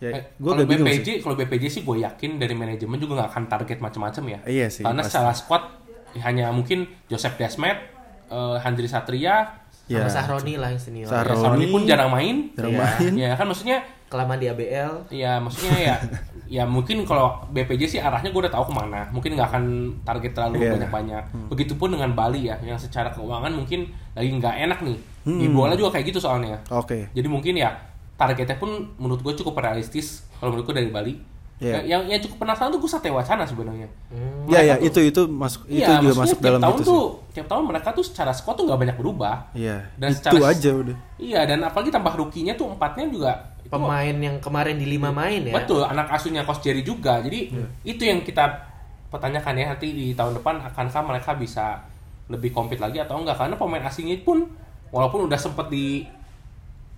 Ya, 0.00 0.10
Eh, 0.10 0.22
gue 0.32 0.42
kalau 0.42 0.58
agak 0.58 0.66
bingung 0.66 0.88
BPJ, 0.88 1.06
sih. 1.06 1.16
kalau 1.20 1.34
BPJ 1.36 1.64
sih 1.70 1.82
gue 1.82 1.96
yakin 2.00 2.30
dari 2.36 2.52
manajemen 2.52 2.96
juga 2.96 3.12
nggak 3.16 3.30
akan 3.30 3.44
target 3.46 3.78
macam-macam 3.78 4.24
ya. 4.26 4.38
Iya 4.44 4.66
sih, 4.66 4.82
Karena 4.82 5.00
pasti. 5.00 5.12
secara 5.12 5.32
squad 5.32 5.62
ya 6.10 6.22
hanya 6.24 6.46
mungkin 6.50 6.78
Joseph 7.06 7.36
Desmet, 7.36 7.78
eh, 8.26 8.56
Handri 8.58 8.86
Satria, 8.86 9.60
Sama 9.86 10.06
Ya. 10.06 10.06
Sahroni 10.08 10.54
lah 10.54 10.70
yang 10.70 10.78
senior. 10.78 11.06
Sar- 11.06 11.26
ya. 11.26 11.34
Saroni 11.34 11.66
pun 11.66 11.82
jarang 11.82 12.08
main. 12.08 12.54
Jarang 12.54 12.72
Iya. 12.72 12.78
main. 12.80 13.12
Ya 13.16 13.30
kan 13.34 13.42
maksudnya 13.44 13.82
Kelamaan 14.10 14.36
di 14.36 14.46
ABL. 14.46 15.06
ya 15.08 15.38
maksudnya 15.38 15.78
ya 15.78 15.94
ya 16.60 16.62
mungkin 16.66 17.06
kalau 17.06 17.38
BPJ 17.48 17.82
sih 17.86 18.00
arahnya 18.02 18.28
gue 18.28 18.42
udah 18.42 18.50
tahu 18.50 18.68
ke 18.68 18.74
mana. 18.74 19.06
Mungkin 19.08 19.38
nggak 19.38 19.48
akan 19.48 19.64
target 20.02 20.34
terlalu 20.34 20.60
Iya. 20.60 20.74
banyak-banyak. 20.74 21.24
Begitupun 21.46 21.94
dengan 21.94 22.10
Bali 22.10 22.50
ya 22.50 22.58
yang 22.60 22.74
secara 22.74 23.08
keuangan 23.08 23.54
mungkin 23.54 23.86
lagi 24.12 24.28
nggak 24.28 24.54
enak 24.66 24.78
nih. 24.82 24.98
Di 25.22 25.46
bola 25.48 25.78
juga 25.78 25.94
kayak 25.94 26.10
gitu 26.10 26.18
soalnya. 26.18 26.58
Oke. 26.68 27.06
jadi 27.14 27.28
mungkin 27.30 27.54
ya 27.54 27.70
targetnya 28.18 28.58
pun 28.58 28.68
menurut 28.98 29.22
gue 29.22 29.32
cukup 29.32 29.62
realistis. 29.62 30.26
Kalau 30.36 30.50
menurut 30.50 30.66
gue 30.66 30.76
dari 30.76 30.90
Bali 30.90 31.12
Iya. 31.60 31.76
Ya, 31.76 31.80
Yang 31.86 32.02
yang 32.08 32.20
cukup 32.24 32.36
penasaran 32.40 32.72
tuh 32.72 32.80
gue 32.80 32.88
Satya 32.88 33.12
Wacana 33.12 33.44
sebenarnya. 33.44 33.88
Hmm. 34.08 34.48
Ya 34.48 34.60
ya 34.60 34.74
Mereka 34.74 34.88
itu 34.88 35.00
itu 35.06 35.22
masuk 35.28 35.62
itu 35.66 35.76
Iya, 35.76 35.86
juga 35.86 35.92
maksudnya 35.92 36.16
masuk 36.16 36.34
tiap 36.34 36.46
dalam 36.48 36.60
tahun 36.60 36.72
itu 36.72 36.82
tuh, 36.82 37.04
sih. 37.04 37.32
tiap 37.36 37.46
tahun 37.46 37.64
mereka 37.68 37.88
tuh 37.92 38.04
secara 38.04 38.32
squad 38.32 38.54
tuh 38.56 38.64
nggak 38.64 38.80
banyak 38.80 38.96
berubah. 38.96 39.36
Iya. 39.52 39.76
Dan 39.94 40.08
itu 40.08 40.16
secara- 40.18 40.48
aja 40.48 40.70
udah. 40.72 40.96
Iya, 41.16 41.40
dan 41.44 41.58
apalagi 41.60 41.90
tambah 41.90 42.12
rukinya 42.14 42.52
tuh 42.54 42.66
empatnya 42.70 43.04
juga 43.06 43.32
itu- 43.60 43.68
Pemain 43.70 44.16
yang 44.16 44.36
kemarin 44.40 44.74
di 44.74 44.86
lima 44.88 45.12
main 45.12 45.40
ya. 45.42 45.54
Betul, 45.54 45.84
anak 45.84 46.08
asuhnya 46.10 46.42
Coach 46.42 46.64
Jerry 46.64 46.80
juga. 46.80 47.20
Jadi 47.20 47.52
itu 47.84 48.02
yang 48.02 48.20
kita 48.20 48.66
pertanyakan 49.06 49.54
ya 49.54 49.64
nanti 49.68 49.88
di 49.90 50.06
tahun 50.12 50.38
depan 50.38 50.64
akankah 50.64 51.02
mereka 51.04 51.34
bisa 51.34 51.82
lebih 52.26 52.50
compete 52.50 52.78
lagi 52.78 52.96
atau 52.96 53.18
enggak 53.18 53.36
karena 53.36 53.54
pemain 53.54 53.82
asingnya 53.82 54.22
pun 54.22 54.46
walaupun 54.88 55.26
udah 55.26 55.34
sempet 55.34 55.66
di 55.66 56.06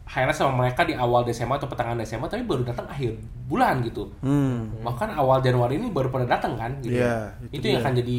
highlight 0.02 0.36
sama 0.36 0.52
mereka 0.66 0.82
di 0.84 0.92
awal 0.92 1.22
Desember 1.22 1.56
atau 1.56 1.70
pertengahan 1.70 1.96
Desember 1.96 2.26
tapi 2.28 2.44
baru 2.44 2.66
datang 2.66 2.84
akhir 2.90 3.16
bulan 3.48 3.80
gitu. 3.86 4.12
Hmm. 4.20 4.68
Bahkan 4.82 5.14
awal 5.16 5.40
Januari 5.40 5.78
ini 5.80 5.88
baru 5.88 6.10
pada 6.12 6.26
datang 6.28 6.58
kan 6.58 6.74
gitu. 6.84 6.98
Iya, 7.00 7.32
itu 7.48 7.62
itu 7.62 7.64
yang 7.72 7.80
akan 7.80 7.94
jadi 7.96 8.18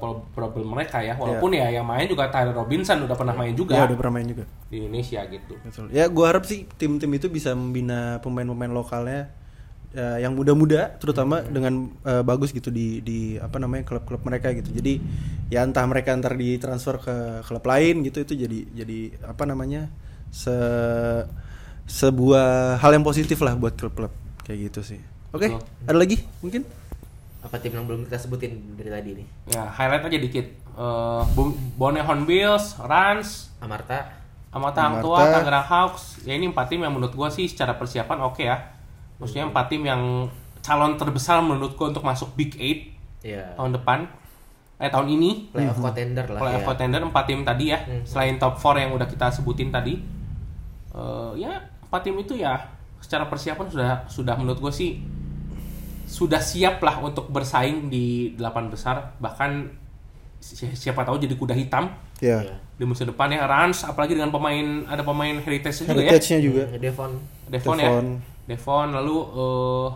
pro- 0.00 0.24
problem 0.34 0.74
mereka 0.74 0.98
ya. 1.04 1.14
Walaupun 1.14 1.54
ya 1.54 1.70
yang 1.70 1.86
main 1.86 2.08
juga 2.08 2.26
Tyler 2.32 2.56
Robinson 2.56 3.04
udah 3.06 3.14
pernah 3.14 3.34
main 3.36 3.54
juga 3.54 3.78
Ya 3.78 3.86
udah 3.86 3.98
pernah 4.00 4.14
main 4.18 4.26
juga. 4.26 4.44
di 4.70 4.76
Indonesia 4.82 5.20
gitu. 5.28 5.54
Betul. 5.60 5.86
Ya 5.94 6.04
gua 6.10 6.34
harap 6.34 6.44
sih 6.48 6.66
tim-tim 6.78 7.10
itu 7.14 7.26
bisa 7.30 7.54
membina 7.54 8.18
pemain-pemain 8.24 8.72
lokalnya 8.72 9.30
ya, 9.94 10.18
yang 10.22 10.34
muda-muda 10.34 10.98
terutama 10.98 11.42
dengan 11.46 11.94
eh, 12.02 12.22
bagus 12.22 12.50
gitu 12.50 12.70
di 12.74 13.02
di 13.02 13.38
apa 13.38 13.60
namanya 13.62 13.86
klub-klub 13.86 14.22
mereka 14.26 14.50
gitu. 14.54 14.70
Jadi 14.72 14.98
ya 15.50 15.62
entah 15.62 15.86
mereka 15.86 16.14
ntar 16.18 16.34
ditransfer 16.34 16.98
ke 16.98 17.16
klub 17.46 17.62
lain 17.62 18.02
gitu 18.02 18.22
itu 18.22 18.34
jadi 18.34 18.58
jadi 18.72 18.98
apa 19.30 19.46
namanya? 19.46 19.90
Se 20.30 20.54
sebuah 21.84 22.78
hal 22.78 22.90
yang 22.92 23.02
positif 23.02 23.42
lah 23.42 23.54
buat 23.54 23.74
klub-klub 23.74 24.14
kayak 24.42 24.70
gitu 24.70 24.80
sih. 24.86 25.00
Oke, 25.30 25.46
Betul. 25.48 25.62
ada 25.84 25.98
lagi 25.98 26.16
mungkin? 26.38 26.62
Apa 27.40 27.56
tim 27.56 27.72
yang 27.72 27.86
belum 27.86 28.06
kita 28.06 28.18
sebutin 28.20 28.76
dari 28.76 28.90
tadi 28.90 29.10
nih? 29.16 29.26
Ya, 29.48 29.66
highlight 29.66 30.06
aja 30.06 30.18
dikit. 30.18 30.46
Eh 30.70 31.22
Bu- 31.32 31.56
Bone 31.74 31.98
Hornbills, 31.98 32.78
Rans, 32.78 33.50
Amarta. 33.58 34.18
Amata 34.50 34.82
Hang 34.82 34.98
Tua, 34.98 35.14
Amarta. 35.16 35.34
Tangerang 35.40 35.66
Hawks. 35.66 36.04
Ya 36.22 36.34
ini 36.34 36.50
empat 36.50 36.66
tim 36.68 36.82
yang 36.82 36.90
menurut 36.90 37.14
gua 37.14 37.30
sih 37.30 37.46
secara 37.46 37.74
persiapan 37.74 38.18
oke 38.24 38.42
ya. 38.42 38.58
Maksudnya 39.18 39.46
empat 39.46 39.70
tim 39.70 39.82
yang 39.82 40.26
calon 40.60 40.98
terbesar 40.98 41.38
menurut 41.40 41.74
gua 41.74 41.90
untuk 41.90 42.02
masuk 42.02 42.34
Big 42.34 42.58
Eight 42.58 42.90
Ya. 43.22 43.54
tahun 43.54 43.78
depan. 43.78 44.10
Eh 44.76 44.90
tahun 44.90 45.06
ini. 45.08 45.54
Playoff 45.54 45.78
contender 45.78 46.26
lah 46.26 46.40
Playoff 46.40 46.62
ya. 46.62 46.66
contender 46.66 47.00
empat 47.00 47.24
tim 47.26 47.40
tadi 47.42 47.64
ya. 47.70 47.78
Hmm. 47.78 48.02
Selain 48.02 48.34
top 48.36 48.58
4 48.58 48.80
yang 48.80 48.90
udah 48.90 49.06
kita 49.06 49.30
sebutin 49.30 49.70
tadi. 49.70 50.02
Eh 50.90 51.32
ya 51.38 51.52
empat 51.82 52.00
tim 52.02 52.16
itu 52.16 52.34
ya 52.34 52.58
secara 52.98 53.24
persiapan 53.24 53.66
sudah 53.66 53.90
sudah 54.06 54.34
menurut 54.34 54.58
gua 54.60 54.70
sih 54.70 55.00
sudah 56.04 56.38
siap 56.38 56.78
lah 56.80 56.98
untuk 56.98 57.30
bersaing 57.30 57.86
di 57.86 58.34
delapan 58.34 58.66
besar 58.66 59.14
bahkan 59.16 59.70
si- 60.36 60.66
siapa 60.72 61.06
tahu 61.06 61.16
jadi 61.16 61.34
kuda 61.34 61.54
hitam 61.54 61.86
Ya. 62.18 62.42
Ya. 62.42 62.56
di 62.76 62.84
musim 62.84 63.06
depan 63.06 63.30
ya 63.30 63.46
Rans 63.46 63.80
apalagi 63.82 64.12
dengan 64.12 64.28
pemain 64.28 64.60
ada 64.84 65.00
pemain 65.00 65.38
heritage 65.38 65.80
juga 65.80 65.94
ya 65.94 66.12
Heritage-nya 66.12 66.38
juga. 66.40 66.62
Hmm, 66.66 66.76
Devon. 66.76 67.10
Devon, 67.48 67.76
ya 67.76 67.88
Devon. 67.88 68.06
Devon 68.44 68.88
lalu 68.92 69.16
eh, 69.32 69.88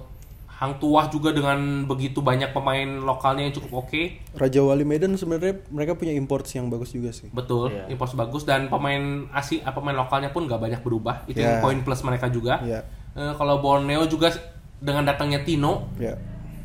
Hang 0.54 0.78
Tuah 0.78 1.06
juga 1.06 1.30
dengan 1.30 1.58
begitu 1.84 2.18
banyak 2.18 2.50
pemain 2.50 2.86
lokalnya 2.86 3.42
yang 3.42 3.52
cukup 3.52 3.82
oke 3.82 4.02
Raja 4.32 4.60
Wali 4.60 4.82
Medan 4.82 5.14
sebenarnya 5.14 5.66
mereka 5.68 5.92
punya 5.92 6.10
imports 6.10 6.52
yang 6.52 6.68
bagus 6.68 6.90
juga 6.90 7.10
sih. 7.10 7.26
betul 7.28 7.68
Iya. 7.68 7.90
import 7.90 8.14
bagus 8.14 8.42
dan 8.42 8.66
pemain 8.66 9.02
asing 9.32 9.60
ah, 9.60 9.70
pemain 9.70 9.92
lokalnya 9.92 10.30
pun 10.30 10.44
nggak 10.44 10.60
banyak 10.60 10.80
berubah 10.80 11.26
itu 11.26 11.36
Ya. 11.36 11.48
yang 11.50 11.56
poin 11.60 11.78
plus 11.80 12.00
mereka 12.00 12.28
juga 12.28 12.62
Ya. 12.62 12.86
Eh, 13.12 13.32
kalau 13.34 13.58
Borneo 13.58 14.06
juga 14.06 14.30
dengan 14.76 15.02
datangnya 15.02 15.40
Tino 15.40 15.90
Ya. 15.96 16.14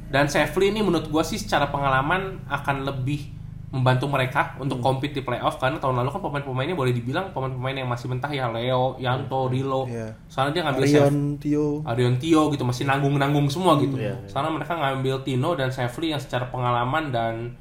dan 0.08 0.26
Sefli 0.26 0.70
ini 0.70 0.80
menurut 0.80 1.08
gua 1.08 1.22
sih 1.22 1.38
secara 1.38 1.68
pengalaman 1.68 2.46
akan 2.46 2.84
lebih 2.84 3.39
membantu 3.70 4.10
mereka 4.10 4.58
untuk 4.58 4.82
compete 4.82 5.14
di 5.14 5.22
playoff 5.22 5.62
karena 5.62 5.78
tahun 5.78 6.02
lalu 6.02 6.10
kan 6.10 6.22
pemain-pemainnya 6.26 6.74
boleh 6.74 6.90
dibilang 6.90 7.30
pemain-pemain 7.30 7.78
yang 7.78 7.86
masih 7.86 8.10
mentah 8.10 8.28
ya 8.28 8.50
Leo, 8.50 8.98
Yanto, 8.98 9.46
Rilo. 9.46 9.86
Iya. 9.86 10.10
Soalnya 10.26 10.54
dia 10.58 10.64
ngambil 10.66 10.84
Arion, 10.84 10.98
Sef- 10.98 11.38
Tio. 11.38 11.68
Arion 11.86 12.16
Tio 12.18 12.42
gitu 12.50 12.66
masih 12.66 12.90
nanggung-nanggung 12.90 13.46
semua 13.46 13.78
gitu. 13.78 13.94
Iya. 13.94 14.18
Soalnya 14.26 14.58
mereka 14.58 14.74
ngambil 14.74 15.22
Tino 15.22 15.54
dan 15.54 15.70
Sefli 15.70 16.10
yang 16.10 16.18
secara 16.18 16.50
pengalaman 16.50 17.14
dan 17.14 17.54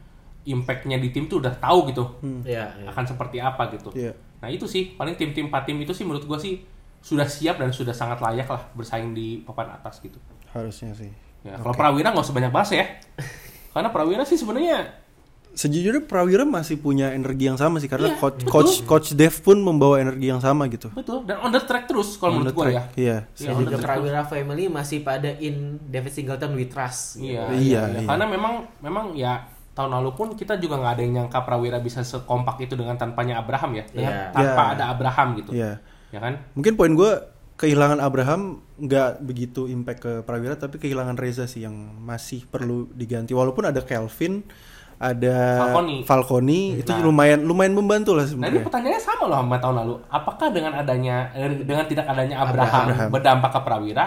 impactnya 0.42 0.96
di 0.96 1.12
tim 1.12 1.28
tuh 1.28 1.44
udah 1.44 1.52
tahu 1.60 1.92
gitu 1.92 2.04
Ya, 2.40 2.72
ya. 2.72 2.88
akan 2.88 3.04
seperti 3.04 3.36
apa 3.36 3.68
gitu. 3.68 3.92
Iya. 3.92 4.16
Nah 4.40 4.48
itu 4.48 4.64
sih 4.64 4.96
paling 4.96 5.12
tim-tim 5.12 5.52
empat 5.52 5.68
tim 5.68 5.76
itu 5.76 5.92
sih 5.92 6.08
menurut 6.08 6.24
gua 6.24 6.40
sih 6.40 6.64
sudah 6.98 7.28
siap 7.28 7.60
dan 7.60 7.68
sudah 7.68 7.92
sangat 7.92 8.16
layak 8.18 8.48
lah 8.48 8.64
bersaing 8.72 9.12
di 9.12 9.44
papan 9.44 9.68
atas 9.70 10.00
gitu. 10.00 10.16
Harusnya 10.48 10.96
sih. 10.96 11.12
Ya, 11.44 11.54
kalau 11.54 11.76
Prawira 11.76 12.10
nggak 12.10 12.24
usah 12.24 12.32
banyak 12.32 12.48
bahas 12.48 12.72
ya. 12.72 12.88
Karena 13.76 13.92
Prawira 13.92 14.24
sih 14.24 14.34
sebenarnya 14.34 14.88
Sejujurnya 15.58 16.06
Prawira 16.06 16.46
masih 16.46 16.78
punya 16.78 17.10
energi 17.10 17.50
yang 17.50 17.58
sama 17.58 17.82
sih 17.82 17.90
karena 17.90 18.14
Iya, 18.14 18.16
coach 18.16 18.38
betul. 18.38 18.52
coach 18.54 18.72
coach 18.86 19.08
Dev 19.10 19.34
pun 19.42 19.58
membawa 19.58 19.98
energi 19.98 20.30
yang 20.30 20.38
sama 20.38 20.70
gitu. 20.70 20.86
betul 20.94 21.26
dan 21.26 21.42
on 21.42 21.50
the 21.50 21.58
track 21.58 21.90
terus 21.90 22.14
kalau 22.14 22.38
menurut 22.38 22.54
track, 22.54 22.70
ya. 22.70 22.82
Iya. 22.94 23.18
Dan 23.34 23.52
on 23.52 23.66
the 23.66 23.74
track 23.74 23.98
Prawira 23.98 24.22
Family 24.22 24.70
masih 24.70 25.02
pada 25.02 25.34
in 25.36 25.82
David 25.82 26.14
Singleton 26.14 26.54
we 26.54 26.70
trust. 26.70 27.18
Iya, 27.18 27.50
Iya, 27.50 27.58
iya, 27.58 27.82
iya. 27.92 28.06
Karena 28.06 28.24
memang 28.24 28.52
memang 28.78 29.04
ya 29.12 29.42
tahun 29.74 29.90
lalu 29.92 30.10
pun 30.14 30.28
kita 30.32 30.58
juga 30.58 30.78
nggak 30.78 30.92
ada 30.94 31.02
yang 31.02 31.12
nyangka 31.18 31.42
Prawira 31.42 31.78
bisa 31.78 32.00
sekompak 32.00 32.58
itu 32.60 32.74
dengan 32.74 32.94
tanpanya 32.94 33.38
Abraham 33.38 33.74
ya, 33.74 33.84
dengan 33.88 34.12
Iya. 34.14 34.24
tanpa 34.30 34.62
Iya. 34.62 34.74
ada 34.74 34.84
Abraham 34.88 35.28
gitu. 35.36 35.50
Iya. 35.50 35.72
Ya 36.08 36.18
kan? 36.18 36.34
Mungkin 36.54 36.74
poin 36.74 36.94
gue 36.94 37.10
kehilangan 37.56 37.98
Abraham 37.98 38.62
nggak 38.78 39.18
begitu 39.20 39.66
impact 39.66 40.00
ke 40.00 40.12
Prawira 40.22 40.54
tapi 40.54 40.78
kehilangan 40.78 41.18
Reza 41.18 41.50
sih 41.50 41.66
yang 41.66 41.74
masih 41.98 42.46
perlu 42.46 42.86
diganti 42.94 43.34
walaupun 43.34 43.66
ada 43.66 43.82
Kelvin 43.82 44.46
ada 44.98 45.36
Falconi. 45.62 45.96
Falconi, 46.02 46.60
itu 46.76 46.90
Nah. 46.90 47.00
lumayan 47.00 47.40
lumayan 47.40 47.70
membantu 47.70 48.18
lah 48.18 48.22
Nah 48.22 48.34
ini 48.34 48.34
sebenarnya. 48.50 48.62
pertanyaannya 48.66 48.98
sama 49.00 49.24
loh 49.24 49.38
sama 49.38 49.56
tahun 49.56 49.76
lalu. 49.78 49.94
Apakah 50.08 50.46
dengan 50.50 50.72
adanya 50.74 51.16
eh, 51.32 51.50
dengan 51.56 51.86
tidak 51.86 52.04
adanya 52.04 52.42
Abraham, 52.42 52.84
Abraham. 52.90 53.08
berdampak 53.08 53.50
ke 53.54 53.60
Prawira? 53.62 54.06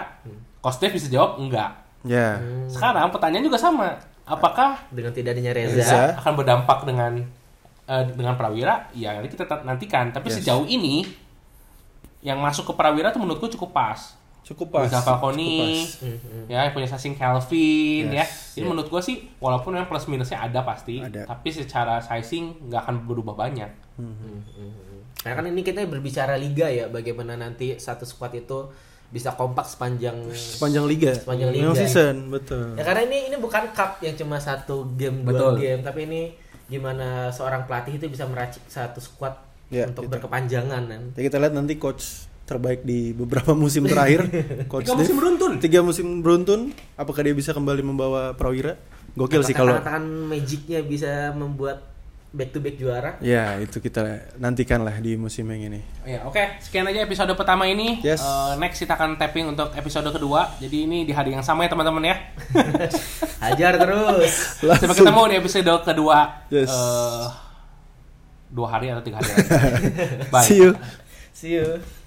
Dave 0.62 0.92
bisa 0.92 1.08
jawab 1.08 1.40
enggak. 1.40 1.70
Ya. 2.04 2.36
Sekarang 2.68 3.08
pertanyaan 3.08 3.42
juga 3.42 3.56
sama. 3.56 3.96
Apakah 4.22 4.78
Dengan 4.88 5.10
tidak 5.10 5.34
adanya 5.34 5.50
Reza. 5.50 5.74
Reza. 5.74 6.00
akan 6.14 6.32
berdampak 6.36 6.78
dengan 6.84 7.12
eh, 7.82 8.04
dengan 8.12 8.36
Prawira? 8.36 8.86
Ya 8.92 9.16
nanti 9.16 9.32
kita 9.32 9.64
nantikan. 9.64 10.12
Tapi 10.12 10.28
Yes. 10.28 10.38
sejauh 10.38 10.64
ini 10.64 11.02
yang 12.20 12.38
masuk 12.38 12.68
ke 12.68 12.72
Prawira 12.72 13.10
tuh 13.10 13.18
menurutku 13.18 13.50
cukup 13.50 13.72
pas. 13.72 14.14
Cukup 14.42 14.74
pas. 14.74 14.90
Bisa 14.90 14.98
cukup 14.98 15.32
Falconi, 15.32 15.86
ya 16.50 16.66
yang 16.66 16.74
punya 16.74 16.90
sasing 16.90 17.14
Calvin 17.14 18.10
ya. 18.10 18.26
Yes, 18.26 18.58
Jadi 18.58 18.66
yeah. 18.66 18.70
menurut 18.74 18.90
gua 18.90 18.98
sih 18.98 19.30
walaupun 19.38 19.78
memang 19.78 19.86
plus 19.86 20.10
minusnya 20.10 20.42
ada 20.42 20.66
pasti, 20.66 20.98
Ada. 20.98 21.30
tapi 21.30 21.48
secara 21.48 22.02
sizing 22.02 22.66
nggak 22.66 22.80
akan 22.82 22.96
berubah 23.06 23.38
banyak. 23.38 23.70
Nah 25.22 25.32
kan 25.38 25.44
ini 25.46 25.62
kita 25.62 25.86
berbicara 25.86 26.34
liga 26.34 26.66
ya, 26.66 26.90
bagaimana 26.90 27.38
nanti 27.38 27.78
satu 27.78 28.02
squad 28.02 28.34
itu 28.34 28.66
bisa 29.12 29.36
kompak 29.36 29.68
sepanjang 29.68 30.16
Sepanjang 30.32 30.88
liga. 30.88 31.12
Sepanjang 31.12 31.52
liga, 31.52 31.68
Memang 31.68 31.76
ya. 31.76 31.82
season, 31.84 32.16
betul. 32.32 32.74
Ya 32.74 32.82
karena 32.82 33.02
ini 33.06 33.30
ini 33.30 33.36
bukan 33.36 33.70
cup 33.70 34.00
yang 34.00 34.16
cuma 34.16 34.40
satu 34.40 34.88
game 34.96 35.20
Betul. 35.22 35.38
dua 35.38 35.50
game, 35.60 35.80
tapi 35.84 36.00
ini 36.08 36.22
gimana 36.66 37.28
seorang 37.28 37.68
pelatih 37.68 38.00
itu 38.00 38.08
bisa 38.08 38.24
meracik 38.24 38.64
satu 38.66 38.98
squad 38.98 39.36
Ya, 39.72 39.88
untuk 39.88 40.04
gitu. 40.04 40.12
berkepanjangan 40.16 40.84
kan. 40.84 41.02
Ya 41.16 41.22
kita 41.24 41.40
lihat 41.40 41.56
nanti 41.56 41.80
coach 41.80 42.28
terbaik 42.44 42.82
di 42.82 43.14
beberapa 43.14 43.54
musim 43.54 43.86
terakhir. 43.86 44.26
coach 44.70 44.86
Tiga 44.86 44.98
musim 44.98 45.16
beruntun. 45.18 45.52
Tiga 45.62 45.80
musim 45.80 46.06
beruntun. 46.20 46.60
Apakah 46.98 47.22
dia 47.24 47.34
bisa 47.34 47.54
kembali 47.54 47.82
membawa 47.86 48.34
Prawira? 48.34 48.76
Gokil 49.12 49.44
sih 49.44 49.52
kalau 49.52 49.76
Tangan 49.76 50.04
magicnya 50.30 50.80
bisa 50.80 51.36
membuat 51.36 51.92
back 52.32 52.50
to 52.50 52.58
back 52.64 52.80
juara. 52.80 53.20
Ya, 53.20 53.60
itu 53.60 53.78
kita 53.78 54.32
nantikan 54.40 54.80
lah 54.80 54.96
di 54.98 55.14
musim 55.20 55.44
yang 55.52 55.68
ini. 55.68 55.80
Ya, 56.08 56.24
oke. 56.24 56.40
Sekian 56.64 56.88
aja 56.88 57.04
episode 57.04 57.30
pertama 57.36 57.68
ini. 57.68 58.00
Yes. 58.00 58.24
Eh, 58.24 58.52
next 58.56 58.80
kita 58.80 58.96
akan 58.96 59.20
tapping 59.20 59.52
untuk 59.52 59.70
episode 59.76 60.08
kedua. 60.08 60.56
Jadi 60.58 60.88
ini 60.88 61.04
di 61.04 61.12
hari 61.12 61.36
yang 61.36 61.44
sama 61.44 61.68
ya 61.68 61.70
teman-teman 61.70 62.08
ya. 62.08 62.16
Hajar 63.44 63.76
terus. 63.76 64.32
Sampai 64.64 64.96
ketemu 64.96 65.22
di 65.28 65.36
episode 65.44 65.72
kedua. 65.84 66.48
Yes. 66.48 66.72
Eh, 66.72 67.26
dua 68.48 68.66
hari 68.68 68.92
atau 68.92 69.04
tiga 69.04 69.20
hari. 69.20 69.28
Bye. 70.32 70.44
See 70.48 70.58
you. 70.58 70.70
See 71.36 71.52
you. 71.60 72.01